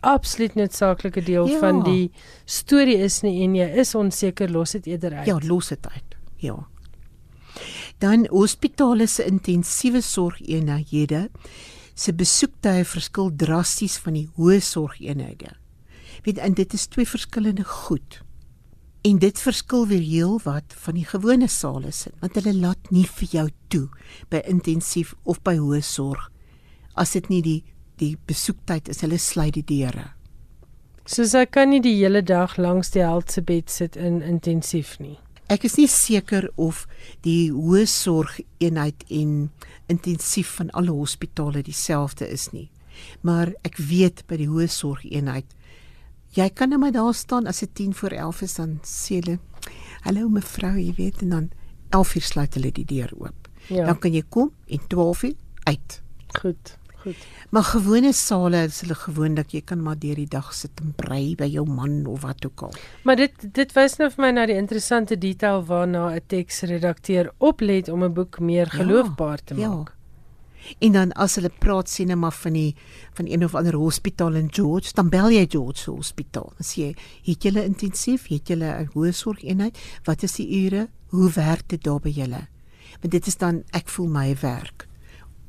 absoluut 0.00 0.54
noodsaaklike 0.54 1.22
deel 1.22 1.48
ja. 1.48 1.58
van 1.58 1.82
die 1.84 2.10
storie 2.44 2.98
is 3.04 3.20
nie 3.22 3.40
en 3.44 3.56
jy 3.58 3.68
is 3.82 3.94
onseker, 3.94 4.50
los 4.50 4.76
dit 4.78 4.86
eerder 4.94 5.18
uit. 5.20 5.26
Ja, 5.28 5.38
los 5.44 5.68
dit 5.72 5.86
uit. 5.86 6.16
Ja. 6.40 6.56
Dan 8.00 8.26
hospitale 8.32 9.06
se 9.06 9.26
intensiewe 9.28 10.00
sorgeenhede 10.00 11.28
se 11.94 12.14
besoektye 12.16 12.84
verskil 12.88 13.28
drasties 13.36 13.98
van 14.00 14.16
die 14.16 14.26
hoë 14.38 14.60
sorgeenhede. 14.64 15.52
Weet 16.24 16.40
en 16.40 16.56
dit 16.56 16.72
is 16.76 16.86
twee 16.88 17.08
verskillende 17.08 17.64
goed. 17.64 18.22
En 19.04 19.18
dit 19.20 19.40
verskil 19.40 19.86
weer 19.88 20.04
heel 20.04 20.40
wat 20.44 20.74
van 20.84 20.96
die 20.96 21.04
gewone 21.08 21.48
sale 21.48 21.92
se, 21.92 22.12
want 22.20 22.36
hulle 22.36 22.52
laat 22.56 22.90
nie 22.92 23.06
vir 23.08 23.36
jou 23.36 23.46
toe 23.72 23.86
by 24.32 24.42
intensief 24.48 25.14
of 25.24 25.40
by 25.44 25.56
hoë 25.60 25.80
sorg 25.84 26.28
as 27.00 27.14
dit 27.16 27.28
nie 27.32 27.40
die 27.44 27.60
die 28.00 28.16
besoektyd 28.26 28.88
is, 28.88 29.02
hulle 29.04 29.18
sluit 29.18 29.54
die 29.58 29.66
deure. 29.66 30.10
So 31.06 31.26
sy 31.26 31.44
kan 31.46 31.72
nie 31.72 31.82
die 31.82 31.96
hele 31.98 32.22
dag 32.22 32.56
langs 32.58 32.92
die 32.94 33.02
held 33.04 33.32
se 33.32 33.42
bed 33.42 33.70
sit 33.70 33.96
in 33.96 34.20
intensief 34.22 34.98
nie. 35.00 35.18
Ek 35.50 35.64
is 35.66 35.76
nie 35.80 35.88
seker 35.90 36.46
of 36.56 36.84
die 37.26 37.50
hoë 37.50 37.86
sorg 37.90 38.38
eenheid 38.62 39.02
en 39.10 39.50
intensief 39.90 40.52
van 40.60 40.70
alle 40.78 40.94
hospitale 40.94 41.64
dieselfde 41.66 42.28
is 42.30 42.52
nie. 42.54 42.68
Maar 43.26 43.50
ek 43.66 43.80
weet 43.82 44.22
by 44.30 44.38
die 44.38 44.50
hoë 44.50 44.68
sorg 44.70 45.02
eenheid 45.08 45.48
jy 46.36 46.46
kan 46.54 46.70
net 46.70 46.78
maar 46.78 46.94
daar 46.94 47.14
staan 47.14 47.46
as 47.46 47.58
dit 47.64 47.74
10 47.74 47.94
voor 47.94 48.10
11 48.10 48.42
is 48.42 48.54
dan 48.54 48.78
sê 48.86 49.18
hulle 49.18 49.38
hallo 50.06 50.28
mevrou, 50.28 50.76
jy 50.78 50.94
weet 50.96 51.22
en 51.22 51.30
dan 51.34 51.48
11 51.90 52.14
uur 52.14 52.22
sluit 52.22 52.54
hulle 52.54 52.70
die 52.72 52.84
deur 52.86 53.10
oop. 53.18 53.48
Ja. 53.68 53.84
Dan 53.86 53.98
kan 53.98 54.14
jy 54.14 54.22
kom 54.28 54.52
en 54.66 54.86
12 54.88 55.22
uur 55.22 55.34
uit. 55.64 56.02
Goed. 56.40 56.76
Goed. 57.00 57.16
Maar 57.50 57.64
gewone 57.64 58.12
sale 58.12 58.64
is 58.68 58.80
hulle 58.84 58.94
gewoonlik 58.94 59.54
jy 59.56 59.60
kan 59.64 59.80
maar 59.82 59.96
deur 59.98 60.18
die 60.20 60.28
dag 60.28 60.50
sit 60.54 60.80
en 60.84 60.92
brei 60.96 61.34
by 61.34 61.46
jou 61.48 61.64
man 61.68 62.02
of 62.06 62.20
wat 62.26 62.44
ook 62.46 62.66
al. 62.68 62.74
Maar 63.08 63.16
dit 63.16 63.46
dit 63.56 63.72
wys 63.72 63.96
nou 63.98 64.10
vir 64.10 64.24
my 64.26 64.30
na 64.36 64.44
die 64.46 64.58
interessante 64.60 65.16
detail 65.18 65.64
waarna 65.64 66.10
'n 66.14 66.20
teksredakteur 66.26 67.32
oplet 67.38 67.88
om 67.88 68.04
'n 68.04 68.12
boek 68.12 68.38
meer 68.40 68.68
Ja, 68.72 68.78
geloofbaar 68.82 69.38
te 69.44 69.54
ja. 69.54 69.68
maak. 69.68 69.96
En 70.78 70.92
dan 70.92 71.12
as 71.12 71.34
hulle 71.34 71.50
praat 71.58 71.88
sien 71.88 72.06
net 72.06 72.16
maar 72.16 72.36
van 72.36 72.52
die 72.52 72.76
van 73.12 73.26
een 73.26 73.44
of 73.44 73.54
ander 73.54 73.74
hospitaal 73.74 74.34
in 74.34 74.52
George, 74.52 74.92
dan 74.94 75.08
bel 75.08 75.30
jy 75.30 75.46
George 75.48 75.78
se 75.78 75.90
hospitaal. 75.90 76.52
Dan 76.56 76.66
sê 76.66 76.76
jy, 76.76 76.96
"Het 77.24 77.42
julle 77.42 77.64
intensief? 77.64 78.28
Het 78.28 78.48
julle 78.48 78.64
'n 78.80 78.90
hoë 78.94 79.12
sorgeenheid? 79.12 79.78
Wat 80.04 80.22
is 80.22 80.32
die 80.32 80.64
ure? 80.64 80.88
Hoe 81.06 81.30
werk 81.30 81.68
dit 81.68 81.82
daar 81.82 82.00
by 82.00 82.10
julle?" 82.10 82.48
Want 83.00 83.12
dit 83.12 83.26
is 83.26 83.36
dan 83.36 83.62
ek 83.70 83.88
voel 83.88 84.08
my 84.08 84.36
werk 84.40 84.88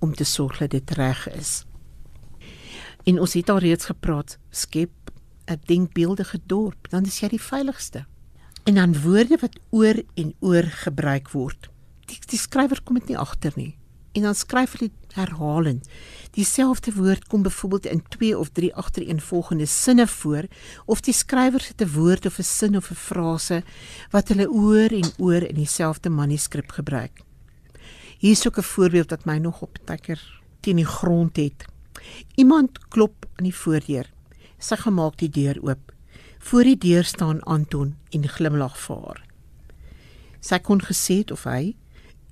om 0.02 0.14
te 0.14 0.24
sorg 0.24 0.58
dat 0.58 0.74
dit 0.74 0.92
reg 0.98 1.30
is. 1.30 1.66
En 3.04 3.20
ons 3.20 3.34
het 3.34 3.50
al 3.50 3.62
reeds 3.64 3.86
gepraat, 3.86 4.38
skep 4.50 4.92
'n 5.46 5.60
denkbeeldige 5.66 6.40
dorp, 6.46 6.90
dan 6.90 7.06
is 7.06 7.20
jy 7.20 7.28
die 7.28 7.42
veiligste. 7.42 8.06
En 8.64 8.74
dan 8.74 9.02
woorde 9.02 9.38
wat 9.42 9.60
oor 9.70 10.04
en 10.14 10.34
oor 10.40 10.64
gebruik 10.64 11.30
word. 11.30 11.70
Die, 12.06 12.20
die 12.26 12.40
skrywer 12.40 12.82
kom 12.84 13.00
dit 13.00 13.08
nie 13.08 13.18
agter 13.18 13.52
nie. 13.56 13.78
En 14.12 14.22
dan 14.22 14.36
skryf 14.36 14.76
hulle 14.78 14.92
herhalend. 15.14 15.88
Dieselfde 16.32 16.94
woord 16.94 17.28
kom 17.28 17.42
byvoorbeeld 17.42 17.86
in 17.86 18.04
2 18.10 18.38
of 18.38 18.50
3 18.50 18.76
agtereenvolgende 18.76 19.66
sinne 19.66 20.08
voor 20.08 20.44
of 20.86 21.02
die 21.02 21.14
skrywer 21.14 21.64
het 21.68 21.82
'n 21.82 21.94
woord 21.94 22.26
of 22.26 22.38
'n 22.40 22.44
sin 22.44 22.76
of 22.76 22.92
'n 22.92 22.96
frase 22.96 23.64
wat 24.10 24.28
hulle 24.28 24.50
oor 24.50 24.92
en 24.92 25.12
oor 25.18 25.42
in 25.42 25.56
dieselfde 25.56 26.10
manuskrip 26.10 26.72
gebruik. 26.72 27.22
Hier 28.22 28.32
is 28.38 28.48
ook 28.48 28.58
'n 28.58 28.62
voorbeeld 28.74 29.10
wat 29.10 29.26
my 29.26 29.38
nog 29.38 29.62
op 29.62 29.78
tekker 29.86 30.42
teen 30.60 30.76
die 30.76 30.86
grond 30.86 31.36
het. 31.36 31.66
Iemand 32.36 32.88
klop 32.88 33.26
aan 33.36 33.44
die 33.44 33.56
voordeur. 33.56 34.10
Sy 34.58 34.76
gemaak 34.76 35.18
die 35.18 35.30
deur 35.30 35.58
oop. 35.64 35.92
Voor 36.40 36.64
die 36.64 36.78
deur 36.78 37.04
staan 37.04 37.42
Anton 37.44 37.96
en 38.10 38.28
glimlag 38.28 38.78
vir 38.78 38.96
haar. 39.06 39.24
Sy 40.40 40.58
kon 40.60 40.82
gesê 40.82 41.18
het 41.18 41.32
of 41.32 41.44
hy 41.44 41.76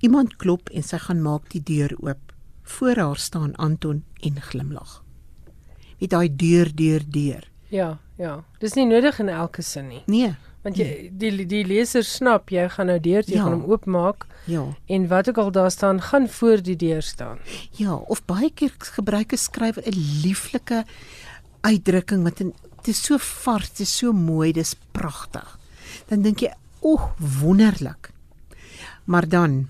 iemand 0.00 0.36
klop 0.36 0.68
en 0.68 0.82
sy 0.82 0.98
gaan 0.98 1.22
maak 1.22 1.48
die 1.50 1.62
deur 1.62 1.96
oop. 2.00 2.32
Voor 2.62 2.96
haar 2.96 3.16
staan 3.16 3.56
Anton 3.56 4.04
en 4.20 4.40
glimlag. 4.40 5.04
Met 6.00 6.10
daai 6.10 6.36
deur 6.36 6.74
deur 6.74 7.02
deur. 7.10 7.50
Ja, 7.68 7.98
ja. 8.18 8.44
Dis 8.58 8.74
nie 8.74 8.86
nodig 8.86 9.18
in 9.18 9.28
elke 9.28 9.62
sin 9.62 9.88
nie. 9.88 10.02
Nee, 10.06 10.34
Want 10.62 10.76
jy 10.76 11.08
die 11.12 11.46
die 11.46 11.64
leser 11.64 12.04
snap 12.04 12.50
jy 12.50 12.68
gaan 12.68 12.86
nou 12.86 13.00
deur, 13.00 13.22
jy 13.26 13.34
Ja. 13.34 13.42
gaan 13.42 13.52
hom 13.60 13.70
oopmaak 13.70 14.26
ja. 14.44 14.66
en 14.86 15.08
wat 15.08 15.28
ook 15.28 15.38
al 15.38 15.50
daar 15.50 15.70
staan, 15.70 16.02
gaan 16.02 16.28
voor 16.28 16.62
die 16.62 16.76
deur 16.76 17.02
staan. 17.02 17.38
Ja, 17.70 17.94
of 17.94 18.24
baie 18.24 18.50
keer 18.54 18.74
gebruik 18.78 19.32
'n 19.32 19.36
skrywer 19.36 19.82
'n 19.86 20.20
lieflike 20.22 20.84
uitdrukking 21.60 22.22
wat 22.22 22.36
dit 22.36 22.52
is 22.88 23.02
so 23.04 23.16
vars, 23.18 23.68
dit 23.68 23.80
is 23.80 23.96
so 23.96 24.12
mooi, 24.12 24.52
dis 24.52 24.74
pragtig. 24.92 25.58
Dan 26.08 26.22
dink 26.22 26.40
jy, 26.40 26.52
"Oeg, 26.82 27.14
wonderlik." 27.40 28.10
Maar 29.04 29.28
dan 29.28 29.68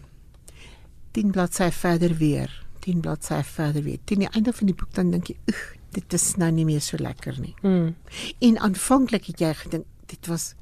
10 1.11 1.31
bladsye 1.31 1.73
verder 1.73 2.17
weer, 2.17 2.67
10 2.79 3.01
bladsye 3.01 3.45
verder 3.45 3.83
weer. 3.83 3.99
Teen 4.05 4.19
die 4.19 4.29
einde 4.29 4.53
van 4.53 4.67
die 4.67 4.75
boek 4.75 4.95
dan 4.95 5.11
dink 5.11 5.27
jy, 5.27 5.37
"Oeg, 5.47 5.75
dit 5.91 6.13
is 6.13 6.37
nou 6.37 6.51
nie 6.51 6.65
meer 6.65 6.81
so 6.81 6.97
lekker 6.97 7.41
nie." 7.41 7.55
Mm. 7.63 7.97
En 8.39 8.59
aanvanklik 8.59 9.25
het 9.25 9.39
jy 9.39 9.55
gedink 9.55 9.85
dit 10.07 10.27
was 10.27 10.55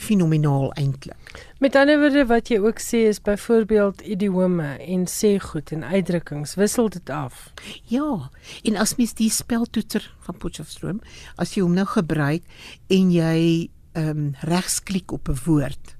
fenomenaal 0.00 0.70
eintlik. 0.80 1.32
Met 1.60 1.76
ander 1.76 1.98
woorde 2.00 2.24
wat 2.30 2.48
jy 2.48 2.58
ook 2.62 2.80
sê 2.80 3.02
is 3.10 3.20
byvoorbeeld 3.22 4.00
idiome 4.00 4.70
en 4.80 5.04
sê 5.10 5.34
goed 5.44 5.72
en 5.76 5.84
uitdrukkings 5.84 6.54
wissel 6.56 6.88
dit 6.88 7.10
af. 7.12 7.50
Ja, 7.92 8.30
en 8.64 8.76
as 8.80 8.96
mens 8.96 9.12
die 9.18 9.30
speltoeter 9.30 10.06
van 10.26 10.38
Potchefstroom, 10.40 11.00
as 11.36 11.54
jy 11.54 11.62
hom 11.66 11.76
nou 11.76 11.86
gebruik 11.86 12.42
en 12.88 13.12
jy 13.12 13.68
ehm 13.92 14.08
um, 14.10 14.26
regsklik 14.46 15.12
op 15.12 15.28
'n 15.28 15.38
woord, 15.44 15.96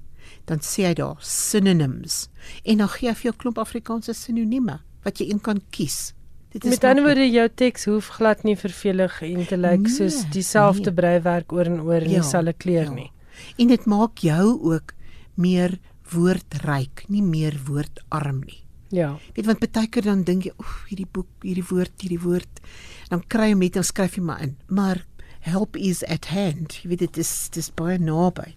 dan 0.46 0.58
sê 0.62 0.86
hy 0.86 0.94
daar 0.94 1.18
synonyms 1.20 2.28
en 2.64 2.78
dan 2.78 2.88
gee 2.88 3.08
hy 3.08 3.14
vir 3.14 3.30
jou 3.30 3.36
klomp 3.36 3.58
Afrikaanse 3.58 4.14
sinonieme 4.14 4.78
wat 5.04 5.18
jy 5.20 5.30
een 5.30 5.40
kan 5.40 5.60
kies. 5.70 6.14
Dit 6.50 6.64
Met 6.64 6.84
ander 6.84 7.04
woorde 7.04 7.30
jou 7.30 7.48
teks 7.54 7.84
hoef 7.84 8.06
glad 8.16 8.42
nie 8.42 8.56
vervelig 8.56 9.22
en 9.22 9.46
te 9.46 9.56
lyk 9.56 9.80
Nee, 9.80 9.92
soos 9.94 10.24
dieselfde 10.34 10.90
nee. 10.90 10.94
breiwerk 10.94 11.52
oor 11.52 11.64
en 11.66 11.80
oor 11.80 12.02
in 12.02 12.10
Ja, 12.10 12.20
dieselfde 12.20 12.52
kleur 12.52 12.84
ja. 12.84 12.90
nie. 12.90 13.10
En 13.56 13.68
dit 13.68 13.86
maak 13.86 14.18
jou 14.18 14.58
ook 14.72 14.94
meer 15.34 15.78
woordryk, 16.10 17.04
nie 17.08 17.22
meer 17.22 17.56
woordarm 17.66 18.42
nie. 18.46 18.64
Ja. 18.90 19.14
Weet 19.34 19.46
want 19.46 19.62
baie 19.62 19.88
keer 19.88 20.08
dan 20.08 20.24
dink 20.26 20.48
jy, 20.48 20.52
oef, 20.58 20.84
hierdie 20.90 21.06
boek, 21.06 21.30
hierdie 21.46 21.66
woord, 21.68 21.94
hierdie 22.02 22.22
woord, 22.22 22.62
dan 23.12 23.22
kry 23.30 23.52
jy 23.52 23.58
met 23.58 23.78
dan 23.78 23.86
skryf 23.86 24.16
jy 24.18 24.24
maar 24.26 24.42
in. 24.42 24.56
Maar 24.68 25.04
help 25.46 25.76
is 25.76 26.02
at 26.10 26.30
hand. 26.34 26.80
Jy 26.82 26.90
weet 26.92 27.04
dit 27.06 27.20
is 27.22 27.32
dis 27.54 27.70
baie 27.74 27.98
naby. 28.02 28.54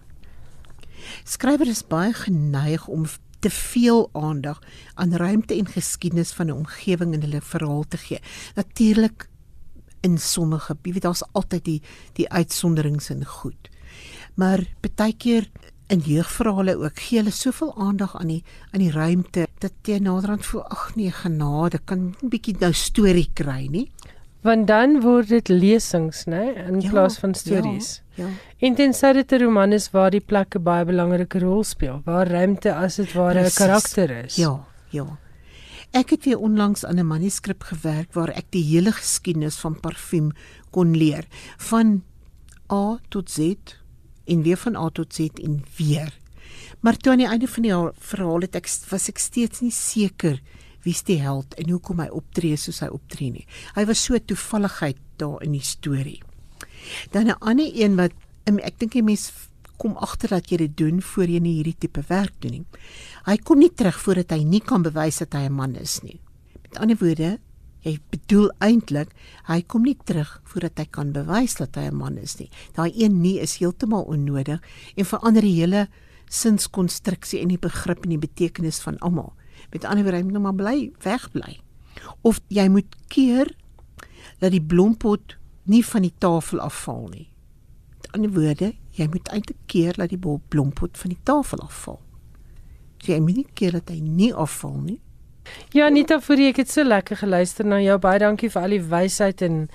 Skrywer 1.28 1.68
is 1.70 1.84
baie 1.86 2.12
geneig 2.16 2.88
om 2.88 3.06
te 3.44 3.50
veel 3.52 4.08
aandag 4.16 4.60
aan 4.94 5.12
ruimte 5.20 5.54
en 5.54 5.68
geskiedenis 5.68 6.32
van 6.32 6.46
'n 6.46 6.64
omgewing 6.64 7.12
in 7.14 7.20
hulle 7.20 7.40
verhaal 7.40 7.84
te 7.88 7.96
gee. 7.96 8.20
Natuurlik 8.56 9.28
in 10.00 10.18
sommige, 10.18 10.76
jy 10.82 10.92
weet 10.92 11.02
daar's 11.02 11.24
altyd 11.32 11.64
die 11.64 11.82
die 12.12 12.28
uitsonderings 12.28 13.10
en 13.10 13.24
goed. 13.24 13.68
Maar 14.34 14.64
baie 14.96 15.14
keer 15.16 15.48
in 15.92 15.98
jeugverhale 15.98 16.76
ook 16.76 16.98
gee 16.98 17.18
hulle 17.18 17.30
soveel 17.30 17.74
aandag 17.78 18.16
aan 18.16 18.28
die 18.28 18.42
aan 18.72 18.80
die 18.80 18.90
ruimte 18.90 19.46
dat 19.60 19.72
jy 19.84 19.98
naderhand 19.98 20.46
voel 20.46 20.64
ag 20.72 20.94
nee 20.96 21.10
genade 21.12 21.78
kan 21.84 22.14
'n 22.22 22.28
bietjie 22.28 22.56
nou 22.60 22.72
storie 22.72 23.30
kry 23.34 23.66
nie 23.70 23.90
Want 24.44 24.66
dan 24.66 25.00
word 25.00 25.28
dit 25.28 25.48
lesings, 25.48 26.24
né, 26.28 26.52
in 26.68 26.80
Ja, 26.80 26.90
plaas 26.90 27.18
van 27.18 27.34
stories. 27.34 28.02
ja, 28.14 28.26
ja. 28.26 28.30
En 28.58 28.74
tensy 28.74 29.12
dit 29.12 29.32
'n 29.32 29.38
roman 29.42 29.72
is 29.72 29.90
waar 29.90 30.10
die 30.10 30.20
plekke 30.20 30.58
baie 30.58 30.84
belangrike 30.84 31.38
rol 31.38 31.64
speel, 31.64 32.02
waar 32.04 32.28
ruimte 32.28 32.74
as 32.74 32.96
dit 32.96 33.12
ware 33.12 33.40
'n 33.44 33.50
karakter 33.54 34.24
is. 34.24 34.36
Ja, 34.36 34.64
ja. 34.90 35.18
Ek 35.92 36.10
het 36.10 36.24
weer 36.24 36.38
onlangs 36.38 36.84
aan 36.84 36.98
'n 36.98 37.06
manuskrip 37.06 37.62
gewerk 37.62 38.12
waar 38.12 38.28
ek 38.28 38.44
die 38.50 38.62
hele 38.64 38.92
geskiedenis 38.92 39.56
van 39.56 39.80
parfuum 39.80 40.32
kon 40.70 40.96
leer, 40.96 41.24
van 41.56 42.02
A 42.72 42.98
tot 43.08 43.30
Z 43.30 43.54
en 44.26 44.42
weer 44.42 44.56
van 44.56 44.76
A 44.76 44.88
tot 44.90 45.14
Z 45.14 45.28
en 45.42 45.62
weer. 45.76 46.12
Maar 46.80 46.96
toe 46.96 47.12
aan 47.12 47.22
die 47.22 47.28
einde 47.28 47.48
van 47.48 47.62
die 47.62 47.72
verhaal 47.98 48.40
het 48.40 48.56
ek 48.56 48.68
was 48.90 49.08
ek 49.08 49.18
steeds 49.18 49.60
nie 49.64 49.72
seker 49.72 50.40
wie's 50.84 51.02
die 51.08 51.20
held 51.22 51.54
en 51.60 51.70
hoekom 51.72 52.02
hy 52.04 52.10
optree 52.12 52.56
soos 52.60 52.82
hy 52.84 52.90
optree 52.92 53.32
nie. 53.32 53.46
Hy 53.76 53.86
was 53.88 54.04
so 54.04 54.18
toevalligheid 54.18 55.00
daar 55.20 55.42
in 55.42 55.56
die 55.56 55.64
storie. 55.64 56.20
Dan 57.10 57.28
'n 57.28 57.40
ander 57.40 57.70
een 57.72 57.96
wat 57.96 58.12
em, 58.44 58.58
ek 58.58 58.78
dink 58.78 58.94
'n 58.94 59.04
mens 59.04 59.32
kom 59.76 59.96
agter 59.96 60.28
dat 60.28 60.50
jy 60.50 60.56
dit 60.56 60.76
doen 60.76 61.02
voor 61.02 61.26
jy 61.26 61.40
nie 61.40 61.54
hierdie 61.54 61.78
tipe 61.78 62.02
werk 62.08 62.34
doen 62.40 62.50
nie. 62.50 62.64
Hy 63.26 63.36
kom 63.36 63.58
nie 63.58 63.72
terug 63.74 63.98
voordat 64.00 64.30
hy 64.30 64.44
nie 64.44 64.60
kan 64.60 64.82
bewys 64.82 65.18
dat 65.18 65.32
hy 65.32 65.48
'n 65.48 65.52
man 65.52 65.74
is 65.76 66.00
nie. 66.02 66.20
Met 66.62 66.78
ander 66.78 66.96
woorde, 66.96 67.38
jy 67.84 67.98
bedoel 68.12 68.48
eintlik 68.64 69.12
hy 69.48 69.60
kom 69.68 69.84
nie 69.84 69.96
terug 70.08 70.40
voordat 70.48 70.80
hy 70.80 70.86
kan 70.90 71.12
bewys 71.12 71.58
dat 71.60 71.76
hy 71.76 71.90
'n 71.90 71.96
man 71.96 72.16
is 72.18 72.38
nie. 72.38 72.50
Daai 72.72 72.92
een 72.94 73.20
nie 73.20 73.38
is 73.40 73.58
heeltemal 73.60 74.04
onnodig 74.08 74.60
en 74.96 75.04
verander 75.04 75.42
die 75.42 75.60
hele 75.60 75.88
sinskonstruksie 76.28 77.40
en 77.40 77.48
die 77.48 77.58
begrip 77.58 78.04
en 78.04 78.10
die 78.10 78.18
betekenis 78.18 78.80
van 78.80 78.98
almal. 78.98 79.34
Met 79.72 79.84
ander 79.84 80.04
woorde, 80.04 80.16
hy 80.16 80.24
moet 80.24 80.32
nou 80.32 80.42
maar 80.42 80.54
bly 80.54 80.92
wegbly. 81.04 81.60
Of 82.22 82.40
jy 82.48 82.68
moet 82.68 82.96
keer 83.08 83.50
dat 84.40 84.50
die 84.50 84.62
blompot 84.62 85.36
nie 85.64 85.84
van 85.84 86.02
die 86.02 86.14
tafel 86.18 86.60
afval 86.60 87.08
nie. 87.12 87.28
Met 88.00 88.12
ander 88.12 88.30
woorde, 88.30 88.72
jy 88.92 89.06
moet 89.10 89.28
eintlik 89.28 89.60
keer 89.66 89.96
dat 89.96 90.12
die 90.12 90.18
blompot 90.48 90.98
van 90.98 91.14
die 91.14 91.22
tafel 91.22 91.58
afval. 91.64 92.00
So 92.98 93.12
jy 93.12 93.20
moet 93.20 93.36
nie 93.36 93.46
keer 93.54 93.72
dat 93.72 93.90
hy 93.92 94.00
nie 94.00 94.32
afval 94.34 94.78
nie. 94.80 95.00
Ja, 95.74 95.86
Anita, 95.86 96.20
vir 96.22 96.40
ek 96.48 96.62
het 96.62 96.70
so 96.72 96.84
lekker 96.86 97.18
geluister 97.20 97.66
na 97.66 97.80
jou. 97.82 97.98
Baie 98.02 98.20
dankie 98.22 98.50
vir 98.52 98.62
al 98.62 98.76
die 98.76 98.84
wysheid 98.92 99.42
en 99.44 99.68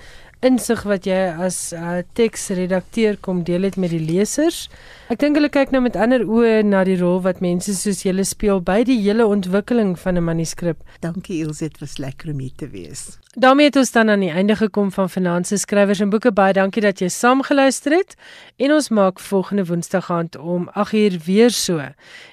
insig 0.46 0.82
wat 0.88 1.04
jy 1.08 1.18
as 1.46 1.58
uh, 1.76 2.00
teksredakteur 2.16 3.18
kom 3.20 3.42
deel 3.44 3.66
het 3.68 3.76
met 3.80 3.92
die 3.92 4.00
lesers. 4.00 4.68
Ek 5.12 5.20
dink 5.20 5.36
hulle 5.36 5.50
kyk 5.52 5.74
nou 5.74 5.82
met 5.84 5.98
ander 6.00 6.24
oë 6.24 6.62
na 6.64 6.84
die 6.88 6.96
rol 7.00 7.20
wat 7.26 7.42
mense 7.44 7.74
soos 7.76 8.04
julle 8.06 8.24
speel 8.24 8.62
by 8.64 8.80
die 8.88 8.96
hele 9.02 9.26
ontwikkeling 9.28 9.98
van 10.00 10.16
'n 10.16 10.24
manuskrip. 10.24 10.80
Dankie 11.00 11.42
Ilse, 11.44 11.68
dit 11.68 11.80
was 11.80 11.98
lekker 11.98 12.32
om 12.32 12.38
hier 12.38 12.56
te 12.56 12.68
wees. 12.68 13.20
daarmee 13.34 13.66
het 13.66 13.76
ons 13.76 13.92
dan 13.92 14.10
aan 14.10 14.20
die 14.20 14.30
einde 14.30 14.56
gekom 14.56 14.92
van 14.92 15.10
Finansie 15.10 15.58
Skrywers 15.58 16.00
en 16.00 16.10
Boeke. 16.10 16.32
Baie 16.32 16.52
dankie 16.52 16.82
dat 16.82 16.98
jy 16.98 17.08
saamgeluister 17.08 17.92
het. 17.92 18.14
En 18.56 18.72
ons 18.72 18.88
maak 18.88 19.20
volgende 19.20 19.66
Woensdag 19.66 20.10
aand 20.10 20.36
om 20.36 20.70
8uur 20.74 21.24
weer 21.24 21.50
so. 21.50 21.80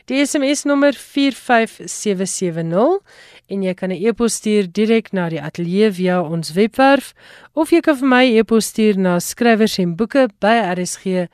Die 0.05 0.25
SMS 0.25 0.63
nommer 0.63 0.93
45770 0.93 2.99
en 3.47 3.63
jy 3.63 3.73
kan 3.73 3.89
'n 3.91 4.01
e-pos 4.07 4.33
stuur 4.33 4.67
direk 4.71 5.11
na 5.13 5.29
die 5.29 5.41
ateljee 5.41 5.91
via 5.91 6.21
ons 6.21 6.53
webwerf 6.53 7.13
of 7.53 7.69
jy 7.71 7.81
kan 7.81 7.95
vir 7.95 8.07
my 8.07 8.25
e-pos 8.39 8.65
stuur 8.65 8.97
na 8.97 9.19
skrywers 9.19 9.79
en 9.79 9.95
boeke 9.95 10.27
by 10.39 10.55
rsg.co.za. 10.75 11.29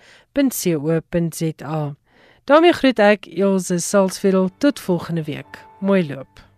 daarmee 2.45 2.73
groet 2.73 2.99
ek 2.99 3.27
Elsje 3.27 3.79
Salzveld 3.79 4.51
tot 4.59 4.79
volgende 4.79 5.23
week. 5.23 5.57
Mooi 5.79 6.07
loop. 6.07 6.52